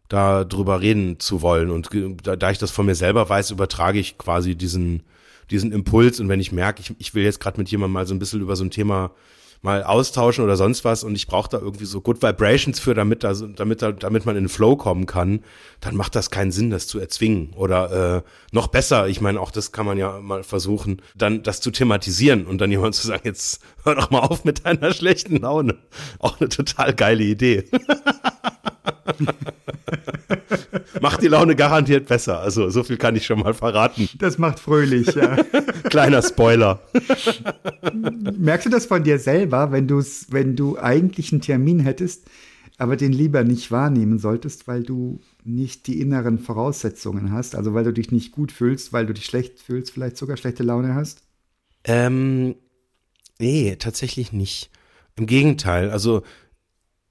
da 0.09 0.43
drüber 0.43 0.81
reden 0.81 1.19
zu 1.19 1.41
wollen. 1.41 1.71
Und 1.71 1.89
da, 2.23 2.35
da 2.35 2.51
ich 2.51 2.57
das 2.57 2.71
von 2.71 2.85
mir 2.85 2.95
selber 2.95 3.29
weiß, 3.29 3.51
übertrage 3.51 3.99
ich 3.99 4.17
quasi 4.17 4.55
diesen 4.55 5.03
diesen 5.49 5.71
Impuls. 5.71 6.19
Und 6.19 6.29
wenn 6.29 6.39
ich 6.39 6.51
merke, 6.51 6.81
ich, 6.81 6.93
ich 6.99 7.15
will 7.15 7.23
jetzt 7.23 7.39
gerade 7.39 7.59
mit 7.59 7.69
jemandem 7.69 7.93
mal 7.93 8.07
so 8.07 8.13
ein 8.13 8.19
bisschen 8.19 8.41
über 8.41 8.55
so 8.55 8.63
ein 8.63 8.71
Thema 8.71 9.11
mal 9.63 9.83
austauschen 9.83 10.43
oder 10.43 10.57
sonst 10.57 10.83
was 10.83 11.03
und 11.03 11.15
ich 11.15 11.25
brauche 11.25 11.49
da 11.49 11.57
irgendwie 11.57 11.85
so 11.85 12.01
Good 12.01 12.21
Vibrations 12.21 12.79
für, 12.79 12.93
damit, 12.93 13.23
da, 13.23 13.33
damit, 13.33 13.81
da, 13.81 13.93
damit 13.93 14.25
man 14.25 14.35
in 14.35 14.43
den 14.43 14.49
Flow 14.49 14.75
kommen 14.75 15.05
kann, 15.05 15.39
dann 15.79 15.95
macht 15.95 16.15
das 16.15 16.29
keinen 16.29 16.51
Sinn, 16.51 16.69
das 16.69 16.85
zu 16.85 16.99
erzwingen. 16.99 17.53
Oder 17.55 18.17
äh, 18.17 18.21
noch 18.51 18.67
besser, 18.67 19.07
ich 19.07 19.21
meine, 19.21 19.39
auch 19.39 19.51
das 19.51 19.71
kann 19.71 19.85
man 19.85 19.97
ja 19.97 20.19
mal 20.19 20.43
versuchen, 20.43 21.01
dann 21.15 21.43
das 21.43 21.61
zu 21.61 21.71
thematisieren 21.71 22.45
und 22.45 22.59
dann 22.59 22.71
jemand 22.71 22.93
zu 22.93 23.07
sagen, 23.07 23.23
jetzt 23.23 23.61
hör 23.83 23.95
doch 23.95 24.11
mal 24.11 24.19
auf 24.19 24.43
mit 24.43 24.65
deiner 24.65 24.93
schlechten 24.93 25.37
Laune. 25.37 25.77
Auch 26.19 26.39
eine 26.39 26.49
total 26.49 26.93
geile 26.93 27.23
Idee. 27.23 27.63
macht 31.01 31.21
die 31.21 31.27
Laune 31.27 31.55
garantiert 31.55 32.07
besser. 32.07 32.39
Also 32.39 32.69
so 32.69 32.83
viel 32.83 32.97
kann 32.97 33.15
ich 33.15 33.25
schon 33.25 33.39
mal 33.39 33.53
verraten. 33.53 34.09
Das 34.17 34.37
macht 34.37 34.59
fröhlich, 34.59 35.13
ja. 35.13 35.35
Kleiner 35.89 36.21
Spoiler. 36.21 36.81
Merkst 38.37 38.65
du 38.65 38.69
das 38.69 38.85
von 38.85 39.03
dir 39.03 39.19
selber, 39.19 39.71
wenn 39.71 39.87
du 39.87 40.01
wenn 40.29 40.55
du 40.55 40.77
eigentlich 40.77 41.31
einen 41.31 41.41
Termin 41.41 41.79
hättest, 41.79 42.25
aber 42.77 42.95
den 42.95 43.13
lieber 43.13 43.43
nicht 43.43 43.71
wahrnehmen 43.71 44.19
solltest, 44.19 44.67
weil 44.67 44.83
du 44.83 45.19
nicht 45.43 45.87
die 45.87 45.99
inneren 45.99 46.39
Voraussetzungen 46.39 47.31
hast, 47.31 47.55
also 47.55 47.73
weil 47.73 47.83
du 47.83 47.93
dich 47.93 48.11
nicht 48.11 48.31
gut 48.31 48.51
fühlst, 48.51 48.93
weil 48.93 49.05
du 49.05 49.13
dich 49.13 49.25
schlecht 49.25 49.59
fühlst, 49.59 49.91
vielleicht 49.91 50.17
sogar 50.17 50.37
schlechte 50.37 50.63
Laune 50.63 50.95
hast? 50.95 51.23
Ähm, 51.83 52.55
nee, 53.39 53.75
tatsächlich 53.77 54.31
nicht. 54.31 54.69
Im 55.15 55.27
Gegenteil, 55.27 55.91
also 55.91 56.23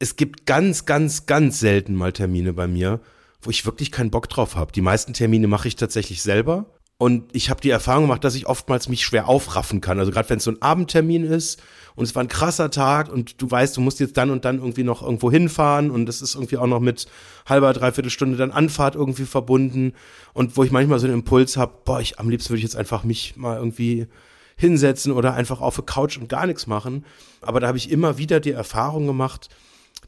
es 0.03 0.17
gibt 0.17 0.47
ganz, 0.47 0.85
ganz, 0.85 1.27
ganz 1.27 1.61
selten 1.61 1.95
mal 1.95 2.12
Termine 2.12 2.53
bei 2.53 2.67
mir, 2.67 2.99
wo 3.41 3.51
ich 3.51 3.65
wirklich 3.65 3.93
keinen 3.93 4.11
Bock 4.11 4.29
drauf 4.29 4.57
habe. 4.57 4.73
Die 4.73 4.81
meisten 4.81 5.12
Termine 5.12 5.47
mache 5.47 5.69
ich 5.69 5.77
tatsächlich 5.77 6.23
selber. 6.23 6.67
Und 6.99 7.35
ich 7.37 7.51
habe 7.51 7.61
die 7.61 7.71
Erfahrung 7.71 8.05
gemacht, 8.05 8.25
dass 8.25 8.35
ich 8.35 8.49
oftmals 8.49 8.88
mich 8.88 9.05
schwer 9.05 9.29
aufraffen 9.29 9.81
kann. 9.81 10.01
Also 10.01 10.11
gerade 10.11 10.29
wenn 10.29 10.38
es 10.38 10.45
so 10.45 10.51
ein 10.51 10.61
Abendtermin 10.61 11.23
ist 11.23 11.62
und 11.95 12.03
es 12.03 12.17
war 12.17 12.23
ein 12.25 12.29
krasser 12.29 12.73
Tag 12.73 13.12
und 13.12 13.41
du 13.41 13.49
weißt, 13.49 13.77
du 13.77 13.81
musst 13.81 14.01
jetzt 14.01 14.17
dann 14.17 14.31
und 14.31 14.45
dann 14.45 14.59
irgendwie 14.59 14.83
noch 14.83 15.03
irgendwo 15.03 15.31
hinfahren 15.31 15.93
und 15.93 16.07
das 16.07 16.21
ist 16.21 16.35
irgendwie 16.35 16.59
auch 16.59 16.67
noch 16.67 16.81
mit 16.81 17.07
halber, 17.49 17.73
dreiviertel 17.73 18.11
Stunde 18.11 18.37
dann 18.37 18.51
Anfahrt 18.51 18.97
irgendwie 18.97 19.25
verbunden 19.25 19.93
und 20.33 20.57
wo 20.57 20.65
ich 20.65 20.73
manchmal 20.73 20.99
so 20.99 21.07
einen 21.07 21.15
Impuls 21.15 21.57
habe, 21.57 21.75
boah, 21.85 22.01
ich 22.01 22.19
am 22.19 22.29
liebsten 22.29 22.51
würde 22.51 22.59
ich 22.59 22.65
jetzt 22.65 22.77
einfach 22.77 23.05
mich 23.05 23.37
mal 23.37 23.57
irgendwie 23.57 24.09
hinsetzen 24.57 25.12
oder 25.12 25.35
einfach 25.35 25.61
auf 25.61 25.77
der 25.77 25.85
Couch 25.85 26.19
und 26.19 26.29
gar 26.29 26.47
nichts 26.47 26.67
machen. 26.67 27.05
Aber 27.41 27.61
da 27.61 27.69
habe 27.69 27.79
ich 27.79 27.91
immer 27.91 28.19
wieder 28.19 28.41
die 28.41 28.51
Erfahrung 28.51 29.07
gemacht, 29.07 29.49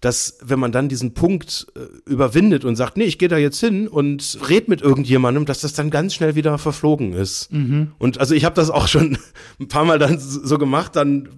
dass 0.04 0.36
wenn 0.44 0.58
man 0.58 0.70
dann 0.70 0.90
diesen 0.90 1.14
Punkt 1.14 1.66
äh, 1.76 2.10
überwindet 2.10 2.64
und 2.64 2.76
sagt, 2.76 2.98
nee, 2.98 3.04
ich 3.04 3.18
gehe 3.18 3.28
da 3.28 3.38
jetzt 3.38 3.58
hin 3.58 3.88
und 3.88 4.38
red 4.48 4.68
mit 4.68 4.82
irgendjemandem, 4.82 5.46
dass 5.46 5.60
das 5.60 5.72
dann 5.72 5.88
ganz 5.88 6.14
schnell 6.14 6.34
wieder 6.34 6.58
verflogen 6.58 7.14
ist. 7.14 7.50
Mhm. 7.50 7.92
Und 7.98 8.18
also 8.18 8.34
ich 8.34 8.44
habe 8.44 8.54
das 8.54 8.68
auch 8.68 8.86
schon 8.86 9.16
ein 9.60 9.68
paar 9.68 9.86
Mal 9.86 9.98
dann 9.98 10.18
so 10.18 10.58
gemacht, 10.58 10.94
dann 10.96 11.30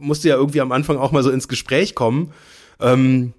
musste 0.00 0.28
ja 0.28 0.34
irgendwie 0.34 0.60
am 0.60 0.72
Anfang 0.72 0.96
auch 0.96 1.12
mal 1.12 1.22
so 1.22 1.30
ins 1.30 1.46
Gespräch 1.46 1.94
kommen. 1.94 2.32
Ähm, 2.80 3.34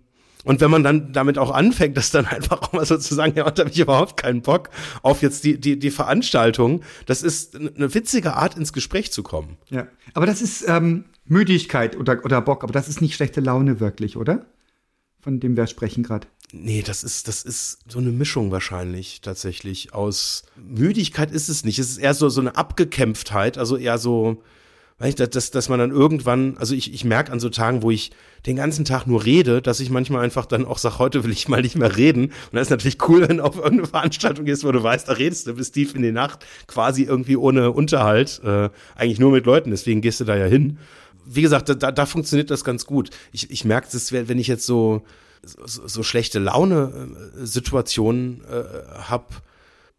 und 0.46 0.62
wenn 0.62 0.72
man 0.72 0.82
dann 0.82 1.12
damit 1.12 1.38
auch 1.38 1.52
anfängt, 1.52 1.98
dass 1.98 2.12
dann 2.12 2.26
einfach 2.26 2.62
auch 2.62 2.72
mal 2.72 2.86
sozusagen, 2.86 3.36
ja, 3.36 3.52
da 3.52 3.64
habe 3.64 3.72
ich 3.72 3.80
überhaupt 3.80 4.16
keinen 4.16 4.44
Bock 4.44 4.70
auf 5.02 5.22
jetzt 5.22 5.44
die, 5.44 5.60
die, 5.60 5.78
die 5.78 5.92
Veranstaltung, 5.92 6.84
das 7.06 7.22
ist 7.22 7.58
eine 7.58 7.94
witzige 7.94 8.36
Art, 8.36 8.56
ins 8.56 8.72
Gespräch 8.72 9.12
zu 9.12 9.24
kommen. 9.24 9.58
Ja, 9.70 9.88
aber 10.14 10.26
das 10.26 10.42
ist 10.42 10.64
ähm, 10.70 11.04
Müdigkeit 11.28 11.98
oder, 11.98 12.24
oder 12.24 12.42
Bock, 12.42 12.64
aber 12.64 12.74
das 12.74 12.88
ist 12.88 13.02
nicht 13.02 13.16
schlechte 13.16 13.42
Laune 13.42 13.80
wirklich, 13.80 14.18
oder? 14.18 14.46
Von 15.20 15.40
dem 15.40 15.58
wir 15.58 15.68
sprechen 15.68 16.04
gerade. 16.04 16.28
Nee, 16.54 16.82
das 16.82 17.04
ist, 17.04 17.28
das 17.28 17.44
ist 17.44 17.80
so 17.90 18.00
eine 18.00 18.12
Mischung 18.12 18.52
wahrscheinlich 18.52 19.22
tatsächlich 19.22 19.94
aus 19.94 20.44
Müdigkeit 20.56 21.32
ist 21.32 21.50
es 21.50 21.66
nicht. 21.66 21.80
Es 21.80 21.90
ist 21.90 21.98
eher 21.98 22.14
so, 22.14 22.30
so 22.30 22.40
eine 22.40 22.56
Abgekämpftheit, 22.56 23.58
also 23.58 23.76
eher 23.76 23.98
so, 23.98 24.42
Weißt 25.00 25.20
du, 25.20 25.28
dass, 25.28 25.52
dass 25.52 25.70
man 25.70 25.78
dann 25.78 25.92
irgendwann, 25.92 26.58
also 26.58 26.74
ich, 26.74 26.92
ich 26.92 27.06
merke 27.06 27.32
an 27.32 27.40
so 27.40 27.50
Tagen, 27.50 27.84
wo 27.84 27.92
ich 27.92 28.10
den 28.48 28.56
ganzen 28.56 28.84
Tag 28.84 29.06
nur 29.06 29.26
rede, 29.26 29.62
dass 29.62 29.80
ich 29.80 29.92
manchmal 29.92 30.24
einfach 30.24 30.48
dann 30.48 30.66
auch 30.66 30.80
sage, 30.80 30.98
heute 30.98 31.24
will 31.24 31.32
ich 31.32 31.48
mal 31.48 31.62
nicht 31.62 31.76
mehr 31.76 31.98
reden. 31.98 32.26
Und 32.26 32.54
das 32.54 32.64
ist 32.64 32.72
natürlich 32.72 33.08
cool, 33.08 33.22
wenn 33.30 33.38
du 33.38 33.44
auf 33.44 33.58
irgendeine 33.58 33.88
Veranstaltung 33.88 34.46
gehst, 34.46 34.64
wo 34.64 34.72
du 34.72 34.82
weißt, 34.82 35.08
da 35.08 35.14
redest 35.14 35.46
du 35.46 35.54
bis 35.54 35.72
tief 35.72 35.94
in 35.94 36.02
die 36.02 36.12
Nacht, 36.12 36.48
quasi 36.66 37.04
irgendwie 37.04 37.38
ohne 37.38 37.72
Unterhalt, 37.72 38.42
äh, 38.44 38.70
eigentlich 38.96 39.20
nur 39.20 39.32
mit 39.32 39.46
Leuten, 39.46 39.70
deswegen 39.70 40.02
gehst 40.02 40.20
du 40.20 40.26
da 40.26 40.36
ja 40.36 40.46
hin. 40.46 40.80
Wie 41.28 41.42
gesagt, 41.42 41.70
da, 41.70 41.92
da 41.92 42.06
funktioniert 42.06 42.52
das 42.52 42.64
ganz 42.64 42.86
gut. 42.86 43.10
Ich, 43.32 43.52
ich 43.52 43.66
merke 43.66 43.90
das, 43.92 44.12
wenn 44.12 44.40
ich 44.40 44.48
jetzt 44.48 44.66
so, 44.66 45.04
so, 45.44 45.88
so 45.88 46.04
schlechte 46.04 46.40
Laune-Situationen 46.40 48.44
äh, 48.46 48.64
hab 49.10 49.44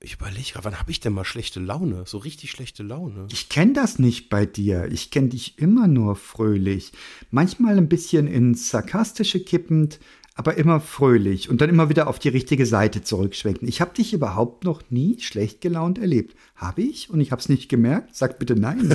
ich 0.01 0.15
überlege 0.15 0.53
gerade, 0.53 0.65
wann 0.65 0.79
habe 0.79 0.93
ich 0.93 1.01
denn 1.01 1.13
mal 1.13 1.25
schlechte 1.25 1.59
Laune? 1.59 2.05
So 2.07 2.19
richtig 2.19 2.53
schlechte 2.53 2.85
Laune. 2.85 3.27
Ich 3.33 3.49
kenne 3.49 3.73
das 3.73 3.99
nicht 3.99 4.29
bei 4.29 4.47
dir. 4.47 4.89
Ich 4.93 5.11
kenne 5.11 5.29
dich 5.29 5.59
immer 5.59 5.89
nur 5.89 6.15
fröhlich. 6.15 6.93
Manchmal 7.33 7.77
ein 7.77 7.89
bisschen 7.89 8.29
ins 8.29 8.71
Sarkastische 8.71 9.41
kippend, 9.41 9.99
aber 10.39 10.57
immer 10.57 10.79
fröhlich 10.79 11.51
und 11.51 11.61
dann 11.61 11.69
immer 11.69 11.89
wieder 11.89 12.07
auf 12.07 12.21
die 12.21 12.29
richtige 12.29 12.65
Seite 12.65 13.03
zurückschwenken. 13.03 13.67
Ich 13.67 13.81
habe 13.81 13.93
dich 13.93 14.13
überhaupt 14.13 14.63
noch 14.63 14.83
nie 14.89 15.19
schlecht 15.19 15.61
gelaunt 15.61 15.99
erlebt. 15.99 16.37
Habe 16.55 16.83
ich? 16.83 17.11
Und 17.11 17.21
ich 17.21 17.33
habe 17.33 17.41
es 17.41 17.49
nicht 17.49 17.69
gemerkt? 17.69 18.15
Sag 18.15 18.39
bitte 18.39 18.55
nein. 18.55 18.95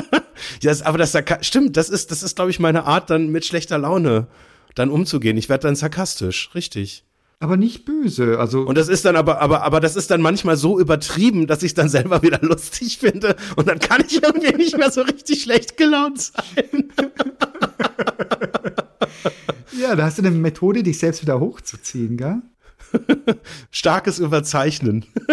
ja, 0.60 0.74
aber 0.82 0.98
das 0.98 1.16
stimmt, 1.42 1.76
das 1.76 1.88
ist, 1.88 2.10
das 2.10 2.24
ist, 2.24 2.34
glaube 2.34 2.50
ich, 2.50 2.58
meine 2.58 2.84
Art, 2.84 3.10
dann 3.10 3.30
mit 3.30 3.44
schlechter 3.44 3.78
Laune 3.78 4.26
dann 4.74 4.90
umzugehen. 4.90 5.36
Ich 5.36 5.48
werde 5.48 5.68
dann 5.68 5.76
sarkastisch, 5.76 6.50
richtig 6.56 7.04
aber 7.42 7.56
nicht 7.56 7.84
böse. 7.84 8.38
Also 8.38 8.60
und 8.60 8.78
das 8.78 8.86
ist 8.86 9.04
dann 9.04 9.16
aber, 9.16 9.40
aber, 9.40 9.62
aber 9.62 9.80
das 9.80 9.96
ist 9.96 10.12
dann 10.12 10.22
manchmal 10.22 10.56
so 10.56 10.78
übertrieben, 10.78 11.48
dass 11.48 11.64
ich 11.64 11.72
es 11.72 11.74
dann 11.74 11.88
selber 11.88 12.22
wieder 12.22 12.38
lustig 12.42 12.98
finde 12.98 13.34
und 13.56 13.66
dann 13.66 13.80
kann 13.80 14.04
ich 14.06 14.22
irgendwie 14.22 14.54
nicht 14.56 14.78
mehr 14.78 14.92
so 14.92 15.02
richtig 15.02 15.42
schlecht 15.42 15.76
gelaunt 15.76 16.20
sein. 16.20 16.92
ja, 19.80 19.94
da 19.96 20.04
hast 20.04 20.18
du 20.18 20.22
eine 20.22 20.30
Methode, 20.30 20.82
dich 20.82 20.98
selbst 20.98 21.22
wieder 21.22 21.40
hochzuziehen, 21.40 22.16
gell? 22.16 22.42
Starkes 23.70 24.18
Überzeichnen. 24.18 25.04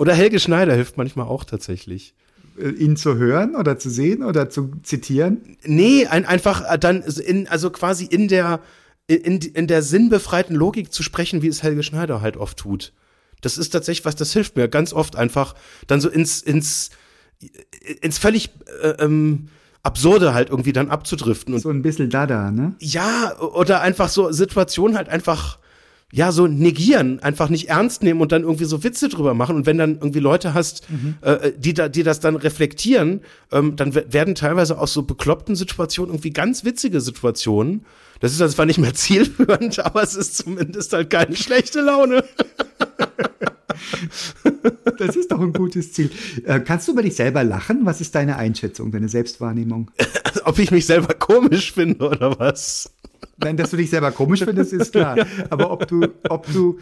Oder 0.00 0.14
Helge 0.14 0.40
Schneider 0.40 0.74
hilft 0.74 0.96
manchmal 0.96 1.26
auch 1.26 1.44
tatsächlich. 1.44 2.14
Äh, 2.58 2.70
ihn 2.70 2.96
zu 2.96 3.16
hören 3.16 3.54
oder 3.54 3.78
zu 3.78 3.90
sehen 3.90 4.22
oder 4.22 4.48
zu 4.48 4.72
zitieren? 4.82 5.58
Nee, 5.62 6.06
ein, 6.06 6.24
einfach 6.24 6.64
äh, 6.72 6.78
dann 6.78 7.02
in, 7.02 7.48
also 7.48 7.68
quasi 7.68 8.06
in 8.06 8.26
der, 8.28 8.60
in, 9.06 9.40
in 9.40 9.66
der 9.66 9.82
sinnbefreiten 9.82 10.56
Logik 10.56 10.90
zu 10.90 11.02
sprechen, 11.02 11.42
wie 11.42 11.48
es 11.48 11.62
Helge 11.62 11.82
Schneider 11.82 12.22
halt 12.22 12.38
oft 12.38 12.58
tut. 12.58 12.94
Das 13.42 13.58
ist 13.58 13.70
tatsächlich 13.70 14.06
was, 14.06 14.16
das 14.16 14.32
hilft 14.32 14.56
mir 14.56 14.68
ganz 14.68 14.94
oft 14.94 15.16
einfach 15.16 15.54
dann 15.86 16.00
so 16.00 16.08
ins, 16.08 16.40
ins, 16.40 16.90
ins 18.00 18.18
völlig 18.18 18.50
äh, 18.82 19.02
ähm, 19.04 19.48
Absurde 19.82 20.34
halt 20.34 20.50
irgendwie 20.50 20.72
dann 20.72 20.90
abzudriften. 20.90 21.54
Und 21.54 21.60
so 21.60 21.70
ein 21.70 21.82
bisschen 21.82 22.10
Dada, 22.10 22.50
ne? 22.50 22.74
Ja, 22.80 23.38
oder 23.38 23.80
einfach 23.80 24.10
so 24.10 24.30
Situationen 24.30 24.96
halt 24.96 25.08
einfach 25.08 25.58
ja, 26.12 26.32
so 26.32 26.48
negieren, 26.48 27.20
einfach 27.20 27.48
nicht 27.48 27.68
ernst 27.68 28.02
nehmen 28.02 28.20
und 28.20 28.32
dann 28.32 28.42
irgendwie 28.42 28.64
so 28.64 28.82
Witze 28.82 29.08
drüber 29.08 29.32
machen. 29.32 29.54
Und 29.54 29.66
wenn 29.66 29.78
dann 29.78 29.94
irgendwie 29.94 30.18
Leute 30.18 30.54
hast, 30.54 30.90
mhm. 30.90 31.14
äh, 31.20 31.52
die, 31.56 31.72
da, 31.72 31.88
die 31.88 32.02
das 32.02 32.18
dann 32.18 32.34
reflektieren, 32.34 33.20
ähm, 33.52 33.76
dann 33.76 33.94
werden 33.94 34.34
teilweise 34.34 34.78
aus 34.78 34.92
so 34.92 35.02
bekloppten 35.02 35.54
Situationen 35.54 36.10
irgendwie 36.10 36.32
ganz 36.32 36.64
witzige 36.64 37.00
Situationen. 37.00 37.86
Das 38.18 38.32
ist 38.32 38.42
also 38.42 38.54
zwar 38.56 38.66
nicht 38.66 38.78
mehr 38.78 38.94
zielführend, 38.94 39.78
aber 39.78 40.02
es 40.02 40.16
ist 40.16 40.36
zumindest 40.36 40.92
halt 40.92 41.10
keine 41.10 41.36
schlechte 41.36 41.80
Laune. 41.80 42.24
Das 44.98 45.16
ist 45.16 45.32
doch 45.32 45.40
ein 45.40 45.52
gutes 45.52 45.92
Ziel. 45.92 46.10
Äh, 46.44 46.60
kannst 46.60 46.86
du 46.86 46.92
über 46.92 47.02
dich 47.02 47.16
selber 47.16 47.42
lachen? 47.42 47.86
Was 47.86 48.00
ist 48.00 48.14
deine 48.14 48.36
Einschätzung, 48.36 48.90
deine 48.90 49.08
Selbstwahrnehmung? 49.08 49.90
Ob 50.44 50.58
ich 50.58 50.70
mich 50.70 50.86
selber 50.86 51.14
komisch 51.14 51.72
finde 51.72 52.06
oder 52.06 52.38
was? 52.38 52.92
Nein, 53.38 53.56
dass 53.56 53.70
du 53.70 53.76
dich 53.76 53.90
selber 53.90 54.10
komisch 54.12 54.44
findest, 54.44 54.72
ist 54.72 54.92
klar. 54.92 55.16
Aber 55.50 55.70
ob 55.70 55.88
du, 55.88 56.08
ob 56.28 56.52
du 56.52 56.78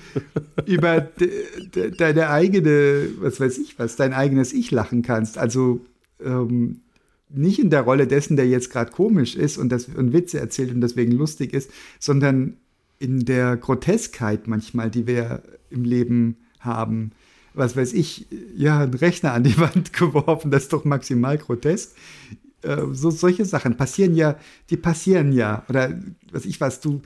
über 0.66 1.00
de, 1.00 1.30
de, 1.74 1.90
deine 1.96 2.30
eigene, 2.30 3.08
was 3.20 3.40
weiß 3.40 3.58
ich 3.58 3.78
was, 3.78 3.96
dein 3.96 4.12
eigenes 4.12 4.52
Ich 4.52 4.70
lachen 4.70 5.02
kannst, 5.02 5.38
also 5.38 5.80
ähm, 6.24 6.80
nicht 7.30 7.58
in 7.58 7.70
der 7.70 7.82
Rolle 7.82 8.06
dessen, 8.06 8.36
der 8.36 8.48
jetzt 8.48 8.70
gerade 8.70 8.90
komisch 8.90 9.36
ist 9.36 9.58
und, 9.58 9.70
das, 9.70 9.86
und 9.86 10.12
Witze 10.12 10.40
erzählt 10.40 10.72
und 10.72 10.80
deswegen 10.80 11.12
lustig 11.12 11.52
ist, 11.52 11.70
sondern 12.00 12.56
in 12.98 13.24
der 13.24 13.56
Groteskheit 13.56 14.48
manchmal, 14.48 14.90
die 14.90 15.06
wir 15.06 15.42
im 15.70 15.84
Leben 15.84 16.38
haben. 16.60 17.12
Was 17.54 17.76
weiß 17.76 17.92
ich, 17.92 18.26
ja, 18.56 18.80
einen 18.80 18.94
Rechner 18.94 19.32
an 19.32 19.44
die 19.44 19.58
Wand 19.60 19.92
geworfen, 19.92 20.50
das 20.50 20.64
ist 20.64 20.72
doch 20.72 20.84
maximal 20.84 21.38
grotesk. 21.38 21.92
Äh, 22.62 22.82
so 22.92 23.10
solche 23.10 23.44
Sachen 23.44 23.76
passieren 23.76 24.14
ja, 24.14 24.36
die 24.70 24.76
passieren 24.76 25.32
ja. 25.32 25.64
Oder 25.68 25.98
was 26.32 26.44
ich 26.44 26.60
was, 26.60 26.80
du 26.80 27.02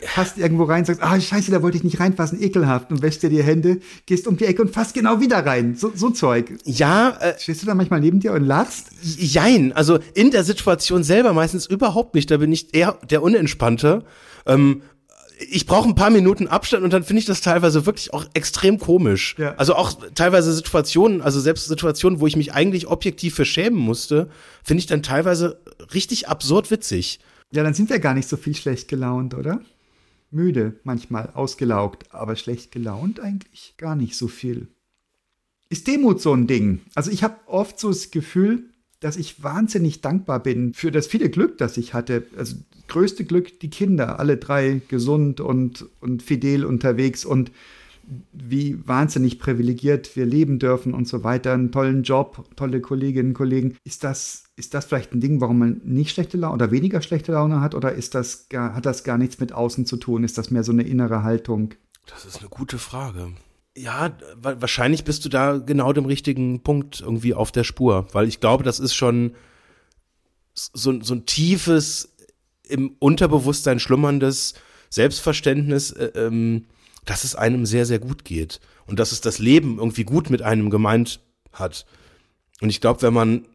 fasst 0.00 0.38
irgendwo 0.38 0.64
rein, 0.64 0.84
sagst, 0.84 1.02
ah, 1.02 1.20
scheiße, 1.20 1.50
da 1.50 1.62
wollte 1.62 1.76
ich 1.76 1.84
nicht 1.84 2.00
reinfassen, 2.00 2.40
ekelhaft, 2.40 2.90
und 2.90 3.02
wäschst 3.02 3.22
dir 3.22 3.30
die 3.30 3.42
Hände, 3.42 3.80
gehst 4.06 4.26
um 4.26 4.36
die 4.36 4.44
Ecke 4.44 4.62
und 4.62 4.70
fasst 4.70 4.94
genau 4.94 5.20
wieder 5.20 5.44
rein. 5.44 5.74
So, 5.74 5.90
so 5.94 6.10
Zeug. 6.10 6.56
Ja, 6.64 7.16
äh, 7.20 7.34
Stehst 7.38 7.62
du 7.62 7.66
da 7.66 7.74
manchmal 7.74 8.00
neben 8.00 8.20
dir 8.20 8.32
und 8.32 8.44
lachst? 8.44 8.90
jein. 9.02 9.72
Also 9.72 9.98
in 10.14 10.30
der 10.30 10.44
Situation 10.44 11.02
selber 11.02 11.32
meistens 11.32 11.66
überhaupt 11.66 12.14
nicht. 12.14 12.30
Da 12.30 12.36
bin 12.36 12.52
ich 12.52 12.74
eher 12.74 12.98
der 13.10 13.22
Unentspannte. 13.22 14.04
Ähm, 14.46 14.82
ich 15.38 15.66
brauche 15.66 15.88
ein 15.88 15.94
paar 15.94 16.10
Minuten 16.10 16.48
Abstand 16.48 16.84
und 16.84 16.92
dann 16.92 17.04
finde 17.04 17.20
ich 17.20 17.26
das 17.26 17.40
teilweise 17.40 17.86
wirklich 17.86 18.12
auch 18.12 18.26
extrem 18.34 18.78
komisch. 18.78 19.36
Ja. 19.38 19.54
Also 19.54 19.74
auch 19.74 19.92
teilweise 20.14 20.52
Situationen, 20.52 21.20
also 21.22 21.40
selbst 21.40 21.66
Situationen, 21.66 22.20
wo 22.20 22.26
ich 22.26 22.36
mich 22.36 22.52
eigentlich 22.52 22.88
objektiv 22.88 23.34
für 23.34 23.44
schämen 23.44 23.78
musste, 23.78 24.30
finde 24.64 24.80
ich 24.80 24.86
dann 24.86 25.02
teilweise 25.02 25.60
richtig 25.94 26.28
absurd 26.28 26.70
witzig. 26.70 27.20
Ja, 27.52 27.62
dann 27.62 27.74
sind 27.74 27.88
wir 27.90 27.98
gar 27.98 28.14
nicht 28.14 28.28
so 28.28 28.36
viel 28.36 28.54
schlecht 28.54 28.88
gelaunt, 28.88 29.34
oder? 29.34 29.60
Müde, 30.30 30.74
manchmal 30.84 31.30
ausgelaugt, 31.34 32.12
aber 32.12 32.36
schlecht 32.36 32.72
gelaunt 32.72 33.20
eigentlich 33.20 33.74
gar 33.78 33.96
nicht 33.96 34.16
so 34.16 34.28
viel. 34.28 34.68
Ist 35.70 35.86
Demut 35.86 36.20
so 36.20 36.32
ein 36.32 36.46
Ding? 36.46 36.80
Also 36.94 37.10
ich 37.10 37.22
habe 37.22 37.36
oft 37.46 37.78
so 37.78 37.88
das 37.88 38.10
Gefühl, 38.10 38.64
dass 39.00 39.16
ich 39.16 39.42
wahnsinnig 39.42 40.00
dankbar 40.00 40.42
bin 40.42 40.74
für 40.74 40.90
das 40.90 41.06
viele 41.06 41.30
Glück, 41.30 41.58
das 41.58 41.76
ich 41.76 41.94
hatte. 41.94 42.26
Also 42.36 42.56
größte 42.88 43.24
Glück, 43.24 43.60
die 43.60 43.70
Kinder, 43.70 44.18
alle 44.18 44.36
drei 44.36 44.80
gesund 44.88 45.40
und, 45.40 45.86
und 46.00 46.22
fidel 46.22 46.64
unterwegs 46.64 47.24
und 47.24 47.52
wie 48.32 48.78
wahnsinnig 48.88 49.38
privilegiert 49.38 50.16
wir 50.16 50.24
leben 50.24 50.58
dürfen 50.58 50.94
und 50.94 51.06
so 51.06 51.24
weiter, 51.24 51.52
einen 51.52 51.70
tollen 51.72 52.04
Job, 52.04 52.48
tolle 52.56 52.80
Kolleginnen 52.80 53.30
und 53.30 53.34
Kollegen. 53.34 53.76
Ist 53.84 54.02
das, 54.02 54.44
ist 54.56 54.72
das 54.72 54.86
vielleicht 54.86 55.12
ein 55.12 55.20
Ding, 55.20 55.42
warum 55.42 55.58
man 55.58 55.80
nicht 55.84 56.10
schlechte 56.14 56.38
Laune 56.38 56.54
oder 56.54 56.70
weniger 56.70 57.02
schlechte 57.02 57.32
Laune 57.32 57.60
hat 57.60 57.74
oder 57.74 57.92
ist 57.92 58.14
das 58.14 58.46
hat 58.50 58.86
das 58.86 59.04
gar 59.04 59.18
nichts 59.18 59.38
mit 59.40 59.52
außen 59.52 59.84
zu 59.84 59.98
tun? 59.98 60.24
Ist 60.24 60.38
das 60.38 60.50
mehr 60.50 60.64
so 60.64 60.72
eine 60.72 60.84
innere 60.84 61.22
Haltung? 61.22 61.74
Das 62.06 62.24
ist 62.24 62.38
eine 62.38 62.48
gute 62.48 62.78
Frage. 62.78 63.32
Ja, 63.76 64.16
wa- 64.40 64.56
wahrscheinlich 64.58 65.04
bist 65.04 65.26
du 65.26 65.28
da 65.28 65.58
genau 65.58 65.92
dem 65.92 66.06
richtigen 66.06 66.62
Punkt 66.62 67.00
irgendwie 67.00 67.34
auf 67.34 67.52
der 67.52 67.64
Spur, 67.64 68.08
weil 68.12 68.26
ich 68.26 68.40
glaube, 68.40 68.64
das 68.64 68.80
ist 68.80 68.94
schon 68.94 69.34
so, 70.54 71.00
so 71.02 71.14
ein 71.14 71.26
tiefes, 71.26 72.16
im 72.68 72.96
Unterbewusstsein 72.98 73.80
schlummerndes 73.80 74.54
Selbstverständnis, 74.90 75.90
äh, 75.92 76.12
ähm, 76.14 76.66
dass 77.04 77.24
es 77.24 77.34
einem 77.34 77.66
sehr, 77.66 77.86
sehr 77.86 77.98
gut 77.98 78.24
geht 78.24 78.60
und 78.86 78.98
dass 78.98 79.12
es 79.12 79.20
das 79.20 79.38
Leben 79.38 79.78
irgendwie 79.78 80.04
gut 80.04 80.30
mit 80.30 80.42
einem 80.42 80.70
gemeint 80.70 81.20
hat. 81.52 81.86
Und 82.60 82.70
ich 82.70 82.80
glaube, 82.80 83.02
wenn 83.02 83.14
man 83.14 83.46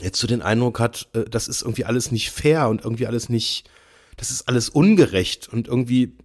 jetzt 0.00 0.18
so 0.18 0.26
den 0.26 0.42
Eindruck 0.42 0.80
hat, 0.80 1.08
äh, 1.14 1.24
das 1.24 1.48
ist 1.48 1.62
irgendwie 1.62 1.84
alles 1.84 2.10
nicht 2.10 2.30
fair 2.30 2.68
und 2.68 2.84
irgendwie 2.84 3.06
alles 3.06 3.28
nicht, 3.28 3.68
das 4.16 4.30
ist 4.30 4.48
alles 4.48 4.68
ungerecht 4.68 5.48
und 5.48 5.68
irgendwie 5.68 6.16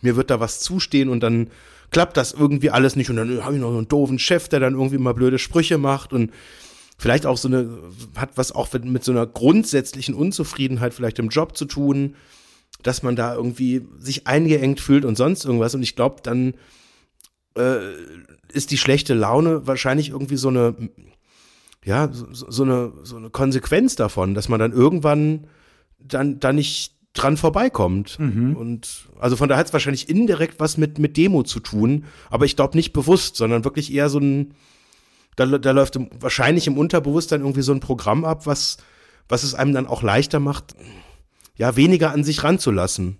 mir 0.00 0.16
wird 0.16 0.30
da 0.30 0.40
was 0.40 0.60
zustehen 0.60 1.08
und 1.08 1.20
dann 1.20 1.50
klappt 1.90 2.16
das 2.16 2.32
irgendwie 2.32 2.70
alles 2.70 2.96
nicht 2.96 3.10
und 3.10 3.16
dann 3.16 3.44
habe 3.44 3.54
ich 3.54 3.60
noch 3.60 3.70
so 3.70 3.78
einen 3.78 3.88
doofen 3.88 4.18
Chef, 4.18 4.48
der 4.48 4.60
dann 4.60 4.74
irgendwie 4.74 4.98
mal 4.98 5.14
blöde 5.14 5.38
Sprüche 5.38 5.78
macht 5.78 6.12
und 6.12 6.32
vielleicht 6.96 7.26
auch 7.26 7.36
so 7.36 7.48
eine, 7.48 7.68
hat 8.16 8.30
was 8.36 8.52
auch 8.52 8.72
mit, 8.72 9.04
so 9.04 9.12
einer 9.12 9.26
grundsätzlichen 9.26 10.14
Unzufriedenheit 10.14 10.94
vielleicht 10.94 11.18
im 11.18 11.28
Job 11.28 11.56
zu 11.56 11.64
tun, 11.64 12.16
dass 12.82 13.02
man 13.02 13.16
da 13.16 13.34
irgendwie 13.34 13.86
sich 13.98 14.26
eingeengt 14.26 14.80
fühlt 14.80 15.04
und 15.04 15.16
sonst 15.16 15.44
irgendwas 15.44 15.74
und 15.74 15.82
ich 15.82 15.96
glaube, 15.96 16.20
dann 16.22 16.54
äh, 17.56 17.78
ist 18.52 18.70
die 18.70 18.78
schlechte 18.78 19.14
Laune 19.14 19.66
wahrscheinlich 19.66 20.10
irgendwie 20.10 20.36
so 20.36 20.48
eine, 20.48 20.74
ja, 21.84 22.08
so, 22.12 22.26
so 22.32 22.62
eine, 22.64 22.92
so 23.02 23.16
eine 23.16 23.30
Konsequenz 23.30 23.96
davon, 23.96 24.34
dass 24.34 24.48
man 24.48 24.60
dann 24.60 24.72
irgendwann 24.72 25.46
dann, 25.98 26.40
dann 26.40 26.56
nicht 26.56 26.94
dran 27.14 27.36
vorbeikommt. 27.36 28.18
Und 28.54 29.08
also 29.18 29.36
von 29.36 29.48
daher 29.48 29.60
hat 29.60 29.68
es 29.68 29.72
wahrscheinlich 29.72 30.08
indirekt 30.08 30.60
was 30.60 30.76
mit, 30.76 30.98
mit 30.98 31.16
Demo 31.16 31.42
zu 31.42 31.60
tun, 31.60 32.04
aber 32.30 32.44
ich 32.44 32.56
glaube 32.56 32.76
nicht 32.76 32.92
bewusst, 32.92 33.36
sondern 33.36 33.64
wirklich 33.64 33.92
eher 33.92 34.08
so 34.08 34.18
ein, 34.18 34.54
da, 35.36 35.46
da 35.46 35.70
läuft 35.70 35.96
im, 35.96 36.10
wahrscheinlich 36.18 36.66
im 36.66 36.78
Unterbewusstsein 36.78 37.40
irgendwie 37.40 37.62
so 37.62 37.72
ein 37.72 37.80
Programm 37.80 38.24
ab, 38.24 38.46
was, 38.46 38.78
was 39.28 39.42
es 39.42 39.54
einem 39.54 39.72
dann 39.72 39.86
auch 39.86 40.02
leichter 40.02 40.40
macht, 40.40 40.74
ja, 41.56 41.76
weniger 41.76 42.12
an 42.12 42.24
sich 42.24 42.42
ranzulassen. 42.42 43.18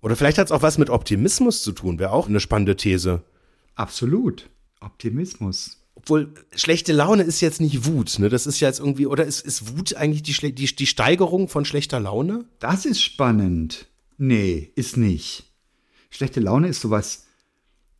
Oder 0.00 0.16
vielleicht 0.16 0.38
hat 0.38 0.46
es 0.46 0.52
auch 0.52 0.62
was 0.62 0.78
mit 0.78 0.90
Optimismus 0.90 1.62
zu 1.62 1.72
tun, 1.72 1.98
wäre 1.98 2.12
auch 2.12 2.28
eine 2.28 2.40
spannende 2.40 2.76
These. 2.76 3.22
Absolut. 3.74 4.50
Optimismus. 4.80 5.78
Obwohl, 5.94 6.32
schlechte 6.54 6.92
Laune 6.92 7.22
ist 7.22 7.40
jetzt 7.40 7.60
nicht 7.60 7.84
Wut, 7.84 8.18
ne? 8.18 8.28
Das 8.28 8.46
ist 8.46 8.58
ja 8.58 8.66
jetzt 8.66 8.80
irgendwie, 8.80 9.06
oder 9.06 9.24
ist, 9.24 9.40
ist 9.46 9.76
Wut 9.76 9.94
eigentlich 9.94 10.22
die, 10.22 10.52
die, 10.52 10.74
die 10.74 10.86
Steigerung 10.86 11.48
von 11.48 11.64
schlechter 11.64 12.00
Laune? 12.00 12.46
Das 12.58 12.86
ist 12.86 13.00
spannend. 13.00 13.86
Nee, 14.18 14.72
ist 14.74 14.96
nicht. 14.96 15.52
Schlechte 16.10 16.40
Laune 16.40 16.68
ist 16.68 16.80
sowas, 16.80 17.26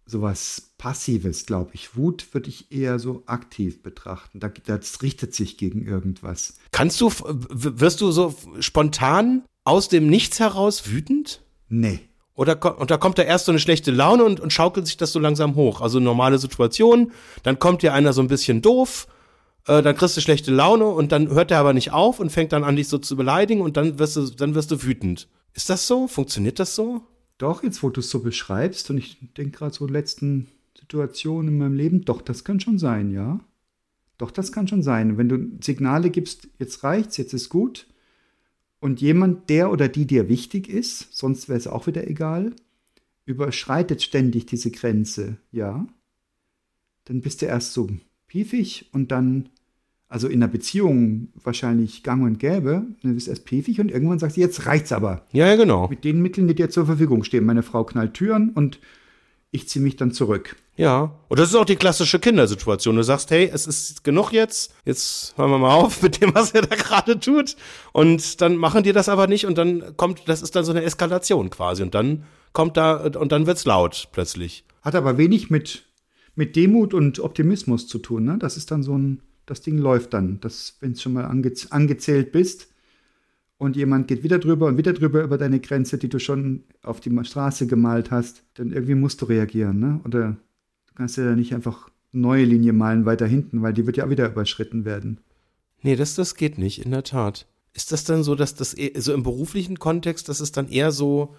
sowas 0.07 0.73
Passives, 0.79 1.47
glaube 1.47 1.71
ich. 1.75 1.97
Wut 1.97 2.27
würde 2.33 2.49
ich 2.49 2.73
eher 2.73 2.99
so 2.99 3.23
aktiv 3.27 3.83
betrachten. 3.83 4.41
Da, 4.41 4.49
das 4.49 5.03
richtet 5.03 5.35
sich 5.35 5.57
gegen 5.57 5.87
irgendwas. 5.87 6.55
Kannst 6.71 7.01
du, 7.01 7.11
wirst 7.11 8.01
du 8.01 8.11
so 8.11 8.35
spontan 8.61 9.45
aus 9.65 9.89
dem 9.89 10.09
Nichts 10.09 10.41
heraus 10.41 10.89
wütend? 10.91 11.41
Nee. 11.69 12.01
Oder 12.35 12.79
und 12.79 12.91
da 12.91 12.97
kommt 12.97 13.19
da 13.19 13.23
erst 13.23 13.45
so 13.45 13.53
eine 13.53 13.59
schlechte 13.59 13.91
Laune 13.91 14.25
und, 14.25 14.41
und 14.41 14.53
schaukelt 14.53 14.87
sich 14.87 14.97
das 14.97 15.13
so 15.13 15.19
langsam 15.19 15.55
hoch. 15.55 15.81
Also 15.81 16.01
normale 16.01 16.39
Situation, 16.39 17.13
dann 17.43 17.59
kommt 17.59 17.83
dir 17.83 17.93
einer 17.93 18.13
so 18.13 18.23
ein 18.23 18.29
bisschen 18.29 18.63
doof, 18.63 19.07
äh, 19.67 19.83
dann 19.83 19.97
kriegst 19.97 20.17
du 20.17 20.21
schlechte 20.21 20.51
Laune 20.51 20.87
und 20.87 21.13
dann 21.13 21.29
hört 21.29 21.51
er 21.51 21.59
aber 21.59 21.75
nicht 21.75 21.93
auf 21.93 22.21
und 22.21 22.31
fängt 22.31 22.53
dann 22.53 22.65
an, 22.65 22.77
dich 22.77 22.89
so 22.89 22.99
zu 22.99 23.17
beleidigen 23.17 23.61
und 23.61 23.77
dann 23.77 23.99
wirst 23.99 24.17
du, 24.17 24.31
dann 24.31 24.55
wirst 24.55 24.71
du 24.71 24.83
wütend. 24.83 25.29
Ist 25.53 25.69
das 25.69 25.87
so? 25.87 26.09
Funktioniert 26.09 26.59
das 26.59 26.75
so? 26.75 27.03
Doch, 27.43 27.65
jetzt 27.65 27.83
wo 27.83 27.91
du 27.91 27.99
es 27.99 28.09
so 28.09 28.21
beschreibst 28.21 28.89
und 28.91 28.99
ich 28.99 29.19
denke 29.37 29.59
gerade 29.59 29.75
so 29.75 29.89
letzten 29.89 30.47
Situationen 30.79 31.49
in 31.49 31.59
meinem 31.59 31.75
Leben, 31.75 32.05
doch, 32.05 32.23
das 32.23 32.45
kann 32.45 32.61
schon 32.61 32.79
sein, 32.79 33.11
ja. 33.11 33.41
Doch, 34.17 34.31
das 34.31 34.53
kann 34.53 34.69
schon 34.69 34.85
sein. 34.85 35.19
Wenn 35.19 35.29
du 35.29 35.51
Signale 35.61 36.11
gibst, 36.11 36.47
jetzt 36.61 36.85
reicht's, 36.85 37.17
jetzt 37.17 37.33
ist 37.35 37.49
gut, 37.49 37.89
und 38.79 39.01
jemand, 39.01 39.51
der 39.51 39.73
oder 39.73 39.89
die 39.89 40.07
dir 40.07 40.29
wichtig 40.29 40.69
ist, 40.69 41.17
sonst 41.17 41.49
wäre 41.49 41.59
es 41.59 41.67
auch 41.67 41.89
wieder 41.89 42.07
egal, 42.07 42.55
überschreitet 43.25 44.05
ständig 44.05 44.47
diese 44.47 44.71
Grenze, 44.71 45.39
ja, 45.51 45.89
dann 47.07 47.23
bist 47.23 47.43
du 47.43 47.47
erst 47.47 47.73
so 47.73 47.91
piefig 48.29 48.89
und 48.93 49.11
dann, 49.11 49.49
also 50.13 50.29
in 50.29 50.43
einer 50.43 50.53
Beziehung 50.53 51.29
wahrscheinlich 51.43 52.03
gang 52.03 52.23
und 52.23 52.39
gäbe, 52.39 52.85
dann 53.03 53.15
bist 53.15 53.29
du 53.29 53.31
erst 53.31 53.47
piefig 53.47 53.81
und 53.81 53.91
irgendwann 53.91 54.19
sagst 54.19 54.37
du, 54.37 54.43
jetzt 54.43 54.67
reicht's 54.67 54.93
aber 54.93 55.25
Ja, 55.33 55.47
ja, 55.47 55.57
genau. 55.57 55.89
mit 55.89 56.05
den 56.05 56.21
Mitteln, 56.21 56.47
die 56.47 56.55
dir 56.55 56.69
zur 56.69 56.85
Verfügung 56.85 57.25
stehen. 57.25 57.47
Meine 57.47 57.63
Frau 57.63 57.83
knallt 57.85 58.13
Türen 58.13 58.51
und 58.51 58.79
ich 59.53 59.69
ziehe 59.69 59.83
mich 59.83 59.97
dann 59.97 60.13
zurück. 60.13 60.57
Ja. 60.77 61.19
Und 61.29 61.39
das 61.39 61.49
ist 61.49 61.55
auch 61.55 61.65
die 61.65 61.77
klassische 61.77 62.19
Kindersituation. 62.19 62.97
Du 62.97 63.03
sagst, 63.03 63.31
hey, 63.31 63.51
es 63.53 63.67
ist 63.67 64.05
genug 64.05 64.33
jetzt, 64.33 64.75
jetzt 64.85 65.37
hören 65.39 65.51
wir 65.51 65.59
mal 65.59 65.75
auf 65.75 66.03
mit 66.03 66.21
dem, 66.21 66.35
was 66.35 66.53
er 66.53 66.63
da 66.63 66.77
gerade 66.77 67.19
tut. 67.19 67.57
Und 67.93 68.43
dann 68.43 68.57
machen 68.57 68.83
die 68.83 68.93
das 68.93 69.09
aber 69.09 69.27
nicht 69.27 69.47
und 69.47 69.57
dann 69.57 69.97
kommt, 69.97 70.29
das 70.29 70.43
ist 70.43 70.55
dann 70.55 70.65
so 70.65 70.73
eine 70.73 70.83
Eskalation 70.83 71.49
quasi. 71.49 71.83
Und 71.83 71.95
dann 71.95 72.25
kommt 72.53 72.77
da, 72.77 72.97
und 72.97 73.33
dann 73.33 73.47
wird's 73.47 73.65
laut 73.65 74.09
plötzlich. 74.13 74.65
Hat 74.83 74.95
aber 74.95 75.17
wenig 75.17 75.49
mit, 75.49 75.85
mit 76.35 76.55
Demut 76.55 76.93
und 76.93 77.19
Optimismus 77.19 77.87
zu 77.87 77.99
tun. 77.99 78.25
Ne? 78.25 78.37
Das 78.39 78.59
ist 78.59 78.71
dann 78.71 78.83
so 78.83 78.97
ein, 78.97 79.23
das 79.53 79.61
Ding 79.61 79.77
läuft 79.77 80.15
dann. 80.15 80.41
Wenn 80.81 80.93
es 80.93 81.03
schon 81.03 81.13
mal 81.13 81.27
ange, 81.27 81.53
angezählt 81.69 82.33
bist 82.33 82.69
und 83.59 83.77
jemand 83.77 84.09
geht 84.09 84.23
wieder 84.23 84.39
drüber 84.39 84.67
und 84.67 84.79
wieder 84.79 84.95
drüber 84.95 85.23
über 85.23 85.37
deine 85.37 85.61
Grenze, 85.61 85.99
die 85.99 86.09
du 86.09 86.19
schon 86.19 86.65
auf 86.83 87.01
die 87.01 87.15
Straße 87.23 87.67
gemalt 87.67 88.11
hast, 88.11 88.45
dann 88.55 88.73
irgendwie 88.73 88.95
musst 88.95 89.21
du 89.21 89.27
reagieren. 89.27 89.79
Ne? 89.79 90.01
Oder 90.05 90.39
du 90.87 90.95
kannst 90.95 91.19
ja 91.19 91.37
nicht 91.37 91.55
einfach 91.55 91.91
neue 92.13 92.45
Linie 92.45 92.73
malen 92.73 93.05
weiter 93.05 93.27
hinten, 93.27 93.61
weil 93.61 93.75
die 93.75 93.87
wird 93.87 93.99
ja 93.99 94.09
wieder 94.09 94.31
überschritten 94.31 94.87
werden. 94.87 95.21
Nee, 95.83 95.97
das, 95.97 96.15
das 96.15 96.35
geht 96.35 96.57
nicht, 96.57 96.83
in 96.83 96.91
der 96.91 97.05
Tat. 97.05 97.47
Ist 97.75 97.93
das 97.93 98.05
dann 98.05 98.23
so, 98.23 98.35
dass 98.35 98.55
das 98.55 98.73
eher, 98.73 99.01
so 99.01 99.13
im 99.13 99.23
beruflichen 99.23 99.79
Kontext, 99.79 100.31
dass 100.31 100.41
es 100.41 100.53
dann 100.53 100.69
eher 100.69 100.93
so 100.93 101.35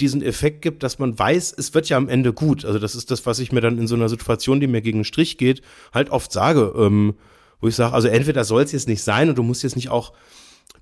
diesen 0.00 0.22
Effekt 0.22 0.62
gibt, 0.62 0.82
dass 0.82 0.98
man 0.98 1.18
weiß, 1.18 1.54
es 1.56 1.74
wird 1.74 1.88
ja 1.88 1.96
am 1.96 2.08
Ende 2.08 2.32
gut. 2.32 2.64
Also 2.64 2.78
das 2.78 2.94
ist 2.94 3.10
das, 3.10 3.26
was 3.26 3.38
ich 3.38 3.52
mir 3.52 3.60
dann 3.60 3.78
in 3.78 3.86
so 3.86 3.94
einer 3.94 4.08
Situation, 4.08 4.60
die 4.60 4.66
mir 4.66 4.82
gegen 4.82 4.98
den 5.00 5.04
Strich 5.04 5.38
geht, 5.38 5.62
halt 5.92 6.10
oft 6.10 6.32
sage, 6.32 6.72
ähm, 6.76 7.14
wo 7.60 7.68
ich 7.68 7.76
sage, 7.76 7.94
also 7.94 8.08
entweder 8.08 8.44
soll 8.44 8.62
es 8.62 8.72
jetzt 8.72 8.88
nicht 8.88 9.02
sein 9.02 9.28
und 9.28 9.38
du 9.38 9.42
musst 9.42 9.62
jetzt 9.62 9.76
nicht 9.76 9.88
auch 9.90 10.12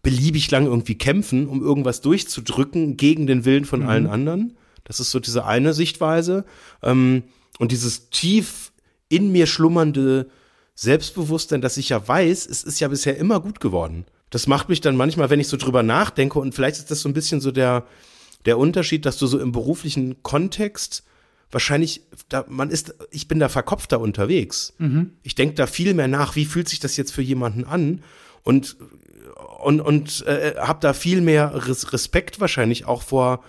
beliebig 0.03 0.51
lang 0.51 0.67
irgendwie 0.67 0.97
kämpfen, 0.97 1.47
um 1.47 1.63
irgendwas 1.63 2.01
durchzudrücken 2.01 2.97
gegen 2.97 3.27
den 3.27 3.45
Willen 3.45 3.65
von 3.65 3.81
Mhm. 3.81 3.89
allen 3.89 4.07
anderen. 4.07 4.57
Das 4.85 4.99
ist 4.99 5.11
so 5.11 5.21
diese 5.21 5.45
eine 5.45 5.75
Sichtweise. 5.75 6.45
Ähm, 6.83 7.23
und 7.59 7.71
dieses 7.71 8.11
tief 8.11 8.73
in 9.09 9.31
mir 9.31 9.47
schlummernde 9.47 10.29
Selbstbewusstsein, 10.75 11.61
dass 11.61 11.77
ich 11.77 11.91
ja 11.91 12.07
weiß, 12.07 12.47
es 12.47 12.65
ist 12.65 12.81
ja 12.81 12.89
bisher 12.89 13.17
immer 13.17 13.41
gut 13.41 13.61
geworden. 13.61 14.07
Das 14.31 14.47
macht 14.47 14.69
mich 14.71 14.81
dann 14.81 14.97
manchmal, 14.97 15.29
wenn 15.31 15.39
ich 15.39 15.49
so 15.49 15.59
drüber 15.59 15.83
nachdenke, 15.83 16.39
und 16.39 16.55
vielleicht 16.55 16.79
ist 16.79 16.91
das 16.91 17.03
so 17.03 17.09
ein 17.09 17.13
bisschen 17.13 17.41
so 17.41 17.51
der, 17.51 17.85
der 18.45 18.59
Unterschied, 18.59 19.07
dass 19.07 19.19
du 19.19 19.27
so 19.27 19.39
im 19.39 19.53
beruflichen 19.53 20.23
Kontext 20.23 21.05
wahrscheinlich, 21.51 22.03
da, 22.29 22.45
man 22.49 22.71
ist, 22.71 22.95
ich 23.11 23.29
bin 23.29 23.39
da 23.39 23.49
verkopfter 23.49 24.01
unterwegs. 24.01 24.73
Ich 25.23 25.35
denke 25.35 25.55
da 25.55 25.67
viel 25.67 25.95
mehr 25.95 26.09
nach, 26.09 26.35
wie 26.35 26.47
fühlt 26.47 26.69
sich 26.69 26.81
das 26.81 26.97
jetzt 26.97 27.13
für 27.13 27.23
jemanden 27.23 27.65
an 27.65 28.03
und 28.43 28.77
und 29.63 29.81
und 29.81 30.27
äh, 30.27 30.55
habe 30.59 30.81
da 30.81 30.93
viel 30.93 31.21
mehr 31.21 31.69
Res 31.69 31.93
Respekt 31.93 32.41
wahrscheinlich 32.41 32.87
auch 32.87 33.03
vor 33.03 33.45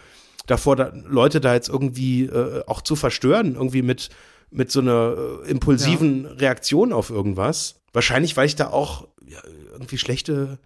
davor, 0.45 0.75
da, 0.75 0.93
Leute 1.07 1.41
da 1.41 1.53
jetzt 1.53 1.69
irgendwie 1.69 2.25
äh, 2.25 2.63
auch 2.67 2.81
zu 2.81 2.95
verstören, 2.95 3.55
irgendwie 3.55 3.81
mit 3.81 4.09
mit 4.51 4.71
so 4.71 4.81
einer 4.81 5.15
äh, 5.45 5.49
impulsiven 5.49 6.25
Reaktion 6.25 6.93
auf 6.93 7.09
irgendwas. 7.09 7.81
Wahrscheinlich, 7.91 8.37
weil 8.37 8.45
ich 8.45 8.55
da 8.55 8.69
auch 8.69 9.07
ja, 9.25 9.39
irgendwie 9.71 9.97
schlechte 9.97 10.59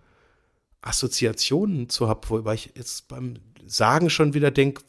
Assoziationen 0.82 1.90
zu 1.90 2.08
habe, 2.08 2.30
wobei 2.30 2.56
ich 2.56 2.72
jetzt 2.76 3.08
beim 3.08 3.36
Sagen 3.68 4.10
schon 4.10 4.34
wieder 4.34 4.52
denke, 4.52 4.82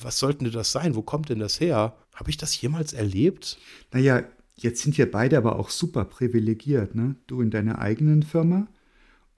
was 0.00 0.18
sollte 0.18 0.44
denn 0.44 0.52
das 0.52 0.72
sein? 0.72 0.94
Wo 0.94 1.02
kommt 1.02 1.28
denn 1.28 1.40
das 1.40 1.60
her? 1.60 1.96
Habe 2.14 2.30
ich 2.30 2.36
das 2.36 2.60
jemals 2.60 2.92
erlebt? 2.92 3.58
Naja, 3.92 4.22
jetzt 4.56 4.82
sind 4.82 4.96
wir 4.96 5.10
beide 5.10 5.36
aber 5.36 5.58
auch 5.58 5.70
super 5.70 6.04
privilegiert, 6.04 6.94
ne? 6.94 7.16
Du 7.26 7.40
in 7.42 7.50
deiner 7.50 7.80
eigenen 7.80 8.22
Firma 8.22 8.68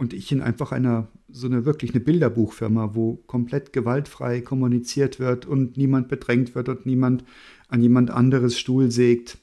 und 0.02 0.12
ich 0.12 0.32
in 0.32 0.42
einfach 0.42 0.72
einer, 0.72 1.08
so 1.28 1.46
eine 1.46 1.64
wirklich 1.64 1.92
eine 1.92 2.00
Bilderbuchfirma, 2.00 2.94
wo 2.94 3.22
komplett 3.26 3.72
gewaltfrei 3.72 4.40
kommuniziert 4.40 5.20
wird 5.20 5.46
und 5.46 5.76
niemand 5.76 6.08
bedrängt 6.08 6.54
wird 6.54 6.68
und 6.68 6.86
niemand 6.86 7.24
an 7.68 7.82
jemand 7.82 8.10
anderes 8.10 8.58
Stuhl 8.58 8.90
sägt. 8.90 9.38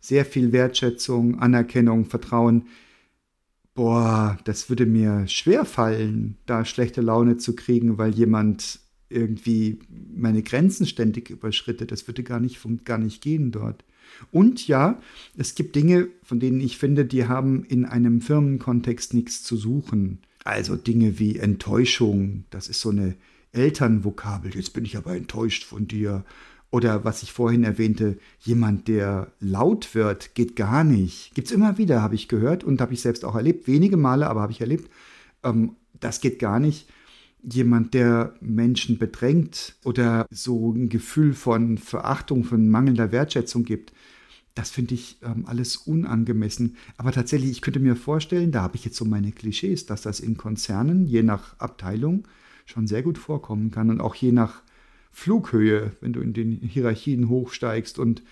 Sehr 0.00 0.24
viel 0.24 0.52
Wertschätzung, 0.52 1.40
Anerkennung, 1.40 2.04
Vertrauen. 2.04 2.68
Boah, 3.74 4.38
das 4.44 4.68
würde 4.68 4.86
mir 4.86 5.26
schwer 5.26 5.64
fallen, 5.64 6.36
da 6.46 6.64
schlechte 6.64 7.00
Laune 7.00 7.36
zu 7.36 7.56
kriegen, 7.56 7.98
weil 7.98 8.14
jemand 8.14 8.83
irgendwie 9.08 9.78
meine 10.14 10.42
Grenzen 10.42 10.86
ständig 10.86 11.30
überschrittet. 11.30 11.92
Das 11.92 12.06
würde 12.06 12.22
gar 12.22 12.40
nicht, 12.40 12.60
gar 12.84 12.98
nicht 12.98 13.22
gehen 13.22 13.50
dort. 13.52 13.84
Und 14.30 14.66
ja, 14.68 15.00
es 15.36 15.54
gibt 15.54 15.76
Dinge, 15.76 16.08
von 16.22 16.40
denen 16.40 16.60
ich 16.60 16.78
finde, 16.78 17.04
die 17.04 17.26
haben 17.26 17.64
in 17.64 17.84
einem 17.84 18.20
Firmenkontext 18.20 19.14
nichts 19.14 19.42
zu 19.42 19.56
suchen. 19.56 20.18
Also 20.44 20.76
Dinge 20.76 21.18
wie 21.18 21.38
Enttäuschung, 21.38 22.44
das 22.50 22.68
ist 22.68 22.80
so 22.80 22.90
eine 22.90 23.16
Elternvokabel. 23.52 24.54
Jetzt 24.54 24.72
bin 24.72 24.84
ich 24.84 24.96
aber 24.96 25.16
enttäuscht 25.16 25.64
von 25.64 25.88
dir. 25.88 26.24
Oder 26.70 27.04
was 27.04 27.22
ich 27.22 27.32
vorhin 27.32 27.62
erwähnte, 27.62 28.18
jemand, 28.40 28.88
der 28.88 29.32
laut 29.38 29.94
wird, 29.94 30.34
geht 30.34 30.56
gar 30.56 30.82
nicht. 30.82 31.32
Gibt 31.34 31.46
es 31.46 31.54
immer 31.54 31.78
wieder, 31.78 32.02
habe 32.02 32.16
ich 32.16 32.28
gehört 32.28 32.64
und 32.64 32.80
habe 32.80 32.92
ich 32.94 33.00
selbst 33.00 33.24
auch 33.24 33.36
erlebt. 33.36 33.68
Wenige 33.68 33.96
Male, 33.96 34.28
aber 34.28 34.42
habe 34.42 34.52
ich 34.52 34.60
erlebt. 34.60 34.90
Ähm, 35.44 35.76
das 36.00 36.20
geht 36.20 36.40
gar 36.40 36.58
nicht. 36.58 36.88
Jemand, 37.50 37.94
der 37.94 38.34
Menschen 38.40 38.98
bedrängt 38.98 39.76
oder 39.84 40.26
so 40.30 40.72
ein 40.72 40.88
Gefühl 40.88 41.34
von 41.34 41.78
Verachtung, 41.78 42.44
von 42.44 42.68
mangelnder 42.68 43.12
Wertschätzung 43.12 43.64
gibt, 43.64 43.92
das 44.54 44.70
finde 44.70 44.94
ich 44.94 45.18
ähm, 45.22 45.44
alles 45.46 45.76
unangemessen. 45.76 46.76
Aber 46.96 47.12
tatsächlich, 47.12 47.50
ich 47.50 47.60
könnte 47.60 47.80
mir 47.80 47.96
vorstellen, 47.96 48.52
da 48.52 48.62
habe 48.62 48.76
ich 48.76 48.84
jetzt 48.84 48.96
so 48.96 49.04
meine 49.04 49.32
Klischees, 49.32 49.86
dass 49.86 50.02
das 50.02 50.20
in 50.20 50.36
Konzernen, 50.36 51.06
je 51.06 51.22
nach 51.22 51.58
Abteilung, 51.58 52.26
schon 52.64 52.86
sehr 52.86 53.02
gut 53.02 53.18
vorkommen 53.18 53.70
kann 53.70 53.90
und 53.90 54.00
auch 54.00 54.14
je 54.14 54.32
nach 54.32 54.62
Flughöhe, 55.10 55.92
wenn 56.00 56.12
du 56.12 56.20
in 56.20 56.32
den 56.32 56.52
Hierarchien 56.52 57.28
hochsteigst. 57.28 57.98
Und 57.98 58.22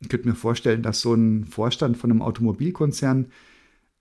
ich 0.00 0.08
könnte 0.08 0.28
mir 0.28 0.34
vorstellen, 0.34 0.82
dass 0.82 1.00
so 1.00 1.14
ein 1.14 1.44
Vorstand 1.44 1.96
von 1.96 2.10
einem 2.10 2.22
Automobilkonzern, 2.22 3.26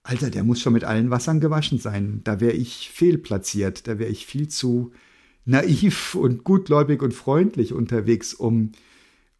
Alter, 0.04 0.30
der 0.30 0.44
muss 0.44 0.60
schon 0.60 0.74
mit 0.74 0.84
allen 0.84 1.12
Wassern 1.12 1.40
gewaschen 1.40 1.78
sein. 1.78 2.22
Da 2.24 2.40
wäre 2.40 2.54
ich 2.54 2.90
fehlplatziert. 2.90 3.88
Da 3.88 4.00
wäre 4.00 4.10
ich 4.10 4.26
viel 4.26 4.48
zu 4.48 4.92
naiv 5.46 6.16
und 6.16 6.44
gutgläubig 6.44 7.02
und 7.02 7.14
freundlich 7.14 7.74
unterwegs, 7.74 8.34
um, 8.34 8.72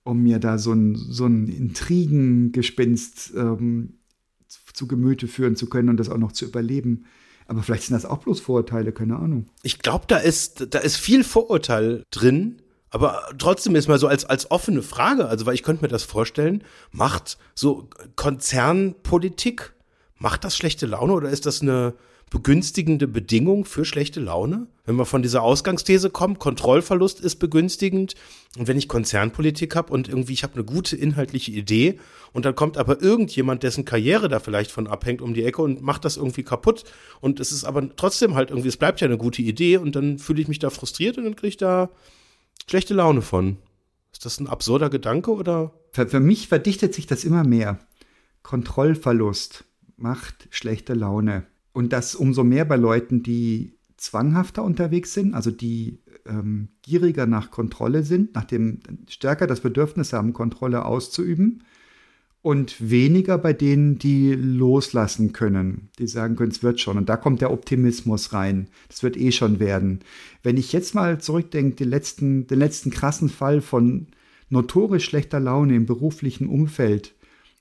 um 0.04 0.22
mir 0.22 0.40
da 0.40 0.58
so 0.58 0.74
ein, 0.74 0.96
so 0.96 1.26
ein 1.26 1.48
Intrigengespinst 1.48 3.34
ähm, 3.36 3.94
zu 4.48 4.88
Gemüte 4.88 5.28
führen 5.28 5.56
zu 5.56 5.68
können 5.68 5.90
und 5.90 5.98
das 5.98 6.10
auch 6.10 6.18
noch 6.18 6.32
zu 6.32 6.46
überleben. 6.46 7.06
Aber 7.48 7.64
vielleicht 7.64 7.84
sind 7.84 7.96
das 7.96 8.06
auch 8.06 8.20
bloß 8.20 8.40
Vorurteile, 8.40 8.92
keine 8.92 9.18
Ahnung. 9.18 9.48
Ich 9.64 9.80
glaube, 9.80 10.06
da 10.08 10.18
ist, 10.18 10.74
da 10.74 10.80
ist 10.80 10.98
viel 10.98 11.24
Vorurteil 11.24 12.04
drin. 12.12 12.62
Aber 12.90 13.22
trotzdem 13.38 13.76
ist 13.76 13.88
mal 13.88 14.00
so 14.00 14.08
als, 14.08 14.26
als 14.26 14.52
offene 14.52 14.84
Frage, 14.84 15.28
also 15.28 15.46
weil 15.46 15.56
ich 15.56 15.64
könnte 15.64 15.82
mir 15.82 15.88
das 15.88 16.04
vorstellen, 16.04 16.64
macht 16.92 17.38
so 17.56 17.90
Konzernpolitik, 18.18 19.74
macht 20.22 20.44
das 20.44 20.56
schlechte 20.56 20.86
Laune 20.86 21.14
oder 21.14 21.30
ist 21.30 21.48
das 21.48 21.62
eine 21.62 21.96
begünstigende 22.30 23.08
Bedingung 23.08 23.66
für 23.66 23.86
schlechte 23.86 24.20
Laune? 24.20 24.68
Wenn 24.86 24.96
wir 24.96 25.06
von 25.06 25.24
dieser 25.24 25.42
Ausgangsthese 25.42 26.12
kommen, 26.12 26.38
Kontrollverlust 26.38 27.20
ist 27.20 27.38
begünstigend. 27.38 28.14
Und 28.58 28.68
wenn 28.68 28.78
ich 28.78 28.88
Konzernpolitik 28.88 29.76
habe 29.76 29.92
und 29.92 30.08
irgendwie 30.08 30.34
ich 30.34 30.44
habe 30.44 30.54
eine 30.54 30.64
gute 30.64 30.96
inhaltliche 30.96 31.52
Idee 31.52 32.00
und 32.34 32.46
dann 32.46 32.56
kommt 32.56 32.78
aber 32.78 33.02
irgendjemand, 33.02 33.64
dessen 33.64 33.84
Karriere 33.84 34.30
da 34.30 34.40
vielleicht 34.40 34.72
von 34.72 34.88
abhängt, 34.88 35.22
um 35.22 35.34
die 35.34 35.44
Ecke 35.44 35.64
und 35.64 35.82
macht 35.82 36.06
das 36.06 36.18
irgendwie 36.18 36.44
kaputt. 36.44 36.84
Und 37.20 37.40
es 37.40 37.52
ist 37.52 37.66
aber 37.66 37.96
trotzdem 37.96 38.36
halt 38.36 38.52
irgendwie, 38.52 38.70
es 38.70 38.78
bleibt 38.78 39.02
ja 39.02 39.08
eine 39.08 39.18
gute 39.18 39.42
Idee 39.42 39.78
und 39.78 39.96
dann 39.96 40.20
fühle 40.20 40.42
ich 40.42 40.48
mich 40.48 40.60
da 40.60 40.70
frustriert 40.70 41.18
und 41.18 41.24
dann 41.24 41.36
kriege 41.36 41.50
ich 41.50 41.58
da 41.58 41.90
schlechte 42.70 42.94
Laune 42.94 43.24
von. 43.24 43.58
Ist 44.14 44.26
das 44.26 44.40
ein 44.40 44.48
absurder 44.48 44.92
Gedanke 44.92 45.32
oder? 45.32 45.74
Für, 45.94 46.08
für 46.08 46.20
mich 46.20 46.48
verdichtet 46.48 46.94
sich 46.94 47.08
das 47.08 47.24
immer 47.24 47.44
mehr. 47.44 47.80
Kontrollverlust 48.44 49.66
macht 50.02 50.48
schlechte 50.50 50.94
Laune. 50.94 51.46
Und 51.74 51.94
das 51.94 52.16
umso 52.16 52.44
mehr 52.44 52.66
bei 52.66 52.76
Leuten, 52.76 53.24
die 53.24 53.78
zwanghafter 53.98 54.64
unterwegs 54.64 55.14
sind, 55.14 55.34
also 55.34 55.52
die 55.52 56.00
ähm, 56.26 56.70
gieriger 56.82 57.28
nach 57.28 57.52
Kontrolle 57.52 58.04
sind, 58.04 58.36
nach 58.36 58.46
dem 58.46 58.80
stärker 59.08 59.48
das 59.48 59.62
Bedürfnis 59.62 60.12
haben, 60.14 60.34
Kontrolle 60.34 60.86
auszuüben. 60.86 61.64
Und 62.44 62.90
weniger 62.90 63.38
bei 63.38 63.54
denen, 63.54 64.00
die 64.00 64.34
loslassen 64.34 65.32
können, 65.32 65.90
die 66.00 66.08
sagen 66.08 66.36
können, 66.36 66.50
es 66.50 66.64
wird 66.64 66.80
schon. 66.80 66.98
Und 66.98 67.08
da 67.08 67.16
kommt 67.16 67.42
der 67.42 67.52
Optimismus 67.52 68.34
rein. 68.34 68.68
Das 68.88 69.04
wird 69.04 69.16
eh 69.16 69.32
schon 69.32 69.60
werden. 69.60 70.00
Wenn 70.42 70.58
ich 70.58 70.74
jetzt 70.74 70.96
mal 70.96 71.22
zurückdenke, 71.22 71.76
den 71.76 71.90
letzten, 71.90 72.48
den 72.48 72.58
letzten 72.58 72.90
krassen 72.90 73.30
Fall 73.30 73.62
von 73.62 74.08
notorisch 74.50 75.06
schlechter 75.06 75.40
Laune 75.40 75.76
im 75.76 75.86
beruflichen 75.86 76.48
Umfeld, 76.48 77.14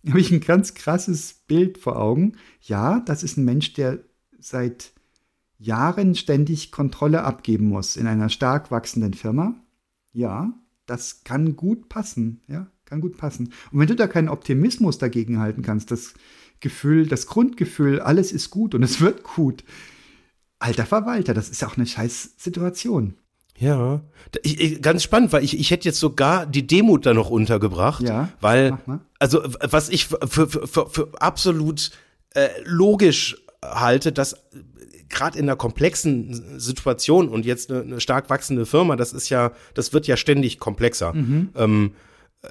habe 0.08 0.20
ich 0.20 0.30
ein 0.30 0.40
ganz 0.40 0.74
krasses 0.74 1.34
Bild 1.46 1.78
vor 1.78 1.96
Augen. 1.96 2.36
Ja, 2.62 3.00
das 3.00 3.22
ist 3.22 3.36
ein 3.36 3.44
Mensch, 3.44 3.72
der 3.74 4.00
seit 4.38 4.92
Jahren 5.58 6.14
ständig 6.14 6.72
Kontrolle 6.72 7.22
abgeben 7.22 7.68
muss 7.68 7.96
in 7.96 8.06
einer 8.06 8.30
stark 8.30 8.70
wachsenden 8.70 9.14
Firma. 9.14 9.54
Ja, 10.12 10.54
das 10.86 11.22
kann 11.22 11.54
gut 11.54 11.88
passen, 11.88 12.42
ja, 12.48 12.66
kann 12.84 13.00
gut 13.00 13.16
passen. 13.16 13.52
Und 13.70 13.78
wenn 13.78 13.86
du 13.86 13.94
da 13.94 14.06
keinen 14.06 14.28
Optimismus 14.28 14.98
dagegen 14.98 15.38
halten 15.38 15.62
kannst, 15.62 15.90
das 15.90 16.14
Gefühl, 16.60 17.06
das 17.06 17.26
Grundgefühl, 17.26 18.00
alles 18.00 18.32
ist 18.32 18.50
gut 18.50 18.74
und 18.74 18.82
es 18.82 19.00
wird 19.00 19.22
gut. 19.22 19.64
Alter 20.58 20.86
Verwalter, 20.86 21.32
das 21.32 21.48
ist 21.48 21.62
ja 21.62 21.68
auch 21.68 21.76
eine 21.76 21.86
scheiß 21.86 22.34
Situation. 22.36 23.14
Ja, 23.58 24.00
ich, 24.42 24.60
ich, 24.60 24.82
ganz 24.82 25.02
spannend, 25.02 25.32
weil 25.32 25.44
ich, 25.44 25.58
ich 25.58 25.70
hätte 25.70 25.86
jetzt 25.86 26.00
sogar 26.00 26.46
die 26.46 26.66
Demut 26.66 27.04
da 27.04 27.14
noch 27.14 27.30
untergebracht, 27.30 28.02
Ja, 28.02 28.30
weil, 28.40 28.78
also 29.18 29.42
was 29.60 29.88
ich 29.88 30.06
für, 30.06 30.18
für, 30.26 30.48
für, 30.48 30.88
für 30.88 31.08
absolut 31.18 31.90
äh, 32.34 32.48
logisch 32.64 33.36
halte, 33.62 34.12
dass 34.12 34.36
gerade 35.10 35.38
in 35.38 35.44
einer 35.44 35.56
komplexen 35.56 36.58
Situation 36.58 37.28
und 37.28 37.44
jetzt 37.44 37.70
eine, 37.70 37.82
eine 37.82 38.00
stark 38.00 38.30
wachsende 38.30 38.64
Firma, 38.64 38.96
das 38.96 39.12
ist 39.12 39.28
ja, 39.28 39.52
das 39.74 39.92
wird 39.92 40.06
ja 40.06 40.16
ständig 40.16 40.58
komplexer. 40.58 41.12
Ähm, 41.56 41.94
äh, 42.42 42.48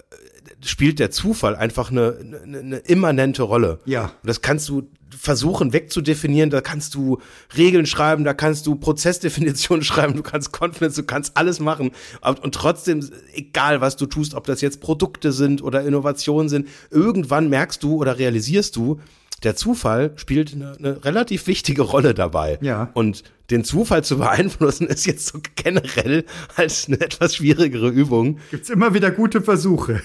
spielt 0.64 1.00
der 1.00 1.12
Zufall 1.12 1.56
einfach 1.56 1.92
eine, 1.92 2.18
eine, 2.20 2.60
eine 2.60 2.78
immanente 2.78 3.44
Rolle. 3.44 3.80
Ja. 3.86 4.06
Und 4.06 4.28
das 4.28 4.42
kannst 4.42 4.68
du 4.70 4.90
versuchen 5.18 5.74
wegzudefinieren, 5.74 6.50
da 6.50 6.62
kannst 6.62 6.94
du 6.96 7.20
Regeln 7.58 7.86
schreiben, 7.86 8.24
da 8.24 8.34
kannst 8.34 8.68
du 8.68 8.76
Prozessdefinitionen 8.76 9.84
schreiben, 9.84 10.16
du 10.16 10.24
kannst 10.24 10.52
Confidence, 10.54 10.96
du 10.96 11.04
kannst 11.04 11.36
alles 11.36 11.60
machen. 11.60 11.92
Und, 12.22 12.54
trotzdem, 12.54 13.08
egal 13.34 13.82
was 13.82 13.96
du 13.96 14.06
tust, 14.06 14.36
ob 14.36 14.46
das 14.46 14.62
jetzt 14.62 14.82
Produkte 14.82 15.32
sind 15.32 15.64
oder 15.64 15.84
Innovationen 15.84 16.50
sind, 16.50 16.68
irgendwann 16.92 17.50
merkst 17.50 17.82
du 17.84 17.96
oder 17.96 18.18
realisierst 18.18 18.76
du, 18.76 19.00
der 19.44 19.56
Zufall 19.56 20.12
spielt 20.16 20.54
eine, 20.54 20.76
eine 20.78 21.06
relativ 21.06 21.48
wichtige 21.48 21.82
Rolle 21.82 22.14
dabei. 22.14 22.60
Ja. 22.62 22.90
Und 22.94 23.24
den 23.52 23.64
Zufall 23.64 24.04
zu 24.04 24.18
beeinflussen 24.18 24.88
ist 24.88 25.06
jetzt 25.06 25.28
so 25.28 25.40
generell 25.56 26.26
halt 26.56 26.86
eine 26.88 27.02
etwas 27.02 27.36
schwierigere 27.36 27.90
Übung. 27.90 28.40
Gibt 28.52 28.64
es 28.64 28.70
immer 28.70 28.94
wieder 28.94 29.12
gute 29.12 29.42
Versuche. 29.42 30.02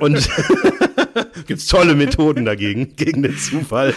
Und 0.00 0.28
Gibt's 1.46 1.66
tolle 1.66 1.94
Methoden 1.94 2.44
dagegen, 2.44 2.94
gegen 2.96 3.22
den 3.22 3.36
Zufall. 3.36 3.94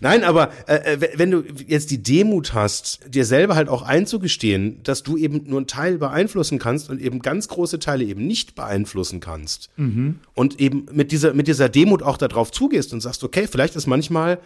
Nein, 0.00 0.24
aber 0.24 0.50
äh, 0.66 0.94
äh 0.94 1.08
wenn 1.16 1.30
du 1.30 1.44
jetzt 1.66 1.90
die 1.90 2.02
Demut 2.02 2.54
hast, 2.54 3.00
dir 3.08 3.24
selber 3.24 3.54
halt 3.54 3.68
auch 3.68 3.82
einzugestehen, 3.82 4.82
dass 4.82 5.02
du 5.02 5.16
eben 5.16 5.44
nur 5.46 5.58
einen 5.58 5.66
Teil 5.66 5.98
beeinflussen 5.98 6.58
kannst 6.58 6.90
und 6.90 7.00
eben 7.00 7.20
ganz 7.20 7.48
große 7.48 7.78
Teile 7.78 8.04
eben 8.04 8.26
nicht 8.26 8.54
beeinflussen 8.54 9.20
kannst 9.20 9.70
mhm. 9.76 10.20
und 10.34 10.60
eben 10.60 10.86
mit 10.92 11.12
dieser, 11.12 11.34
mit 11.34 11.48
dieser 11.48 11.68
Demut 11.68 12.02
auch 12.02 12.16
darauf 12.16 12.50
zugehst 12.50 12.92
und 12.92 13.00
sagst, 13.00 13.24
okay, 13.24 13.46
vielleicht 13.50 13.76
ist 13.76 13.86
manchmal 13.86 14.38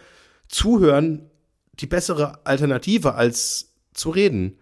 Zuhören 0.47 1.21
die 1.79 1.87
bessere 1.87 2.45
Alternative 2.45 3.15
als 3.15 3.73
zu 3.93 4.09
reden. 4.09 4.57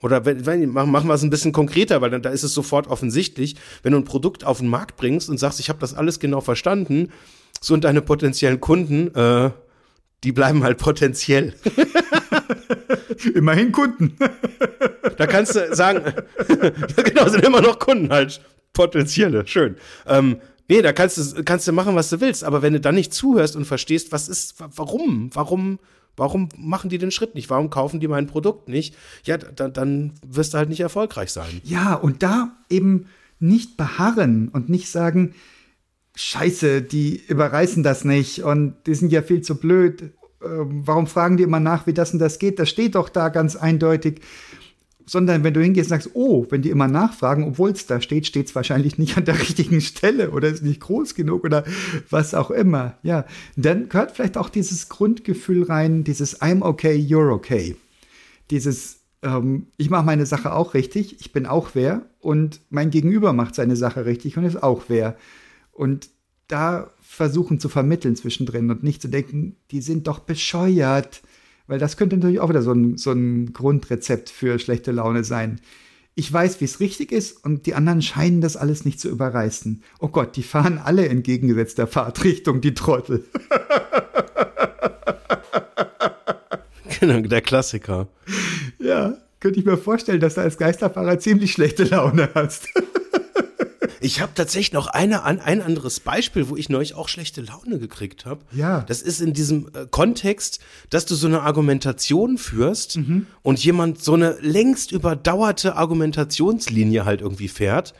Oder 0.00 0.24
wenn, 0.24 0.44
wenn, 0.46 0.70
machen, 0.70 1.06
wir 1.06 1.14
es 1.14 1.22
ein 1.22 1.30
bisschen 1.30 1.52
konkreter, 1.52 2.00
weil 2.00 2.10
dann 2.10 2.22
da 2.22 2.30
ist 2.30 2.42
es 2.42 2.52
sofort 2.52 2.88
offensichtlich, 2.88 3.54
wenn 3.82 3.92
du 3.92 3.98
ein 3.98 4.04
Produkt 4.04 4.44
auf 4.44 4.58
den 4.58 4.68
Markt 4.68 4.96
bringst 4.96 5.30
und 5.30 5.38
sagst, 5.38 5.60
ich 5.60 5.68
habe 5.68 5.78
das 5.78 5.94
alles 5.94 6.18
genau 6.18 6.40
verstanden, 6.40 7.12
so 7.60 7.74
und 7.74 7.84
deine 7.84 8.02
potenziellen 8.02 8.60
Kunden, 8.60 9.14
äh, 9.14 9.50
die 10.24 10.32
bleiben 10.32 10.64
halt 10.64 10.78
potenziell. 10.78 11.54
Immerhin 13.34 13.70
Kunden. 13.70 14.16
da 15.16 15.26
kannst 15.26 15.54
du 15.54 15.74
sagen, 15.74 16.02
genau, 17.04 17.28
sind 17.28 17.44
immer 17.44 17.60
noch 17.60 17.78
Kunden 17.78 18.10
halt. 18.10 18.40
Potenzielle, 18.72 19.46
schön. 19.46 19.76
Ähm, 20.06 20.40
nee, 20.68 20.82
da 20.82 20.92
kannst 20.92 21.18
du, 21.18 21.44
kannst 21.44 21.68
du 21.68 21.72
machen, 21.72 21.94
was 21.94 22.10
du 22.10 22.20
willst, 22.20 22.42
aber 22.42 22.62
wenn 22.62 22.72
du 22.72 22.80
dann 22.80 22.96
nicht 22.96 23.14
zuhörst 23.14 23.54
und 23.54 23.66
verstehst, 23.66 24.10
was 24.10 24.28
ist, 24.28 24.56
warum, 24.58 25.30
warum 25.34 25.78
Warum 26.16 26.48
machen 26.56 26.90
die 26.90 26.98
den 26.98 27.10
Schritt 27.10 27.34
nicht? 27.34 27.48
Warum 27.50 27.70
kaufen 27.70 28.00
die 28.00 28.08
mein 28.08 28.26
Produkt 28.26 28.68
nicht? 28.68 28.94
Ja, 29.24 29.38
dann, 29.38 29.72
dann 29.72 30.12
wirst 30.26 30.52
du 30.52 30.58
halt 30.58 30.68
nicht 30.68 30.80
erfolgreich 30.80 31.30
sein. 31.30 31.60
Ja, 31.64 31.94
und 31.94 32.22
da 32.22 32.56
eben 32.68 33.06
nicht 33.38 33.76
beharren 33.76 34.48
und 34.48 34.68
nicht 34.68 34.90
sagen, 34.90 35.34
Scheiße, 36.14 36.82
die 36.82 37.22
überreißen 37.26 37.82
das 37.82 38.04
nicht 38.04 38.42
und 38.42 38.74
die 38.86 38.94
sind 38.94 39.12
ja 39.12 39.22
viel 39.22 39.40
zu 39.40 39.56
blöd. 39.56 40.12
Ähm, 40.44 40.82
warum 40.86 41.06
fragen 41.06 41.38
die 41.38 41.42
immer 41.42 41.60
nach, 41.60 41.86
wie 41.86 41.94
das 41.94 42.12
und 42.12 42.18
das 42.18 42.38
geht? 42.38 42.58
Das 42.58 42.68
steht 42.68 42.94
doch 42.94 43.08
da 43.08 43.30
ganz 43.30 43.56
eindeutig 43.56 44.20
sondern 45.06 45.44
wenn 45.44 45.54
du 45.54 45.60
hingehst 45.60 45.90
und 45.90 46.00
sagst, 46.00 46.10
oh, 46.14 46.46
wenn 46.50 46.62
die 46.62 46.70
immer 46.70 46.88
nachfragen, 46.88 47.44
obwohl 47.44 47.70
es 47.70 47.86
da 47.86 48.00
steht, 48.00 48.26
steht 48.26 48.48
es 48.48 48.54
wahrscheinlich 48.54 48.98
nicht 48.98 49.16
an 49.16 49.24
der 49.24 49.38
richtigen 49.40 49.80
Stelle 49.80 50.30
oder 50.30 50.48
ist 50.48 50.62
nicht 50.62 50.80
groß 50.80 51.14
genug 51.14 51.44
oder 51.44 51.64
was 52.10 52.34
auch 52.34 52.50
immer. 52.50 52.98
Ja, 53.02 53.26
dann 53.56 53.88
gehört 53.88 54.12
vielleicht 54.12 54.36
auch 54.36 54.48
dieses 54.48 54.88
Grundgefühl 54.88 55.64
rein, 55.64 56.04
dieses 56.04 56.40
I'm 56.40 56.62
okay, 56.62 56.94
you're 56.94 57.32
okay. 57.32 57.76
Dieses 58.50 59.02
ähm, 59.22 59.68
ich 59.76 59.90
mache 59.90 60.04
meine 60.04 60.26
Sache 60.26 60.52
auch 60.52 60.74
richtig, 60.74 61.20
ich 61.20 61.32
bin 61.32 61.46
auch 61.46 61.70
wer 61.74 62.02
und 62.20 62.60
mein 62.70 62.90
Gegenüber 62.90 63.32
macht 63.32 63.54
seine 63.54 63.76
Sache 63.76 64.04
richtig 64.04 64.36
und 64.36 64.44
ist 64.44 64.62
auch 64.62 64.84
wer. 64.88 65.16
Und 65.70 66.10
da 66.48 66.90
versuchen 67.00 67.60
zu 67.60 67.68
vermitteln 67.68 68.16
zwischendrin 68.16 68.70
und 68.70 68.82
nicht 68.82 69.00
zu 69.00 69.08
denken, 69.08 69.56
die 69.70 69.80
sind 69.80 70.06
doch 70.06 70.18
bescheuert 70.18 71.22
weil 71.72 71.78
das 71.78 71.96
könnte 71.96 72.16
natürlich 72.16 72.38
auch 72.38 72.50
wieder 72.50 72.60
so 72.60 72.72
ein, 72.72 72.98
so 72.98 73.12
ein 73.12 73.54
Grundrezept 73.54 74.28
für 74.28 74.58
schlechte 74.58 74.92
Laune 74.92 75.24
sein. 75.24 75.58
Ich 76.14 76.30
weiß, 76.30 76.60
wie 76.60 76.66
es 76.66 76.80
richtig 76.80 77.12
ist 77.12 77.42
und 77.46 77.64
die 77.64 77.72
anderen 77.72 78.02
scheinen 78.02 78.42
das 78.42 78.58
alles 78.58 78.84
nicht 78.84 79.00
zu 79.00 79.08
überreißen. 79.08 79.82
Oh 79.98 80.08
Gott, 80.08 80.36
die 80.36 80.42
fahren 80.42 80.76
alle 80.76 81.08
entgegengesetzter 81.08 81.86
Fahrtrichtung, 81.86 82.60
die 82.60 82.74
Trottel. 82.74 83.24
genau, 87.00 87.20
der 87.20 87.40
Klassiker. 87.40 88.06
Ja, 88.78 89.16
könnte 89.40 89.58
ich 89.58 89.64
mir 89.64 89.78
vorstellen, 89.78 90.20
dass 90.20 90.34
du 90.34 90.42
als 90.42 90.58
Geisterfahrer 90.58 91.20
ziemlich 91.20 91.52
schlechte 91.52 91.84
Laune 91.84 92.28
hast. 92.34 92.68
Ich 94.02 94.20
habe 94.20 94.32
tatsächlich 94.34 94.72
noch 94.72 94.88
eine, 94.88 95.24
ein 95.24 95.62
anderes 95.62 96.00
Beispiel, 96.00 96.48
wo 96.48 96.56
ich 96.56 96.68
neulich 96.68 96.94
auch 96.94 97.08
schlechte 97.08 97.40
Laune 97.40 97.78
gekriegt 97.78 98.26
habe. 98.26 98.40
Ja. 98.52 98.82
Das 98.82 99.00
ist 99.00 99.20
in 99.20 99.32
diesem 99.32 99.68
äh, 99.74 99.86
Kontext, 99.90 100.60
dass 100.90 101.06
du 101.06 101.14
so 101.14 101.26
eine 101.26 101.42
Argumentation 101.42 102.36
führst 102.36 102.96
mhm. 102.96 103.26
und 103.42 103.62
jemand 103.64 104.02
so 104.02 104.14
eine 104.14 104.36
längst 104.40 104.92
überdauerte 104.92 105.76
Argumentationslinie 105.76 107.04
halt 107.04 107.20
irgendwie 107.20 107.48
fährt 107.48 107.94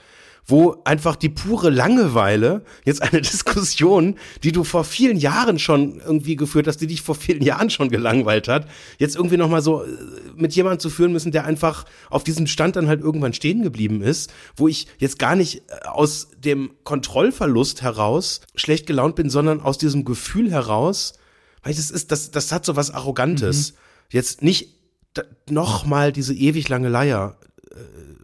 wo 0.47 0.82
einfach 0.84 1.16
die 1.16 1.28
pure 1.28 1.70
Langeweile 1.70 2.64
jetzt 2.84 3.03
eine 3.03 3.20
Diskussion, 3.22 4.16
die 4.43 4.53
du 4.53 4.64
vor 4.64 4.84
vielen 4.84 5.16
Jahren 5.16 5.59
schon 5.59 6.01
irgendwie 6.01 6.36
geführt 6.36 6.66
hast, 6.66 6.78
die 6.78 6.86
dich 6.86 7.03
vor 7.03 7.14
vielen 7.14 7.43
Jahren 7.43 7.70
schon 7.70 7.88
gelangweilt 7.90 8.49
hat, 8.49 8.68
jetzt 8.99 9.16
irgendwie 9.16 9.36
nochmal 9.36 9.62
so 9.62 9.82
äh, 9.82 9.86
mit 10.34 10.55
jemandem 10.55 10.80
zu 10.80 10.90
führen 10.90 11.12
müssen, 11.12 11.32
der 11.32 11.45
einfach 11.45 11.84
auf 12.11 12.24
diesem 12.24 12.47
Stand 12.47 12.76
dann 12.76 12.88
halt 12.88 13.01
irgendwann 13.01 13.32
stehen 13.32 13.62
geblieben 13.62 14.03
ist, 14.03 14.32
wo 14.57 14.68
ich 14.68 14.86
jetzt 14.99 15.18
gar 15.18 15.36
nicht 15.36 15.62
äh, 15.68 15.86
aus 15.86 16.28
dem 16.36 16.72
Kontrollverlust 16.84 17.82
heraus 17.82 18.40
schlecht 18.55 18.86
gelaunt 18.86 19.14
bin, 19.14 19.30
sondern 19.30 19.61
aus 19.61 19.78
diesem 19.78 20.05
Gefühl 20.05 20.51
heraus, 20.51 21.14
weil 21.62 21.74
das 21.74 21.90
ist, 21.90 22.11
das, 22.11 22.32
das 22.32 22.51
hat 22.51 22.64
so 22.64 22.74
was 22.74 22.90
Arrogantes. 22.90 23.72
Mhm. 23.72 23.76
Jetzt 24.11 24.43
nicht 24.43 24.82
nochmal 25.49 26.12
diese 26.12 26.34
ewig 26.34 26.68
lange 26.68 26.88
Leier 26.88 27.38
äh, 27.70 27.76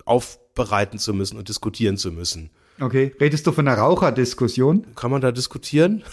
auf 0.05 0.39
bereiten 0.59 0.99
zu 0.99 1.15
müssen 1.15 1.39
und 1.39 1.49
diskutieren 1.49 1.97
zu 1.97 2.13
müssen. 2.13 2.51
Okay, 2.79 3.15
redest 3.19 3.47
du 3.47 3.53
von 3.53 3.67
einer 3.67 3.79
Raucherdiskussion? 3.79 4.87
Kann 4.95 5.11
man 5.11 5.23
da 5.23 5.33
diskutieren? 5.33 6.05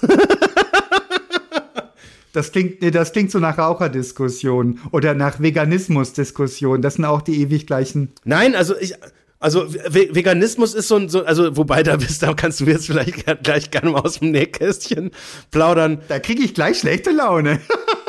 Das 2.32 2.52
klingt, 2.52 2.82
nee, 2.82 2.92
das 2.92 3.14
klingt 3.14 3.32
so 3.32 3.40
nach 3.40 3.58
Raucherdiskussion 3.58 4.82
oder 4.92 5.14
nach 5.14 5.40
Veganismusdiskussion. 5.40 6.82
Das 6.82 6.96
sind 6.96 7.06
auch 7.06 7.22
die 7.22 7.40
ewig 7.42 7.66
gleichen. 7.66 8.12
Nein, 8.26 8.56
also 8.56 8.76
ich, 8.78 8.94
also 9.40 9.74
Veganismus 9.74 10.74
ist 10.74 10.90
so 10.90 10.98
ein, 10.98 11.08
so, 11.08 11.24
also 11.24 11.56
wobei 11.56 11.82
da 11.82 11.96
bist, 11.96 12.24
da 12.24 12.34
kannst 12.34 12.60
du 12.60 12.66
jetzt 12.66 12.88
vielleicht 12.88 13.26
gleich 13.44 13.72
gerne 13.72 13.92
mal 13.92 14.02
aus 14.02 14.20
dem 14.20 14.32
Nähkästchen 14.32 15.12
plaudern. 15.50 16.02
Da 16.10 16.20
kriege 16.20 16.44
ich 16.44 16.54
gleich 16.54 16.80
schlechte 16.80 17.12
Laune. 17.12 17.62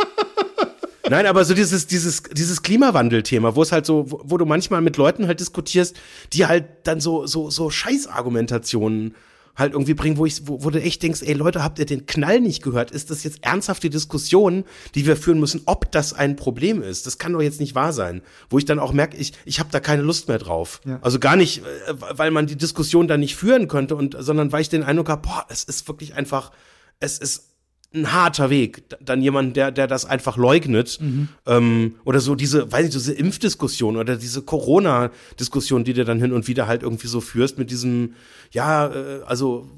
Nein, 1.11 1.27
aber 1.27 1.45
so 1.45 1.55
dieses, 1.55 1.87
dieses, 1.87 2.23
dieses 2.25 2.63
Klimawandel-Thema, 2.63 3.55
wo 3.55 3.63
es 3.63 3.73
halt 3.73 3.87
so, 3.87 4.11
wo, 4.11 4.21
wo, 4.25 4.37
du 4.37 4.47
manchmal 4.47 4.81
mit 4.81 4.97
Leuten 4.97 5.27
halt 5.27 5.41
diskutierst, 5.41 5.97
die 6.33 6.47
halt 6.47 6.65
dann 6.85 7.01
so, 7.01 7.27
so, 7.27 7.51
so 7.51 7.71
Scheißargumentationen 7.71 9.15
halt 9.57 9.73
irgendwie 9.73 9.95
bringen, 9.95 10.19
wo 10.19 10.27
ich, 10.27 10.47
wo, 10.47 10.63
wo 10.63 10.71
du 10.71 10.81
echt 10.81 11.03
denkst, 11.03 11.23
ey 11.23 11.33
Leute, 11.33 11.65
habt 11.65 11.79
ihr 11.79 11.87
den 11.87 12.07
Knall 12.07 12.41
nicht 12.41 12.63
gehört? 12.63 12.91
Ist 12.91 13.11
das 13.11 13.25
jetzt 13.25 13.39
ernsthafte 13.43 13.89
Diskussion, 13.89 14.65
die 14.95 15.07
wir 15.07 15.17
führen 15.17 15.41
müssen, 15.41 15.63
ob 15.65 15.91
das 15.91 16.13
ein 16.13 16.37
Problem 16.37 16.83
ist? 16.83 17.07
Das 17.07 17.19
kann 17.19 17.33
doch 17.33 17.41
jetzt 17.41 17.59
nicht 17.59 17.75
wahr 17.75 17.93
sein. 17.93 18.21
Wo 18.51 18.59
ich 18.59 18.67
dann 18.67 18.79
auch 18.79 18.93
merke, 18.93 19.17
ich, 19.17 19.33
ich 19.45 19.59
habe 19.59 19.71
da 19.73 19.81
keine 19.81 20.03
Lust 20.03 20.29
mehr 20.29 20.39
drauf. 20.39 20.81
Ja. 20.85 20.99
Also 21.01 21.19
gar 21.19 21.37
nicht, 21.37 21.63
äh, 21.65 21.95
weil 21.97 22.31
man 22.31 22.47
die 22.47 22.57
Diskussion 22.57 23.09
dann 23.09 23.21
nicht 23.21 23.37
führen 23.37 23.67
könnte, 23.67 23.97
und, 23.97 24.15
sondern 24.19 24.53
weil 24.53 24.61
ich 24.61 24.69
den 24.69 24.83
Eindruck 24.83 25.09
habe, 25.09 25.23
boah, 25.23 25.47
es 25.49 25.65
ist 25.65 25.89
wirklich 25.89 26.15
einfach, 26.15 26.53
es 27.01 27.19
ist 27.19 27.56
ein 27.97 28.13
harter 28.13 28.51
Weg. 28.51 28.85
Dann 29.01 29.23
jemand, 29.23 29.57
der, 29.57 29.71
der 29.73 29.87
das 29.87 30.05
einfach 30.05 30.37
leugnet. 30.37 30.99
Mhm. 31.01 31.29
Ähm, 31.47 31.95
oder 32.05 32.21
so 32.21 32.35
diese, 32.35 32.71
weiß 32.71 32.87
ich, 32.87 32.93
diese 32.93 33.13
Impfdiskussion 33.13 33.97
oder 33.97 34.17
diese 34.17 34.43
Corona-Diskussion, 34.43 35.85
die 35.85 35.95
du 35.95 36.05
dann 36.05 36.21
hin 36.21 36.33
und 36.33 36.47
wieder 36.49 36.67
halt 36.67 36.83
irgendwie 36.83 37.09
so 37.09 37.21
führst 37.21 37.59
mit 37.59 37.71
diesem, 37.71 38.15
ja, 38.53 38.87
äh, 38.87 39.23
also 39.27 39.69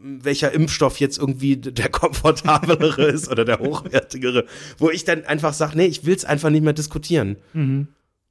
welcher 0.00 0.52
Impfstoff 0.52 1.00
jetzt 1.00 1.18
irgendwie 1.18 1.56
der 1.56 1.88
komfortablere 1.90 3.04
ist 3.04 3.30
oder 3.30 3.44
der 3.44 3.58
hochwertigere, 3.58 4.46
wo 4.78 4.90
ich 4.90 5.04
dann 5.04 5.24
einfach 5.24 5.52
sage, 5.52 5.76
nee, 5.76 5.86
ich 5.86 6.04
will 6.04 6.14
es 6.14 6.24
einfach 6.24 6.50
nicht 6.50 6.64
mehr 6.64 6.72
diskutieren. 6.72 7.36
Mhm. 7.52 7.88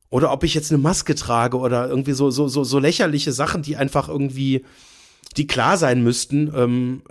Oder 0.09 0.31
ob 0.31 0.43
ich 0.43 0.53
jetzt 0.53 0.71
eine 0.71 0.81
Maske 0.81 1.15
trage 1.15 1.57
oder 1.57 1.89
irgendwie 1.89 2.13
so, 2.13 2.29
so, 2.29 2.47
so, 2.47 2.63
so 2.63 2.79
lächerliche 2.79 3.33
Sachen, 3.33 3.61
die 3.61 3.75
einfach 3.75 4.07
irgendwie, 4.07 4.63
die 5.35 5.47
klar 5.47 5.77
sein 5.77 6.01
müssten, 6.01 6.51
ähm, 6.55 7.01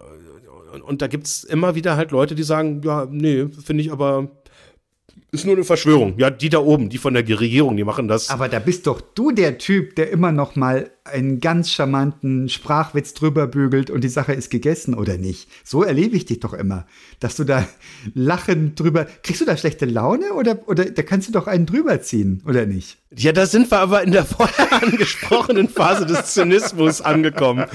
und, 0.73 0.83
und 0.83 1.03
da 1.03 1.07
gibt's 1.07 1.45
immer 1.45 1.75
wieder 1.75 1.97
halt 1.97 2.11
Leute, 2.11 2.35
die 2.35 2.43
sagen, 2.43 2.83
ja, 2.85 3.07
nee, 3.11 3.47
finde 3.49 3.83
ich 3.83 3.93
aber 3.93 4.31
ist 5.33 5.45
nur 5.45 5.57
eine 5.57 5.65
Verschwörung. 5.65 6.15
Ja, 6.19 6.31
die 6.31 6.49
da 6.49 6.59
oben, 6.59 6.89
die 6.89 6.99
von 6.99 7.13
der 7.13 7.29
Regierung, 7.29 7.77
die 7.77 7.85
machen 7.85 8.09
das. 8.09 8.31
Aber 8.31 8.49
da 8.49 8.59
bist 8.59 8.87
doch 8.87 9.01
du 9.01 9.33
der 9.33 9.59
Typ, 9.59 9.97
der 9.97 10.11
immer 10.11 10.33
noch 10.33 10.57
mal 10.57 10.91
einen 11.05 11.41
ganz 11.41 11.71
charmanten 11.71 12.49
Sprachwitz 12.49 13.13
drüber 13.13 13.47
bügelt 13.47 13.91
und 13.91 14.03
die 14.03 14.09
Sache 14.09 14.33
ist 14.33 14.51
gegessen 14.51 14.95
oder 14.95 15.19
nicht. 15.19 15.49
So 15.65 15.83
erlebe 15.83 16.17
ich 16.17 16.25
dich 16.25 16.41
doch 16.41 16.55
immer, 16.55 16.87
dass 17.21 17.37
du 17.37 17.45
da 17.45 17.67
lachend 18.15 18.79
drüber. 18.81 19.07
Kriegst 19.23 19.41
du 19.41 19.45
da 19.45 19.57
schlechte 19.57 19.85
Laune 19.85 20.33
oder 20.33 20.59
oder 20.69 20.87
da 20.87 21.03
kannst 21.03 21.29
du 21.29 21.33
doch 21.33 21.47
einen 21.47 21.67
drüber 21.67 22.01
ziehen 22.01 22.43
oder 22.47 22.65
nicht? 22.65 22.99
Ja, 23.15 23.33
da 23.33 23.47
sind 23.47 23.71
wir 23.71 23.79
aber 23.79 24.03
in 24.03 24.13
der 24.13 24.25
vorher 24.25 24.73
angesprochenen 24.83 25.69
Phase 25.69 26.07
des 26.07 26.35
Zynismus 26.35 27.01
angekommen. 27.01 27.67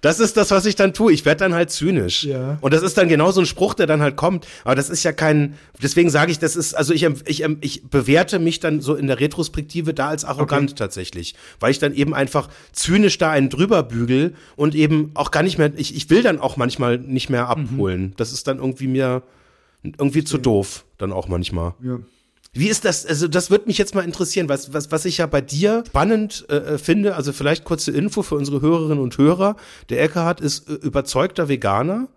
Das 0.00 0.18
ist 0.18 0.36
das, 0.36 0.50
was 0.50 0.64
ich 0.64 0.76
dann 0.76 0.94
tue. 0.94 1.12
Ich 1.12 1.24
werde 1.24 1.40
dann 1.40 1.54
halt 1.54 1.70
zynisch. 1.70 2.24
Ja. 2.24 2.58
Und 2.60 2.72
das 2.72 2.82
ist 2.82 2.96
dann 2.96 3.08
genau 3.08 3.32
so 3.32 3.40
ein 3.40 3.46
Spruch, 3.46 3.74
der 3.74 3.86
dann 3.86 4.00
halt 4.00 4.16
kommt. 4.16 4.46
Aber 4.64 4.74
das 4.74 4.88
ist 4.88 5.02
ja 5.02 5.12
kein, 5.12 5.54
deswegen 5.82 6.08
sage 6.10 6.32
ich, 6.32 6.38
das 6.38 6.56
ist, 6.56 6.74
also 6.74 6.94
ich, 6.94 7.06
ich, 7.26 7.44
ich 7.60 7.82
bewerte 7.88 8.38
mich 8.38 8.60
dann 8.60 8.80
so 8.80 8.94
in 8.94 9.06
der 9.06 9.20
Retrospektive 9.20 9.92
da 9.92 10.08
als 10.08 10.24
arrogant 10.24 10.70
okay. 10.70 10.78
tatsächlich. 10.78 11.34
Weil 11.58 11.70
ich 11.70 11.78
dann 11.78 11.94
eben 11.94 12.14
einfach 12.14 12.48
zynisch 12.72 13.18
da 13.18 13.30
einen 13.30 13.50
drüber 13.50 13.82
bügel 13.82 14.34
und 14.56 14.74
eben 14.74 15.10
auch 15.14 15.30
gar 15.30 15.42
nicht 15.42 15.58
mehr, 15.58 15.70
ich, 15.76 15.94
ich 15.94 16.08
will 16.08 16.22
dann 16.22 16.38
auch 16.38 16.56
manchmal 16.56 16.98
nicht 16.98 17.28
mehr 17.28 17.48
abholen. 17.48 18.02
Mhm. 18.02 18.12
Das 18.16 18.32
ist 18.32 18.46
dann 18.46 18.58
irgendwie 18.58 18.86
mir 18.86 19.22
irgendwie 19.82 20.24
zu 20.24 20.38
doof, 20.38 20.84
dann 20.98 21.12
auch 21.12 21.28
manchmal. 21.28 21.74
Ja. 21.82 21.98
Wie 22.52 22.68
ist 22.68 22.84
das? 22.84 23.06
Also, 23.06 23.28
das 23.28 23.50
würde 23.50 23.66
mich 23.66 23.78
jetzt 23.78 23.94
mal 23.94 24.04
interessieren, 24.04 24.48
was, 24.48 24.72
was, 24.72 24.90
was 24.90 25.04
ich 25.04 25.18
ja 25.18 25.26
bei 25.26 25.40
dir 25.40 25.84
spannend 25.86 26.48
äh, 26.50 26.78
finde. 26.78 27.14
Also, 27.14 27.32
vielleicht 27.32 27.64
kurze 27.64 27.92
Info 27.92 28.22
für 28.22 28.34
unsere 28.34 28.60
Hörerinnen 28.60 28.98
und 28.98 29.16
Hörer. 29.18 29.56
Der 29.88 30.02
Eckhard 30.02 30.40
ist 30.40 30.68
äh, 30.68 30.72
überzeugter 30.74 31.48
Veganer. 31.48 32.08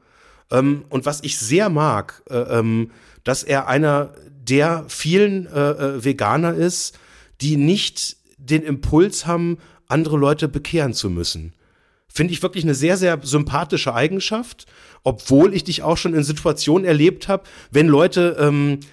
Ähm, 0.49 0.85
und 0.89 1.05
was 1.05 1.21
ich 1.23 1.37
sehr 1.37 1.69
mag, 1.69 2.23
äh, 2.29 2.37
ähm, 2.37 2.91
dass 3.23 3.43
er 3.43 3.67
einer 3.67 4.13
der 4.47 4.85
vielen 4.87 5.45
äh, 5.47 5.69
äh, 5.69 6.03
Veganer 6.03 6.53
ist, 6.53 6.97
die 7.41 7.55
nicht 7.55 8.17
den 8.37 8.63
Impuls 8.63 9.25
haben, 9.25 9.57
andere 9.87 10.17
Leute 10.17 10.47
bekehren 10.47 10.93
zu 10.93 11.09
müssen. 11.09 11.53
Finde 12.07 12.33
ich 12.33 12.43
wirklich 12.43 12.63
eine 12.63 12.75
sehr, 12.75 12.97
sehr 12.97 13.19
sympathische 13.23 13.93
Eigenschaft, 13.93 14.65
obwohl 15.03 15.53
ich 15.53 15.63
dich 15.63 15.81
auch 15.81 15.97
schon 15.97 16.13
in 16.13 16.23
Situationen 16.23 16.85
erlebt 16.85 17.27
habe, 17.27 17.43
wenn 17.71 17.87
Leute 17.87 18.37
ähm, 18.39 18.79
äh, 18.81 18.85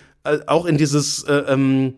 auch 0.47 0.67
in 0.67 0.77
dieses 0.77 1.25
äh, 1.25 1.45
ähm, 1.49 1.95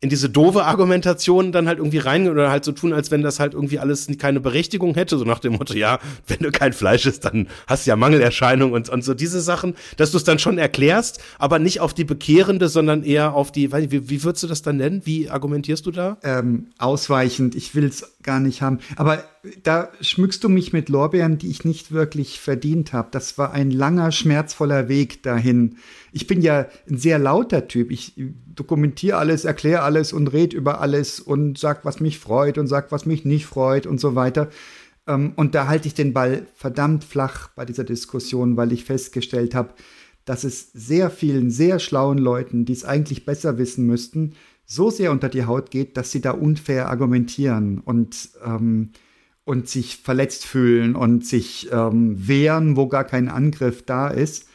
in 0.00 0.10
diese 0.10 0.28
doofe 0.28 0.64
Argumentation 0.64 1.52
dann 1.52 1.66
halt 1.66 1.78
irgendwie 1.78 1.98
reingehen 1.98 2.32
oder 2.32 2.50
halt 2.50 2.64
so 2.64 2.72
tun, 2.72 2.92
als 2.92 3.10
wenn 3.10 3.22
das 3.22 3.40
halt 3.40 3.54
irgendwie 3.54 3.78
alles 3.78 4.08
keine 4.18 4.40
Berechtigung 4.40 4.94
hätte, 4.94 5.16
so 5.16 5.24
nach 5.24 5.38
dem 5.38 5.54
Motto, 5.54 5.74
ja, 5.74 5.98
wenn 6.26 6.38
du 6.38 6.50
kein 6.52 6.74
Fleisch 6.74 7.06
isst, 7.06 7.24
dann 7.24 7.48
hast 7.66 7.86
du 7.86 7.90
ja 7.90 7.96
Mangelerscheinungen 7.96 8.74
und, 8.74 8.90
und 8.90 9.02
so 9.02 9.14
diese 9.14 9.40
Sachen, 9.40 9.74
dass 9.96 10.10
du 10.10 10.18
es 10.18 10.24
dann 10.24 10.38
schon 10.38 10.58
erklärst, 10.58 11.20
aber 11.38 11.58
nicht 11.58 11.80
auf 11.80 11.94
die 11.94 12.04
bekehrende, 12.04 12.68
sondern 12.68 13.04
eher 13.04 13.34
auf 13.34 13.52
die, 13.52 13.72
wie, 13.72 14.10
wie 14.10 14.22
würdest 14.22 14.42
du 14.42 14.46
das 14.46 14.60
dann 14.60 14.76
nennen? 14.76 15.00
Wie 15.04 15.30
argumentierst 15.30 15.86
du 15.86 15.90
da? 15.90 16.18
Ähm, 16.22 16.68
ausweichend, 16.78 17.54
ich 17.54 17.74
will 17.74 17.86
es 17.86 18.16
gar 18.22 18.38
nicht 18.38 18.60
haben. 18.60 18.80
Aber 18.96 19.24
da 19.62 19.88
schmückst 20.00 20.44
du 20.44 20.48
mich 20.48 20.72
mit 20.72 20.88
Lorbeeren, 20.88 21.38
die 21.38 21.50
ich 21.50 21.64
nicht 21.64 21.90
wirklich 21.90 22.40
verdient 22.40 22.92
habe. 22.92 23.08
Das 23.12 23.38
war 23.38 23.52
ein 23.52 23.70
langer, 23.70 24.12
schmerzvoller 24.12 24.88
Weg 24.88 25.22
dahin. 25.22 25.76
Ich 26.16 26.26
bin 26.26 26.40
ja 26.40 26.66
ein 26.88 26.96
sehr 26.96 27.18
lauter 27.18 27.68
Typ. 27.68 27.90
Ich 27.90 28.14
dokumentiere 28.16 29.18
alles, 29.18 29.44
erkläre 29.44 29.82
alles 29.82 30.14
und 30.14 30.28
rede 30.28 30.56
über 30.56 30.80
alles 30.80 31.20
und 31.20 31.58
sag, 31.58 31.84
was 31.84 32.00
mich 32.00 32.18
freut 32.18 32.56
und 32.56 32.68
sag, 32.68 32.90
was 32.90 33.04
mich 33.04 33.26
nicht 33.26 33.44
freut 33.44 33.86
und 33.86 34.00
so 34.00 34.14
weiter. 34.14 34.48
Ähm, 35.06 35.34
und 35.36 35.54
da 35.54 35.68
halte 35.68 35.88
ich 35.88 35.92
den 35.92 36.14
Ball 36.14 36.46
verdammt 36.54 37.04
flach 37.04 37.48
bei 37.48 37.66
dieser 37.66 37.84
Diskussion, 37.84 38.56
weil 38.56 38.72
ich 38.72 38.86
festgestellt 38.86 39.54
habe, 39.54 39.74
dass 40.24 40.42
es 40.42 40.72
sehr 40.72 41.10
vielen, 41.10 41.50
sehr 41.50 41.78
schlauen 41.80 42.16
Leuten, 42.16 42.64
die 42.64 42.72
es 42.72 42.86
eigentlich 42.86 43.26
besser 43.26 43.58
wissen 43.58 43.84
müssten, 43.84 44.36
so 44.64 44.88
sehr 44.88 45.12
unter 45.12 45.28
die 45.28 45.44
Haut 45.44 45.70
geht, 45.70 45.98
dass 45.98 46.12
sie 46.12 46.22
da 46.22 46.30
unfair 46.30 46.88
argumentieren 46.88 47.78
und, 47.80 48.30
ähm, 48.42 48.92
und 49.44 49.68
sich 49.68 49.98
verletzt 49.98 50.46
fühlen 50.46 50.96
und 50.96 51.26
sich 51.26 51.68
ähm, 51.70 52.26
wehren, 52.26 52.74
wo 52.74 52.88
gar 52.88 53.04
kein 53.04 53.28
Angriff 53.28 53.82
da 53.82 54.08
ist. 54.08 54.48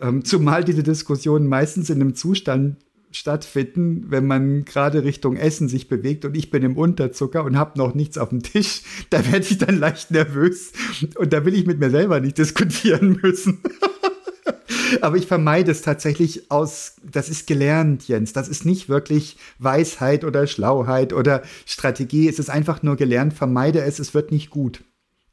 Ähm, 0.00 0.24
zumal 0.24 0.64
diese 0.64 0.82
Diskussionen 0.82 1.46
meistens 1.46 1.90
in 1.90 2.00
einem 2.00 2.14
Zustand 2.14 2.76
stattfinden, 3.12 4.06
wenn 4.08 4.26
man 4.26 4.64
gerade 4.64 5.04
Richtung 5.04 5.36
Essen 5.36 5.68
sich 5.68 5.88
bewegt 5.88 6.24
und 6.24 6.36
ich 6.36 6.50
bin 6.50 6.62
im 6.62 6.76
Unterzucker 6.76 7.44
und 7.44 7.56
habe 7.56 7.78
noch 7.78 7.94
nichts 7.94 8.18
auf 8.18 8.28
dem 8.28 8.42
Tisch, 8.42 8.82
da 9.10 9.24
werde 9.30 9.46
ich 9.48 9.58
dann 9.58 9.78
leicht 9.78 10.10
nervös 10.10 10.72
und 11.16 11.32
da 11.32 11.44
will 11.44 11.54
ich 11.54 11.66
mit 11.66 11.78
mir 11.78 11.90
selber 11.90 12.20
nicht 12.20 12.38
diskutieren 12.38 13.18
müssen. 13.22 13.60
Aber 15.00 15.16
ich 15.16 15.26
vermeide 15.26 15.72
es 15.72 15.82
tatsächlich 15.82 16.50
aus, 16.50 16.96
das 17.02 17.28
ist 17.28 17.46
gelernt, 17.46 18.06
Jens. 18.06 18.32
Das 18.32 18.48
ist 18.48 18.64
nicht 18.64 18.88
wirklich 18.88 19.36
Weisheit 19.58 20.24
oder 20.24 20.46
Schlauheit 20.46 21.12
oder 21.12 21.42
Strategie. 21.64 22.28
Es 22.28 22.38
ist 22.38 22.50
einfach 22.50 22.82
nur 22.82 22.96
gelernt, 22.96 23.34
vermeide 23.34 23.80
es, 23.82 23.98
es 23.98 24.14
wird 24.14 24.30
nicht 24.30 24.50
gut. 24.50 24.84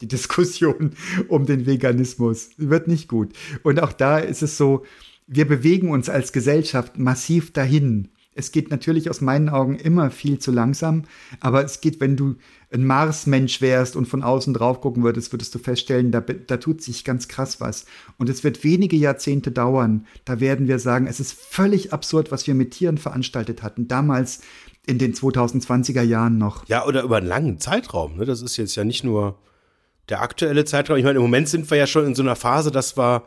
Die 0.03 0.09
Diskussion 0.09 0.91
um 1.29 1.45
den 1.45 1.65
Veganismus 1.65 2.49
wird 2.57 2.89
nicht 2.89 3.07
gut. 3.07 3.31
Und 3.63 3.81
auch 3.81 3.93
da 3.93 4.19
ist 4.19 4.43
es 4.43 4.57
so, 4.57 4.83
wir 5.27 5.47
bewegen 5.47 5.91
uns 5.91 6.09
als 6.09 6.33
Gesellschaft 6.33 6.99
massiv 6.99 7.53
dahin. 7.53 8.09
Es 8.35 8.51
geht 8.51 8.69
natürlich 8.69 9.09
aus 9.09 9.21
meinen 9.21 9.47
Augen 9.47 9.75
immer 9.75 10.11
viel 10.11 10.39
zu 10.39 10.51
langsam, 10.51 11.03
aber 11.39 11.63
es 11.63 11.79
geht, 11.79 12.01
wenn 12.01 12.17
du 12.17 12.35
ein 12.69 12.85
Marsmensch 12.85 13.61
wärst 13.61 13.95
und 13.95 14.07
von 14.07 14.23
außen 14.23 14.53
drauf 14.53 14.81
gucken 14.81 15.03
würdest, 15.03 15.31
würdest 15.31 15.55
du 15.55 15.59
feststellen, 15.59 16.11
da, 16.11 16.19
da 16.19 16.57
tut 16.57 16.81
sich 16.81 17.05
ganz 17.05 17.29
krass 17.29 17.61
was. 17.61 17.85
Und 18.17 18.27
es 18.27 18.43
wird 18.43 18.65
wenige 18.65 18.97
Jahrzehnte 18.97 19.51
dauern. 19.51 20.05
Da 20.25 20.41
werden 20.41 20.67
wir 20.67 20.79
sagen, 20.79 21.07
es 21.07 21.21
ist 21.21 21.31
völlig 21.31 21.93
absurd, 21.93 22.29
was 22.29 22.45
wir 22.45 22.55
mit 22.55 22.71
Tieren 22.71 22.97
veranstaltet 22.97 23.63
hatten. 23.63 23.87
Damals 23.87 24.41
in 24.85 24.97
den 24.97 25.13
2020er 25.13 26.01
Jahren 26.01 26.37
noch. 26.37 26.67
Ja, 26.67 26.85
oder 26.85 27.03
über 27.03 27.17
einen 27.17 27.27
langen 27.27 27.59
Zeitraum. 27.59 28.17
Ne? 28.17 28.25
Das 28.25 28.41
ist 28.41 28.57
jetzt 28.57 28.75
ja 28.75 28.83
nicht 28.83 29.05
nur 29.05 29.37
der 30.09 30.21
aktuelle 30.21 30.65
Zeitraum. 30.65 30.97
Ich 30.97 31.03
meine, 31.03 31.17
im 31.17 31.23
Moment 31.23 31.47
sind 31.49 31.69
wir 31.69 31.77
ja 31.77 31.87
schon 31.87 32.05
in 32.05 32.15
so 32.15 32.23
einer 32.23 32.35
Phase, 32.35 32.71
dass 32.71 32.97
wir 32.97 33.23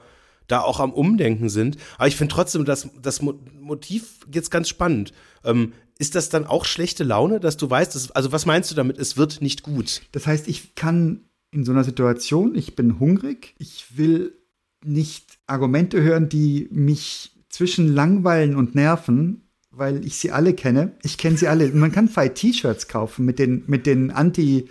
da 0.47 0.61
auch 0.61 0.79
am 0.81 0.93
Umdenken 0.93 1.49
sind. 1.49 1.77
Aber 1.99 2.09
ich 2.09 2.17
finde 2.17 2.35
trotzdem 2.35 2.65
das, 2.65 2.89
das 3.03 3.21
Motiv 3.23 4.21
jetzt 4.33 4.51
ganz 4.51 4.69
spannend. 4.69 5.13
Ähm, 5.45 5.73
ist 5.99 6.15
das 6.15 6.29
dann 6.29 6.45
auch 6.45 6.65
schlechte 6.65 7.05
Laune, 7.05 7.41
dass 7.41 7.57
du 7.57 7.69
weißt, 7.69 7.95
dass, 7.95 8.11
also 8.11 8.31
was 8.31 8.47
meinst 8.47 8.71
du 8.71 8.75
damit, 8.75 8.99
es 8.99 9.17
wird 9.17 9.41
nicht 9.41 9.63
gut? 9.63 10.03
Das 10.13 10.27
heißt, 10.27 10.47
ich 10.47 10.75
kann 10.75 11.25
in 11.51 11.65
so 11.65 11.73
einer 11.73 11.85
Situation, 11.85 12.55
ich 12.55 12.77
bin 12.77 13.01
hungrig, 13.01 13.55
ich 13.59 13.97
will 13.97 14.37
nicht 14.85 15.39
Argumente 15.47 16.03
hören, 16.03 16.29
die 16.29 16.69
mich 16.71 17.33
zwischen 17.49 17.95
langweilen 17.95 18.55
und 18.55 18.75
nerven, 18.75 19.49
weil 19.71 20.05
ich 20.05 20.17
sie 20.17 20.31
alle 20.31 20.53
kenne. 20.53 20.93
Ich 21.03 21.17
kenne 21.17 21.39
sie 21.39 21.49
alle. 21.49 21.69
Man 21.73 21.93
kann 21.93 22.09
Fight 22.09 22.35
T-Shirts 22.35 22.89
kaufen 22.89 23.25
mit 23.25 23.39
den, 23.39 23.65
mit 23.67 23.87
den 23.87 24.11
Anti- 24.11 24.69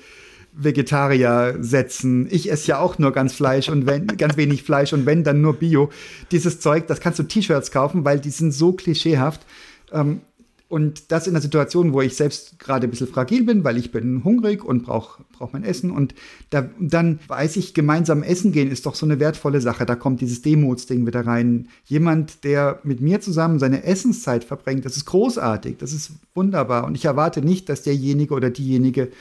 Vegetarier 0.56 1.58
setzen. 1.60 2.28
Ich 2.32 2.52
esse 2.52 2.68
ja 2.68 2.80
auch 2.80 2.98
nur 2.98 3.12
ganz 3.12 3.34
Fleisch 3.34 3.70
und 3.70 3.86
wenn, 3.86 4.08
ganz 4.08 4.38
wenig 4.38 4.64
Fleisch 4.64 4.94
und 4.94 5.06
wenn, 5.06 5.24
dann 5.24 5.42
nur 5.42 5.54
Bio. 5.54 5.90
Dieses 6.32 6.60
Zeug, 6.60 6.88
das 6.88 7.00
kannst 7.00 7.20
du 7.20 7.24
T-Shirts 7.24 7.72
kaufen, 7.72 8.06
weil 8.06 8.20
die 8.20 8.30
sind 8.30 8.52
so 8.52 8.72
klischeehaft. 8.74 9.46
Ähm, 9.92 10.22
und 10.68 11.12
das 11.12 11.28
in 11.28 11.34
einer 11.34 11.42
Situation, 11.42 11.94
wo 11.94 12.02
ich 12.02 12.16
selbst 12.16 12.58
gerade 12.58 12.88
ein 12.88 12.90
bisschen 12.90 13.08
fragil 13.08 13.44
bin, 13.44 13.64
weil 13.64 13.78
ich 13.78 13.92
bin 13.92 14.24
hungrig 14.24 14.66
und 14.66 14.84
brauche 14.84 15.24
brauch 15.32 15.54
mein 15.54 15.64
Essen. 15.64 15.92
Und 15.92 16.16
da, 16.50 16.70
dann 16.80 17.20
weiß 17.28 17.58
ich, 17.58 17.76
gemeinsam 17.76 18.24
essen 18.24 18.52
gehen 18.52 18.72
ist 18.72 18.86
doch 18.88 18.96
so 18.96 19.06
eine 19.06 19.20
wertvolle 19.20 19.62
Sache. 19.62 19.86
Da 19.86 19.96
kommt 19.96 20.22
dieses 20.22 20.42
Demutsding 20.42 21.06
wieder 21.06 21.26
rein. 21.26 21.68
Jemand, 21.86 22.44
der 22.44 22.80
mit 22.84 23.00
mir 23.00 23.22
zusammen 23.22 23.60
seine 23.60 23.84
Essenszeit 23.84 24.44
verbringt, 24.44 24.86
das 24.86 24.98
ist 24.98 25.06
großartig, 25.06 25.78
das 25.78 25.94
ist 25.94 26.14
wunderbar. 26.34 26.86
Und 26.86 26.96
ich 26.96 27.06
erwarte 27.06 27.42
nicht, 27.42 27.70
dass 27.70 27.84
derjenige 27.84 28.34
oder 28.34 28.50
diejenige 28.50 29.12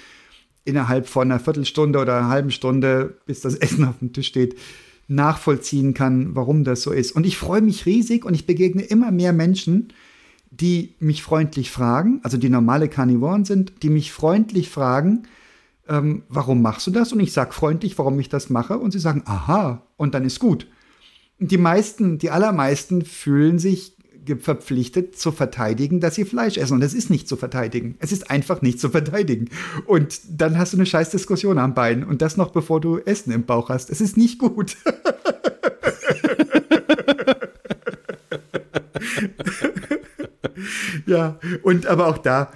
innerhalb 0.65 1.09
von 1.09 1.31
einer 1.31 1.41
Viertelstunde 1.41 1.99
oder 1.99 2.19
einer 2.19 2.29
halben 2.29 2.51
Stunde, 2.51 3.19
bis 3.27 3.41
das 3.41 3.55
Essen 3.65 3.85
auf 3.85 3.99
dem 3.99 4.13
Tisch 4.13 4.29
steht, 4.29 4.57
nachvollziehen 5.07 5.93
kann, 5.95 6.35
warum 6.35 6.65
das 6.65 6.83
so 6.83 6.91
ist. 6.91 7.13
Und 7.13 7.27
ich 7.27 7.37
freue 7.37 7.61
mich 7.61 7.87
riesig 7.87 8.25
und 8.25 8.35
ich 8.35 8.47
begegne 8.47 8.83
immer 8.83 9.11
mehr 9.11 9.33
Menschen, 9.33 9.93
die 10.51 10.95
mich 11.01 11.23
freundlich 11.23 11.71
fragen, 11.71 12.21
also 12.23 12.37
die 12.37 12.49
normale 12.49 12.89
Karnivoren 12.89 13.45
sind, 13.45 13.83
die 13.83 13.91
mich 13.91 14.13
freundlich 14.13 14.71
fragen, 14.71 15.25
ähm, 15.89 16.23
warum 16.29 16.63
machst 16.63 16.87
du 16.87 16.91
das? 16.91 17.13
Und 17.13 17.21
ich 17.21 17.33
sage 17.33 17.53
freundlich, 17.53 17.99
warum 17.99 18.19
ich 18.19 18.29
das 18.29 18.51
mache. 18.51 18.79
Und 18.79 18.93
sie 18.93 18.99
sagen, 18.99 19.23
aha, 19.27 19.83
und 19.97 20.15
dann 20.15 20.25
ist 20.25 20.41
gut. 20.41 20.67
Die 21.39 21.59
meisten, 21.59 22.19
die 22.19 22.31
allermeisten 22.31 23.05
fühlen 23.05 23.59
sich 23.59 23.94
verpflichtet 24.41 25.19
zu 25.19 25.33
verteidigen, 25.33 26.01
dass 26.01 26.15
sie 26.15 26.25
Fleisch 26.25 26.57
essen. 26.57 26.75
Und 26.75 26.81
das 26.81 26.95
ist 26.95 27.11
nicht 27.11 27.29
zu 27.29 27.37
verteidigen. 27.37 27.97
Es 27.99 28.13
ist 28.13 28.31
einfach 28.31 28.63
nicht 28.63 28.81
zu 28.81 28.91
verteidigen. 28.91 29.49
Und 29.87 30.21
dann 30.29 30.59
hast 30.59 30.73
du 30.73 30.77
eine 30.77 30.87
scheiß 30.87 31.11
Diskussion 31.11 31.59
am 31.59 31.75
Bein. 31.75 32.05
Und 32.05 32.23
das 32.23 32.37
noch 32.37 32.51
bevor 32.51 32.81
du 32.81 32.99
Essen 32.99 33.33
im 33.33 33.45
Bauch 33.45 33.69
hast. 33.69 33.91
Es 33.91 34.01
ist 34.01 34.17
nicht 34.17 34.39
gut. 34.39 34.77
ja, 41.07 41.39
und 41.63 41.87
aber 41.87 42.09
auch 42.09 42.19
da, 42.19 42.53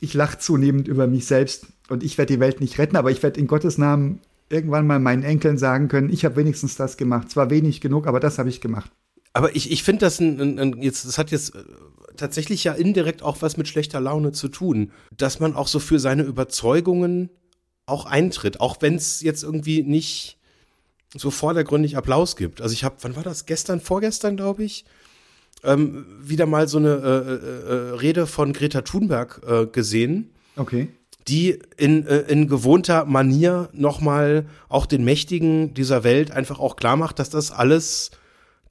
ich 0.00 0.14
lache 0.14 0.38
zunehmend 0.38 0.88
über 0.88 1.06
mich 1.06 1.26
selbst. 1.26 1.66
Und 1.88 2.02
ich 2.02 2.18
werde 2.18 2.34
die 2.34 2.40
Welt 2.40 2.60
nicht 2.60 2.78
retten, 2.78 2.96
aber 2.96 3.10
ich 3.10 3.22
werde 3.22 3.38
in 3.38 3.46
Gottes 3.46 3.78
Namen 3.78 4.20
irgendwann 4.48 4.86
mal 4.86 4.98
meinen 4.98 5.22
Enkeln 5.22 5.58
sagen 5.58 5.88
können, 5.88 6.10
ich 6.10 6.24
habe 6.24 6.36
wenigstens 6.36 6.76
das 6.76 6.96
gemacht. 6.96 7.30
Zwar 7.30 7.50
wenig 7.50 7.80
genug, 7.80 8.06
aber 8.06 8.20
das 8.20 8.38
habe 8.38 8.48
ich 8.48 8.60
gemacht. 8.60 8.90
Aber 9.32 9.54
ich, 9.56 9.70
ich 9.70 9.82
finde 9.82 10.00
das 10.00 10.20
ein, 10.20 10.40
ein, 10.40 10.58
ein, 10.58 10.82
jetzt, 10.82 11.06
das 11.06 11.18
hat 11.18 11.30
jetzt 11.30 11.54
äh, 11.54 11.62
tatsächlich 12.16 12.64
ja 12.64 12.72
indirekt 12.72 13.22
auch 13.22 13.38
was 13.40 13.56
mit 13.56 13.68
schlechter 13.68 14.00
Laune 14.00 14.32
zu 14.32 14.48
tun, 14.48 14.92
dass 15.16 15.40
man 15.40 15.54
auch 15.54 15.68
so 15.68 15.78
für 15.78 15.98
seine 15.98 16.22
Überzeugungen 16.22 17.30
auch 17.86 18.06
eintritt, 18.06 18.60
auch 18.60 18.76
wenn 18.80 18.94
es 18.94 19.20
jetzt 19.22 19.42
irgendwie 19.42 19.82
nicht 19.82 20.38
so 21.14 21.30
vordergründig 21.30 21.96
Applaus 21.96 22.36
gibt. 22.36 22.60
Also 22.60 22.72
ich 22.72 22.84
habe, 22.84 22.96
wann 23.02 23.16
war 23.16 23.22
das? 23.22 23.46
Gestern, 23.46 23.80
vorgestern, 23.80 24.36
glaube 24.36 24.64
ich, 24.64 24.84
ähm, 25.64 26.06
wieder 26.20 26.46
mal 26.46 26.68
so 26.68 26.78
eine 26.78 26.88
äh, 26.88 27.32
äh, 27.32 27.90
äh, 27.92 27.94
Rede 27.96 28.26
von 28.26 28.52
Greta 28.52 28.82
Thunberg 28.82 29.40
äh, 29.46 29.66
gesehen. 29.66 30.30
Okay. 30.56 30.88
Die 31.28 31.58
in, 31.76 32.06
äh, 32.06 32.18
in 32.20 32.48
gewohnter 32.48 33.04
Manier 33.04 33.68
nochmal 33.72 34.46
auch 34.68 34.86
den 34.86 35.04
Mächtigen 35.04 35.72
dieser 35.74 36.02
Welt 36.02 36.30
einfach 36.30 36.58
auch 36.58 36.76
klar 36.76 36.96
macht, 36.96 37.18
dass 37.18 37.30
das 37.30 37.52
alles 37.52 38.10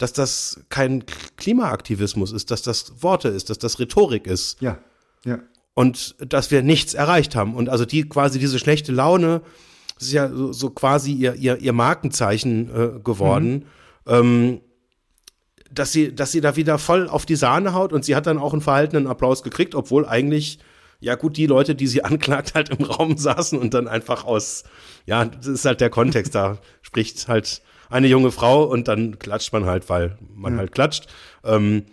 dass 0.01 0.13
das 0.13 0.61
kein 0.69 1.03
Klimaaktivismus 1.37 2.31
ist, 2.31 2.49
dass 2.49 2.61
das 2.61 3.03
Worte 3.03 3.27
ist, 3.27 3.49
dass 3.49 3.59
das 3.59 3.79
Rhetorik 3.79 4.25
ist. 4.25 4.59
Ja, 4.61 4.79
ja. 5.25 5.39
Und 5.73 6.15
dass 6.19 6.51
wir 6.51 6.63
nichts 6.63 6.93
erreicht 6.93 7.35
haben. 7.35 7.55
Und 7.55 7.69
also 7.69 7.85
die 7.85 8.07
quasi 8.07 8.39
diese 8.39 8.59
schlechte 8.59 8.91
Laune, 8.91 9.41
das 9.95 10.07
ist 10.07 10.13
ja 10.13 10.29
so, 10.29 10.51
so 10.51 10.71
quasi 10.71 11.13
ihr, 11.13 11.35
ihr, 11.35 11.57
ihr 11.57 11.73
Markenzeichen 11.73 12.69
äh, 12.69 12.99
geworden. 12.99 13.65
Mhm. 14.05 14.13
Ähm, 14.13 14.61
dass 15.71 15.91
sie, 15.91 16.13
dass 16.13 16.31
sie 16.31 16.41
da 16.41 16.55
wieder 16.55 16.77
voll 16.77 17.07
auf 17.07 17.25
die 17.25 17.35
Sahne 17.35 17.73
haut 17.73 17.93
und 17.93 18.03
sie 18.03 18.15
hat 18.15 18.27
dann 18.27 18.37
auch 18.37 18.51
einen 18.51 18.61
verhaltenen 18.61 19.07
Applaus 19.07 19.41
gekriegt, 19.43 19.73
obwohl 19.73 20.05
eigentlich, 20.05 20.59
ja 20.99 21.15
gut, 21.15 21.37
die 21.37 21.45
Leute, 21.45 21.75
die 21.75 21.87
sie 21.87 22.03
anklagt, 22.03 22.55
halt 22.55 22.69
im 22.69 22.83
Raum 22.83 23.17
saßen 23.17 23.57
und 23.57 23.73
dann 23.73 23.87
einfach 23.87 24.25
aus, 24.25 24.63
ja, 25.05 25.23
das 25.23 25.47
ist 25.47 25.65
halt 25.65 25.79
der 25.79 25.89
Kontext, 25.89 26.35
da 26.35 26.57
spricht 26.81 27.27
halt 27.27 27.61
eine 27.91 28.07
junge 28.07 28.31
Frau 28.31 28.63
und 28.63 28.87
dann 28.87 29.19
klatscht 29.19 29.53
man 29.53 29.65
halt, 29.65 29.89
weil 29.89 30.17
man 30.33 30.53
ja. 30.53 30.59
halt 30.59 30.71
klatscht. 30.71 31.07
Ähm, 31.43 31.85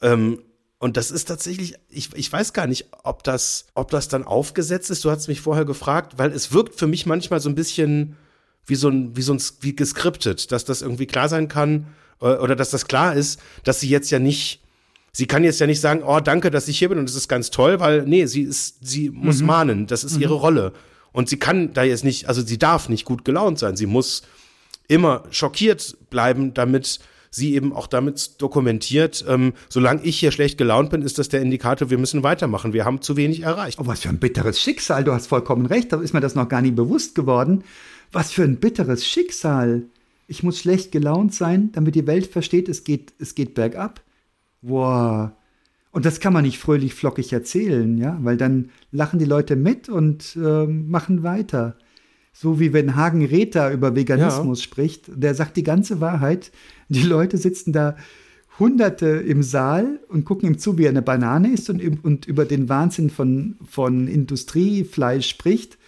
ähm, 0.00 0.40
und 0.78 0.96
das 0.96 1.10
ist 1.10 1.24
tatsächlich, 1.24 1.74
ich, 1.88 2.10
ich 2.14 2.32
weiß 2.32 2.52
gar 2.52 2.68
nicht, 2.68 2.86
ob 3.02 3.24
das, 3.24 3.66
ob 3.74 3.90
das 3.90 4.08
dann 4.08 4.24
aufgesetzt 4.24 4.90
ist. 4.90 5.04
Du 5.04 5.10
hast 5.10 5.26
mich 5.26 5.40
vorher 5.40 5.64
gefragt, 5.64 6.14
weil 6.18 6.30
es 6.30 6.52
wirkt 6.52 6.78
für 6.78 6.86
mich 6.86 7.04
manchmal 7.04 7.40
so 7.40 7.48
ein 7.48 7.56
bisschen 7.56 8.16
wie 8.64 8.76
so 8.76 8.88
ein, 8.88 9.16
wie 9.16 9.22
so 9.22 9.32
ein, 9.32 9.42
wie 9.60 9.74
geskriptet, 9.74 10.52
dass 10.52 10.64
das 10.64 10.82
irgendwie 10.82 11.06
klar 11.06 11.28
sein 11.28 11.48
kann, 11.48 11.88
äh, 12.20 12.26
oder 12.26 12.54
dass 12.54 12.70
das 12.70 12.86
klar 12.86 13.14
ist, 13.14 13.40
dass 13.64 13.80
sie 13.80 13.88
jetzt 13.88 14.10
ja 14.10 14.20
nicht, 14.20 14.62
sie 15.12 15.26
kann 15.26 15.42
jetzt 15.42 15.58
ja 15.58 15.66
nicht 15.66 15.80
sagen, 15.80 16.02
oh, 16.04 16.20
danke, 16.20 16.50
dass 16.50 16.68
ich 16.68 16.78
hier 16.78 16.90
bin 16.90 16.98
und 16.98 17.08
es 17.08 17.16
ist 17.16 17.28
ganz 17.28 17.50
toll, 17.50 17.80
weil, 17.80 18.02
nee, 18.02 18.26
sie 18.26 18.42
ist, 18.42 18.86
sie 18.86 19.10
muss 19.10 19.40
mhm. 19.40 19.46
mahnen, 19.46 19.86
das 19.88 20.04
ist 20.04 20.16
mhm. 20.16 20.22
ihre 20.22 20.34
Rolle. 20.34 20.72
Und 21.10 21.28
sie 21.28 21.38
kann 21.38 21.72
da 21.72 21.82
jetzt 21.82 22.04
nicht, 22.04 22.28
also 22.28 22.42
sie 22.42 22.58
darf 22.58 22.88
nicht 22.88 23.04
gut 23.04 23.24
gelaunt 23.24 23.58
sein, 23.58 23.76
sie 23.76 23.86
muss 23.86 24.22
immer 24.88 25.24
schockiert 25.30 25.96
bleiben, 26.10 26.54
damit 26.54 26.98
sie 27.30 27.54
eben 27.54 27.72
auch 27.72 27.86
damit 27.86 28.40
dokumentiert, 28.40 29.24
ähm, 29.28 29.52
solange 29.68 30.02
ich 30.02 30.18
hier 30.18 30.32
schlecht 30.32 30.58
gelaunt 30.58 30.90
bin, 30.90 31.02
ist 31.02 31.18
das 31.18 31.28
der 31.28 31.42
Indikator, 31.42 31.90
wir 31.90 31.98
müssen 31.98 32.22
weitermachen. 32.22 32.72
Wir 32.72 32.84
haben 32.84 33.02
zu 33.02 33.16
wenig 33.16 33.42
erreicht. 33.42 33.78
Oh, 33.78 33.86
was 33.86 34.00
für 34.00 34.08
ein 34.08 34.18
bitteres 34.18 34.60
Schicksal, 34.60 35.04
du 35.04 35.12
hast 35.12 35.26
vollkommen 35.26 35.66
recht, 35.66 35.92
da 35.92 36.00
ist 36.00 36.14
mir 36.14 36.20
das 36.20 36.34
noch 36.34 36.48
gar 36.48 36.62
nie 36.62 36.70
bewusst 36.70 37.14
geworden. 37.14 37.64
Was 38.10 38.32
für 38.32 38.44
ein 38.44 38.56
bitteres 38.56 39.06
Schicksal. 39.06 39.82
Ich 40.26 40.42
muss 40.42 40.58
schlecht 40.58 40.92
gelaunt 40.92 41.34
sein, 41.34 41.70
damit 41.72 41.94
die 41.94 42.06
Welt 42.06 42.26
versteht, 42.26 42.68
es 42.68 42.84
geht, 42.84 43.12
es 43.18 43.34
geht 43.34 43.54
bergab. 43.54 44.02
Boah. 44.62 45.36
Und 45.90 46.04
das 46.04 46.20
kann 46.20 46.32
man 46.32 46.44
nicht 46.44 46.58
fröhlich 46.58 46.94
flockig 46.94 47.32
erzählen, 47.32 47.96
ja, 47.98 48.18
weil 48.22 48.36
dann 48.36 48.70
lachen 48.92 49.18
die 49.18 49.24
Leute 49.24 49.56
mit 49.56 49.88
und 49.88 50.36
äh, 50.36 50.66
machen 50.66 51.22
weiter. 51.22 51.76
So 52.40 52.60
wie 52.60 52.72
wenn 52.72 52.94
Hagen 52.94 53.24
Rether 53.24 53.72
über 53.72 53.96
Veganismus 53.96 54.60
ja. 54.60 54.64
spricht, 54.64 55.10
der 55.12 55.34
sagt 55.34 55.56
die 55.56 55.64
ganze 55.64 56.00
Wahrheit. 56.00 56.52
Die 56.88 57.02
Leute 57.02 57.36
sitzen 57.36 57.72
da 57.72 57.96
Hunderte 58.60 59.08
im 59.08 59.42
Saal 59.42 59.98
und 60.08 60.24
gucken 60.24 60.48
ihm 60.48 60.56
zu, 60.56 60.78
wie 60.78 60.84
er 60.84 60.90
eine 60.90 61.02
Banane 61.02 61.52
isst 61.52 61.68
und, 61.68 61.82
und 62.04 62.26
über 62.26 62.44
den 62.44 62.68
Wahnsinn 62.68 63.10
von, 63.10 63.56
von 63.68 64.06
Industriefleisch 64.06 65.28
spricht 65.28 65.78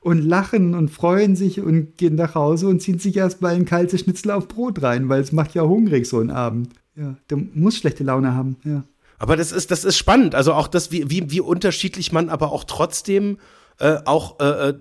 und 0.00 0.22
lachen 0.24 0.74
und 0.74 0.90
freuen 0.90 1.36
sich 1.36 1.60
und 1.60 1.98
gehen 1.98 2.14
nach 2.14 2.34
Hause 2.34 2.68
und 2.68 2.80
ziehen 2.80 2.98
sich 2.98 3.18
erstmal 3.18 3.54
ein 3.54 3.66
kaltes 3.66 4.00
Schnitzel 4.00 4.30
auf 4.30 4.48
Brot 4.48 4.82
rein, 4.82 5.10
weil 5.10 5.20
es 5.20 5.32
macht 5.32 5.54
ja 5.54 5.64
hungrig 5.64 6.06
so 6.06 6.18
ein 6.20 6.30
Abend. 6.30 6.70
Ja, 6.96 7.18
der 7.28 7.36
muss 7.52 7.76
schlechte 7.76 8.04
Laune 8.04 8.34
haben, 8.34 8.56
ja. 8.64 8.84
Aber 9.18 9.36
das 9.36 9.52
ist, 9.52 9.70
das 9.70 9.84
ist 9.84 9.98
spannend. 9.98 10.34
Also 10.34 10.54
auch 10.54 10.66
das, 10.66 10.92
wie, 10.92 11.10
wie, 11.10 11.30
wie 11.30 11.42
unterschiedlich 11.42 12.10
man 12.10 12.30
aber 12.30 12.52
auch 12.52 12.64
trotzdem 12.64 13.36
äh, 13.78 13.98
auch 14.06 14.40
äh, 14.40 14.70
äh 14.70 14.74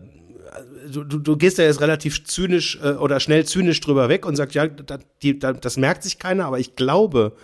du, 0.87 1.03
du, 1.03 1.19
du 1.19 1.37
gehst 1.37 1.57
ja 1.57 1.65
jetzt 1.65 1.81
relativ 1.81 2.23
zynisch 2.25 2.79
äh, 2.81 2.91
oder 2.91 3.19
schnell 3.19 3.45
zynisch 3.45 3.79
drüber 3.81 4.09
weg 4.09 4.25
und 4.25 4.35
sagst, 4.35 4.55
ja, 4.55 4.67
das, 4.67 4.99
die, 5.21 5.37
das 5.39 5.77
merkt 5.77 6.03
sich 6.03 6.19
keiner, 6.19 6.45
aber 6.45 6.59
ich 6.59 6.75
glaube, 6.75 7.35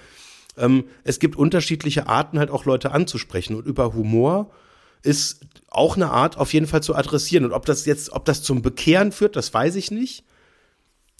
ähm, 0.57 0.85
es 1.03 1.19
gibt 1.19 1.35
unterschiedliche 1.35 2.07
Arten, 2.07 2.39
halt 2.39 2.49
auch 2.49 2.65
Leute 2.65 2.91
anzusprechen. 2.91 3.55
Und 3.55 3.65
über 3.65 3.93
Humor 3.93 4.51
ist 5.03 5.41
auch 5.69 5.95
eine 5.95 6.11
Art, 6.11 6.37
auf 6.37 6.53
jeden 6.53 6.67
Fall 6.67 6.81
zu 6.81 6.95
adressieren. 6.95 7.45
Und 7.45 7.51
ob 7.51 7.65
das 7.65 7.85
jetzt, 7.85 8.11
ob 8.11 8.25
das 8.25 8.43
zum 8.43 8.61
Bekehren 8.61 9.11
führt, 9.11 9.35
das 9.35 9.53
weiß 9.53 9.75
ich 9.75 9.91
nicht. 9.91 10.23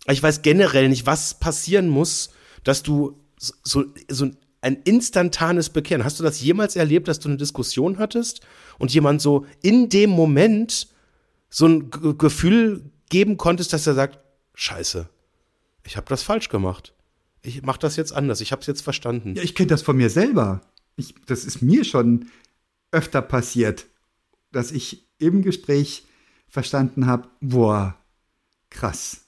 Ich 0.08 0.22
weiß 0.22 0.42
generell 0.42 0.90
nicht, 0.90 1.06
was 1.06 1.36
passieren 1.40 1.90
muss, 1.90 2.30
dass 2.64 2.84
du 2.84 3.20
so, 3.64 3.86
so 4.08 4.30
ein 4.62 4.78
instantanes 4.84 5.70
Bekehren. 5.70 6.04
Hast 6.04 6.20
du 6.20 6.24
das 6.24 6.42
jemals 6.42 6.76
erlebt, 6.76 7.08
dass 7.08 7.20
du 7.20 7.30
eine 7.30 7.38
Diskussion 7.38 8.00
hattest 8.00 8.42
und 8.80 8.94
jemand 8.94 9.22
so 9.22 9.46
in 9.62 9.90
dem 9.90 10.10
Moment 10.10 10.88
so 11.56 11.68
ein 11.68 11.90
G 11.90 12.14
Gefühl 12.18 12.92
geben 13.10 13.38
konntest, 13.38 13.72
dass 13.72 13.88
er 13.88 13.94
sagt, 13.94 14.20
scheiße, 14.56 15.08
ich 15.86 15.96
habe 15.96 16.06
das 16.10 16.22
falsch 16.22 16.50
gemacht. 16.50 16.94
Ich 17.44 17.62
mache 17.62 17.80
das 17.80 17.96
jetzt 17.96 18.12
anders. 18.12 18.42
Ich 18.42 18.52
habe 18.52 18.60
es 18.60 18.68
jetzt 18.68 18.82
verstanden. 18.82 19.36
Ja, 19.36 19.44
ich 19.44 19.56
kenne 19.56 19.70
das 19.70 19.82
von 19.82 19.96
mir 19.96 20.10
selber. 20.10 20.60
Ich, 20.98 21.16
das 21.28 21.46
ist 21.46 21.62
mir 21.62 21.86
schon 21.86 22.26
öfter 22.92 23.22
passiert, 23.22 23.86
dass 24.52 24.74
ich 24.74 25.08
im 25.18 25.44
Gespräch 25.44 26.06
verstanden 26.50 27.06
habe, 27.06 27.30
boah, 27.40 27.96
krass. 28.70 29.22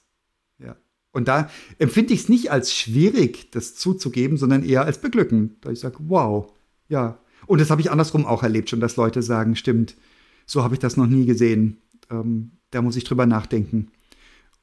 Ja. 0.58 0.76
Und 1.12 1.28
da 1.28 1.48
empfinde 1.78 2.12
ich 2.12 2.20
es 2.20 2.28
nicht 2.28 2.50
als 2.50 2.74
schwierig, 2.74 3.50
das 3.52 3.74
zuzugeben, 3.74 4.36
sondern 4.36 4.64
eher 4.64 4.84
als 4.84 5.00
beglückend. 5.00 5.64
Da 5.64 5.70
ich 5.70 5.80
sage, 5.80 5.96
wow, 6.00 6.52
ja. 6.88 7.18
Und 7.46 7.62
das 7.62 7.70
habe 7.70 7.80
ich 7.80 7.90
andersrum 7.90 8.26
auch 8.26 8.42
erlebt, 8.42 8.68
schon, 8.68 8.80
dass 8.80 8.96
Leute 8.96 9.22
sagen, 9.22 9.56
stimmt, 9.56 9.96
so 10.44 10.62
habe 10.62 10.74
ich 10.74 10.80
das 10.80 10.98
noch 10.98 11.06
nie 11.06 11.24
gesehen. 11.24 11.80
Ähm, 12.10 12.52
da 12.70 12.82
muss 12.82 12.96
ich 12.96 13.04
drüber 13.04 13.26
nachdenken. 13.26 13.88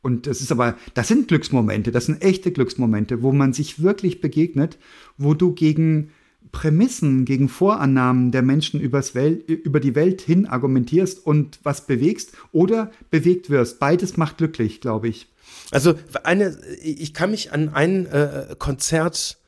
Und 0.02 0.28
das 0.28 0.42
ist 0.42 0.52
aber, 0.52 0.78
das 0.94 1.08
sind 1.08 1.28
Glücksmomente, 1.28 1.92
das 1.92 2.06
sind 2.06 2.22
echte 2.22 2.52
Glücksmomente, 2.52 3.24
wo 3.24 3.32
man 3.32 3.54
sich 3.54 3.82
wirklich 3.82 4.22
begegnet, 4.22 4.78
wo 5.18 5.34
du 5.34 5.54
gegen 5.54 6.12
Prämissen, 6.52 7.26
gegen 7.26 7.50
Vorannahmen 7.50 8.32
der 8.32 8.44
Menschen 8.44 8.80
Welt, 8.82 9.50
über 9.50 9.80
die 9.80 9.96
Welt 9.96 10.22
hin 10.22 10.46
argumentierst 10.46 11.26
und 11.26 11.60
was 11.64 11.88
bewegst 11.88 12.34
oder 12.52 12.92
bewegt 13.10 13.50
wirst. 13.50 13.80
Beides 13.80 14.16
macht 14.16 14.38
glücklich, 14.38 14.80
glaube 14.80 15.08
ich. 15.08 15.28
Also 15.72 15.96
eine, 16.24 16.56
ich 16.84 17.14
kann 17.14 17.32
mich 17.32 17.52
an 17.52 17.70
ein 17.70 18.06
äh, 18.06 18.56
Konzert 18.60 19.40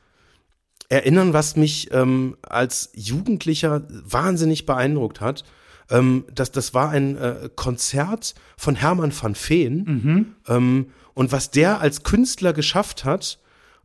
erinnern, 0.88 1.32
was 1.32 1.56
mich 1.56 1.90
ähm, 1.92 2.36
als 2.42 2.90
Jugendlicher 2.94 3.86
wahnsinnig 3.88 4.66
beeindruckt 4.66 5.20
hat. 5.20 5.44
Ähm, 5.90 6.24
das, 6.34 6.52
das 6.52 6.74
war 6.74 6.90
ein 6.90 7.16
äh, 7.16 7.48
Konzert 7.54 8.34
von 8.56 8.74
Hermann 8.74 9.12
van 9.12 9.34
Veen. 9.34 9.84
Mhm. 9.84 10.26
Ähm, 10.46 10.86
und 11.14 11.32
was 11.32 11.50
der 11.50 11.80
als 11.80 12.02
Künstler 12.02 12.52
geschafft 12.52 13.04
hat, 13.04 13.38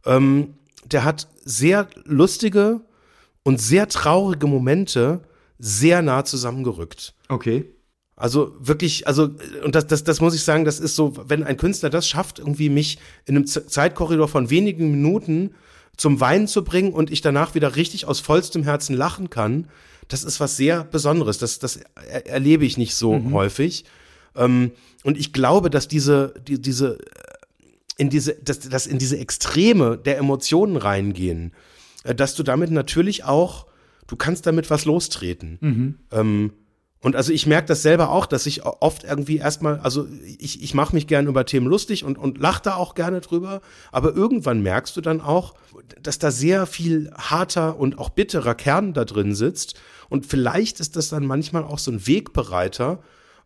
ähm, 0.05 0.55
der 0.85 1.03
hat 1.03 1.27
sehr 1.43 1.87
lustige 2.05 2.81
und 3.43 3.59
sehr 3.59 3.87
traurige 3.87 4.47
Momente 4.47 5.21
sehr 5.59 6.01
nah 6.01 6.25
zusammengerückt. 6.25 7.15
Okay. 7.29 7.65
Also 8.15 8.55
wirklich, 8.59 9.07
also, 9.07 9.31
und 9.63 9.75
das, 9.75 9.87
das, 9.87 10.03
das 10.03 10.21
muss 10.21 10.35
ich 10.35 10.43
sagen, 10.43 10.65
das 10.65 10.79
ist 10.79 10.95
so, 10.95 11.13
wenn 11.27 11.43
ein 11.43 11.57
Künstler 11.57 11.89
das 11.89 12.07
schafft, 12.07 12.39
irgendwie 12.39 12.69
mich 12.69 12.99
in 13.25 13.35
einem 13.35 13.47
Zeitkorridor 13.47 14.27
von 14.27 14.49
wenigen 14.49 14.91
Minuten 14.91 15.55
zum 15.97 16.19
Weinen 16.19 16.47
zu 16.47 16.63
bringen 16.63 16.93
und 16.93 17.11
ich 17.11 17.21
danach 17.21 17.55
wieder 17.55 17.75
richtig 17.75 18.05
aus 18.05 18.19
vollstem 18.19 18.63
Herzen 18.63 18.95
lachen 18.95 19.29
kann, 19.29 19.67
das 20.07 20.23
ist 20.23 20.39
was 20.39 20.57
sehr 20.57 20.83
Besonderes. 20.83 21.37
Das, 21.37 21.59
das 21.59 21.79
er, 21.95 22.27
erlebe 22.27 22.65
ich 22.65 22.77
nicht 22.77 22.95
so 22.95 23.13
mhm. 23.13 23.33
häufig. 23.33 23.85
Ähm, 24.35 24.71
und 25.03 25.17
ich 25.17 25.33
glaube, 25.33 25.69
dass 25.69 25.87
diese, 25.87 26.33
die, 26.47 26.61
diese, 26.61 26.99
äh, 26.99 27.03
in 27.97 28.09
diese, 28.09 28.35
dass, 28.35 28.59
dass 28.59 28.87
in 28.87 28.97
diese 28.97 29.17
Extreme 29.17 29.97
der 29.97 30.17
Emotionen 30.17 30.77
reingehen, 30.77 31.53
äh, 32.03 32.15
dass 32.15 32.35
du 32.35 32.43
damit 32.43 32.71
natürlich 32.71 33.23
auch, 33.23 33.67
du 34.07 34.15
kannst 34.15 34.45
damit 34.45 34.69
was 34.69 34.85
lostreten. 34.85 35.57
Mhm. 35.61 35.95
Ähm, 36.11 36.53
und 37.03 37.17
also 37.17 37.33
ich 37.33 37.45
merke 37.45 37.67
das 37.67 37.81
selber 37.81 38.11
auch, 38.11 38.25
dass 38.25 38.45
ich 38.45 38.63
oft 38.65 39.03
irgendwie 39.03 39.35
erstmal, 39.35 39.79
also 39.79 40.07
ich, 40.39 40.63
ich 40.63 40.73
mache 40.73 40.95
mich 40.95 41.05
gerne 41.05 41.27
über 41.27 41.45
Themen 41.45 41.67
lustig 41.67 42.05
und, 42.05 42.17
und 42.17 42.37
lache 42.37 42.61
da 42.63 42.75
auch 42.75 42.95
gerne 42.95 43.19
drüber, 43.19 43.61
aber 43.91 44.15
irgendwann 44.15 44.61
merkst 44.61 44.95
du 44.95 45.01
dann 45.01 45.19
auch, 45.19 45.53
dass 46.01 46.17
da 46.17 46.31
sehr 46.31 46.65
viel 46.65 47.11
harter 47.13 47.77
und 47.77 47.99
auch 47.99 48.09
bitterer 48.09 48.55
Kern 48.55 48.93
da 48.93 49.03
drin 49.03 49.35
sitzt. 49.35 49.75
Und 50.13 50.27
vielleicht 50.27 50.79
ist 50.79 50.95
das 50.95 51.09
dann 51.09 51.25
manchmal 51.25 51.63
auch 51.63 51.79
so 51.79 51.89
ein 51.89 52.05
Wegbereiter, 52.05 53.01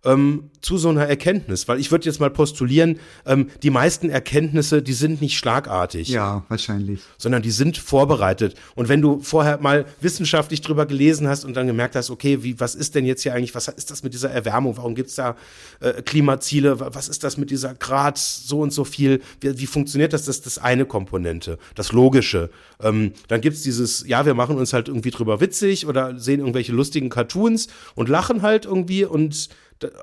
ähm, 0.07 0.49
zu 0.61 0.77
so 0.77 0.89
einer 0.89 1.05
Erkenntnis? 1.05 1.67
Weil 1.67 1.79
ich 1.79 1.91
würde 1.91 2.05
jetzt 2.05 2.19
mal 2.19 2.29
postulieren, 2.29 2.99
ähm, 3.25 3.49
die 3.61 3.69
meisten 3.69 4.09
Erkenntnisse, 4.09 4.81
die 4.81 4.93
sind 4.93 5.21
nicht 5.21 5.37
schlagartig. 5.37 6.07
Ja, 6.07 6.43
wahrscheinlich. 6.47 7.01
Sondern 7.17 7.41
die 7.41 7.51
sind 7.51 7.77
vorbereitet. 7.77 8.55
Und 8.75 8.89
wenn 8.89 9.01
du 9.01 9.19
vorher 9.19 9.59
mal 9.59 9.85
wissenschaftlich 10.01 10.61
drüber 10.61 10.85
gelesen 10.85 11.27
hast 11.27 11.45
und 11.45 11.55
dann 11.55 11.67
gemerkt 11.67 11.95
hast, 11.95 12.09
okay, 12.09 12.43
wie, 12.43 12.59
was 12.59 12.73
ist 12.73 12.95
denn 12.95 13.05
jetzt 13.05 13.23
hier 13.23 13.33
eigentlich, 13.33 13.53
was 13.53 13.67
ist 13.67 13.91
das 13.91 14.03
mit 14.03 14.13
dieser 14.13 14.31
Erwärmung? 14.31 14.77
Warum 14.77 14.95
gibt's 14.95 15.15
da 15.15 15.35
äh, 15.79 16.01
Klimaziele? 16.01 16.79
Was 16.79 17.09
ist 17.09 17.23
das 17.23 17.37
mit 17.37 17.51
dieser 17.51 17.75
Grad 17.75 18.17
so 18.17 18.61
und 18.61 18.71
so 18.71 18.85
viel? 18.85 19.21
Wie, 19.41 19.59
wie 19.59 19.67
funktioniert 19.67 20.13
das? 20.13 20.25
Das 20.25 20.37
ist 20.37 20.45
das 20.45 20.57
eine 20.57 20.85
Komponente, 20.85 21.59
das 21.75 21.91
Logische. 21.91 22.49
Ähm, 22.81 23.11
dann 23.27 23.41
gibt's 23.41 23.61
dieses, 23.61 24.07
ja, 24.07 24.25
wir 24.25 24.33
machen 24.33 24.57
uns 24.57 24.73
halt 24.73 24.87
irgendwie 24.87 25.11
drüber 25.11 25.41
witzig 25.41 25.85
oder 25.85 26.17
sehen 26.17 26.39
irgendwelche 26.39 26.71
lustigen 26.71 27.09
Cartoons 27.09 27.67
und 27.95 28.09
lachen 28.09 28.41
halt 28.41 28.65
irgendwie 28.65 29.05
und 29.05 29.49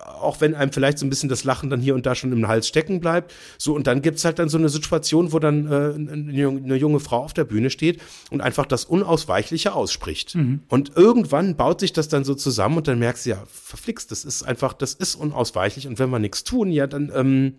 auch 0.07 0.41
wenn 0.41 0.55
einem 0.55 0.73
vielleicht 0.73 0.99
so 0.99 1.07
ein 1.07 1.11
bisschen 1.11 1.29
das 1.29 1.45
Lachen 1.45 1.71
dann 1.71 1.81
hier 1.81 1.95
und 1.95 2.07
da 2.07 2.15
schon 2.15 2.33
im 2.33 2.47
Hals 2.47 2.69
stecken 2.69 3.01
bleibt. 3.01 3.35
So, 3.59 3.75
und 3.75 3.87
dann 3.87 4.03
gibt's 4.03 4.25
halt 4.25 4.39
dann 4.39 4.49
so 4.49 4.59
eine 4.59 4.69
Situation, 4.69 5.33
wo 5.33 5.39
dann 5.39 5.67
äh, 5.67 5.95
eine 5.95 6.77
junge 6.77 7.01
Frau 7.01 7.25
auf 7.25 7.33
der 7.33 7.45
Bühne 7.45 7.71
steht 7.71 8.01
und 8.31 8.41
einfach 8.41 8.67
das 8.67 8.85
Unausweichliche 8.85 9.75
ausspricht. 9.75 10.35
Mhm. 10.35 10.63
Und 10.69 10.93
irgendwann 10.97 11.57
baut 11.57 11.81
sich 11.81 11.93
das 11.93 12.09
dann 12.09 12.25
so 12.25 12.35
zusammen 12.35 12.77
und 12.79 12.89
dann 12.89 12.99
merkst 12.99 13.27
du, 13.27 13.31
ja, 13.31 13.43
verflixt, 13.47 14.11
das 14.11 14.25
ist 14.25 14.43
einfach, 14.43 14.73
das 14.73 14.95
ist 14.95 15.15
unausweichlich. 15.15 15.87
Und 15.87 15.99
wenn 15.99 16.11
wir 16.11 16.19
nichts 16.19 16.45
tun, 16.45 16.71
ja, 16.71 16.87
dann 16.87 17.13
ähm, 17.15 17.55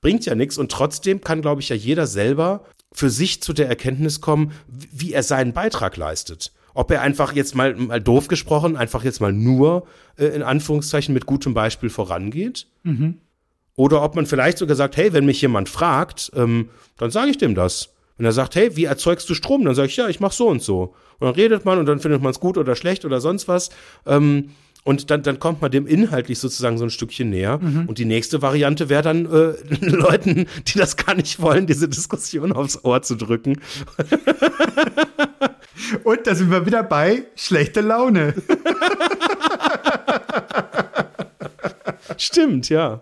bringt 0.00 0.24
ja 0.26 0.34
nichts. 0.34 0.58
Und 0.58 0.70
trotzdem 0.70 1.20
kann, 1.20 1.42
glaube 1.42 1.60
ich, 1.60 1.68
ja 1.68 1.76
jeder 1.76 2.06
selber 2.06 2.64
für 2.92 3.10
sich 3.10 3.42
zu 3.42 3.52
der 3.52 3.68
Erkenntnis 3.68 4.20
kommen, 4.20 4.52
wie 4.66 5.12
er 5.12 5.22
seinen 5.22 5.52
Beitrag 5.52 5.96
leistet. 5.96 6.52
Ob 6.78 6.92
er 6.92 7.02
einfach 7.02 7.32
jetzt 7.32 7.56
mal, 7.56 7.74
mal 7.74 8.00
doof 8.00 8.28
gesprochen, 8.28 8.76
einfach 8.76 9.02
jetzt 9.02 9.20
mal 9.20 9.32
nur 9.32 9.84
äh, 10.16 10.26
in 10.26 10.44
Anführungszeichen 10.44 11.12
mit 11.12 11.26
gutem 11.26 11.52
Beispiel 11.52 11.90
vorangeht. 11.90 12.68
Oder 13.74 14.00
ob 14.00 14.14
man 14.14 14.26
vielleicht 14.26 14.58
sogar 14.58 14.76
sagt, 14.76 14.96
hey, 14.96 15.12
wenn 15.12 15.26
mich 15.26 15.42
jemand 15.42 15.68
fragt, 15.68 16.30
ähm, 16.36 16.68
dann 16.96 17.10
sage 17.10 17.32
ich 17.32 17.38
dem 17.38 17.56
das. 17.56 17.88
Wenn 18.16 18.26
er 18.26 18.32
sagt, 18.32 18.54
hey, 18.54 18.76
wie 18.76 18.84
erzeugst 18.84 19.28
du 19.28 19.34
Strom? 19.34 19.64
Dann 19.64 19.74
sage 19.74 19.88
ich, 19.88 19.96
ja, 19.96 20.06
ich 20.06 20.20
mache 20.20 20.36
so 20.36 20.46
und 20.46 20.62
so. 20.62 20.94
Und 21.18 21.26
dann 21.26 21.34
redet 21.34 21.64
man 21.64 21.80
und 21.80 21.86
dann 21.86 21.98
findet 21.98 22.22
man 22.22 22.30
es 22.30 22.38
gut 22.38 22.56
oder 22.56 22.76
schlecht 22.76 23.04
oder 23.04 23.20
sonst 23.20 23.48
was. 23.48 23.70
Ähm, 24.06 24.50
und 24.84 25.10
dann, 25.10 25.24
dann 25.24 25.40
kommt 25.40 25.60
man 25.60 25.72
dem 25.72 25.84
inhaltlich 25.88 26.38
sozusagen 26.38 26.78
so 26.78 26.84
ein 26.84 26.90
Stückchen 26.90 27.28
näher. 27.30 27.58
Und 27.88 27.98
die 27.98 28.04
nächste 28.04 28.40
Variante 28.40 28.88
wäre 28.88 29.02
dann 29.02 29.26
äh, 29.26 29.54
Leuten, 29.80 30.46
die 30.68 30.78
das 30.78 30.96
gar 30.96 31.16
nicht 31.16 31.40
wollen, 31.40 31.66
diese 31.66 31.88
Diskussion 31.88 32.52
aufs 32.52 32.84
Ohr 32.84 33.02
zu 33.02 33.16
drücken. 33.16 33.60
Und 36.04 36.26
da 36.26 36.34
sind 36.34 36.50
wir 36.50 36.66
wieder 36.66 36.82
bei 36.82 37.26
schlechte 37.36 37.80
Laune. 37.80 38.34
Stimmt, 42.16 42.68
ja. 42.68 43.00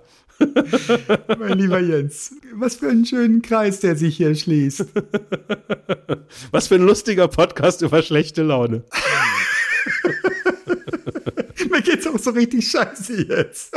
mein 1.39 1.59
lieber 1.59 1.81
Jens. 1.81 2.35
Was 2.55 2.77
für 2.77 2.91
einen 2.91 3.07
schönen 3.07 3.43
Kreis, 3.43 3.81
der 3.81 3.97
sich 3.97 4.16
hier 4.18 4.35
schließt. 4.35 4.85
Was 6.51 6.68
für 6.68 6.74
ein 6.74 6.83
lustiger 6.83 7.29
Podcast 7.29 7.83
über 7.83 8.03
schlechte 8.03 8.43
Laune. 8.43 8.85
Mir 11.70 11.83
geht's 11.83 12.07
auch 12.07 12.18
so 12.18 12.31
richtig 12.31 12.68
scheiße 12.70 13.22
jetzt. 13.22 13.74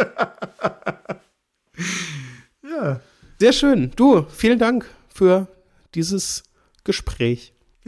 ja, 2.64 3.00
Sehr 3.40 3.54
schön. 3.54 3.92
Du, 3.96 4.26
vielen 4.30 4.60
Dank 4.60 4.86
für 5.14 5.48
dieses 5.96 6.44
Gespräch. 6.84 7.54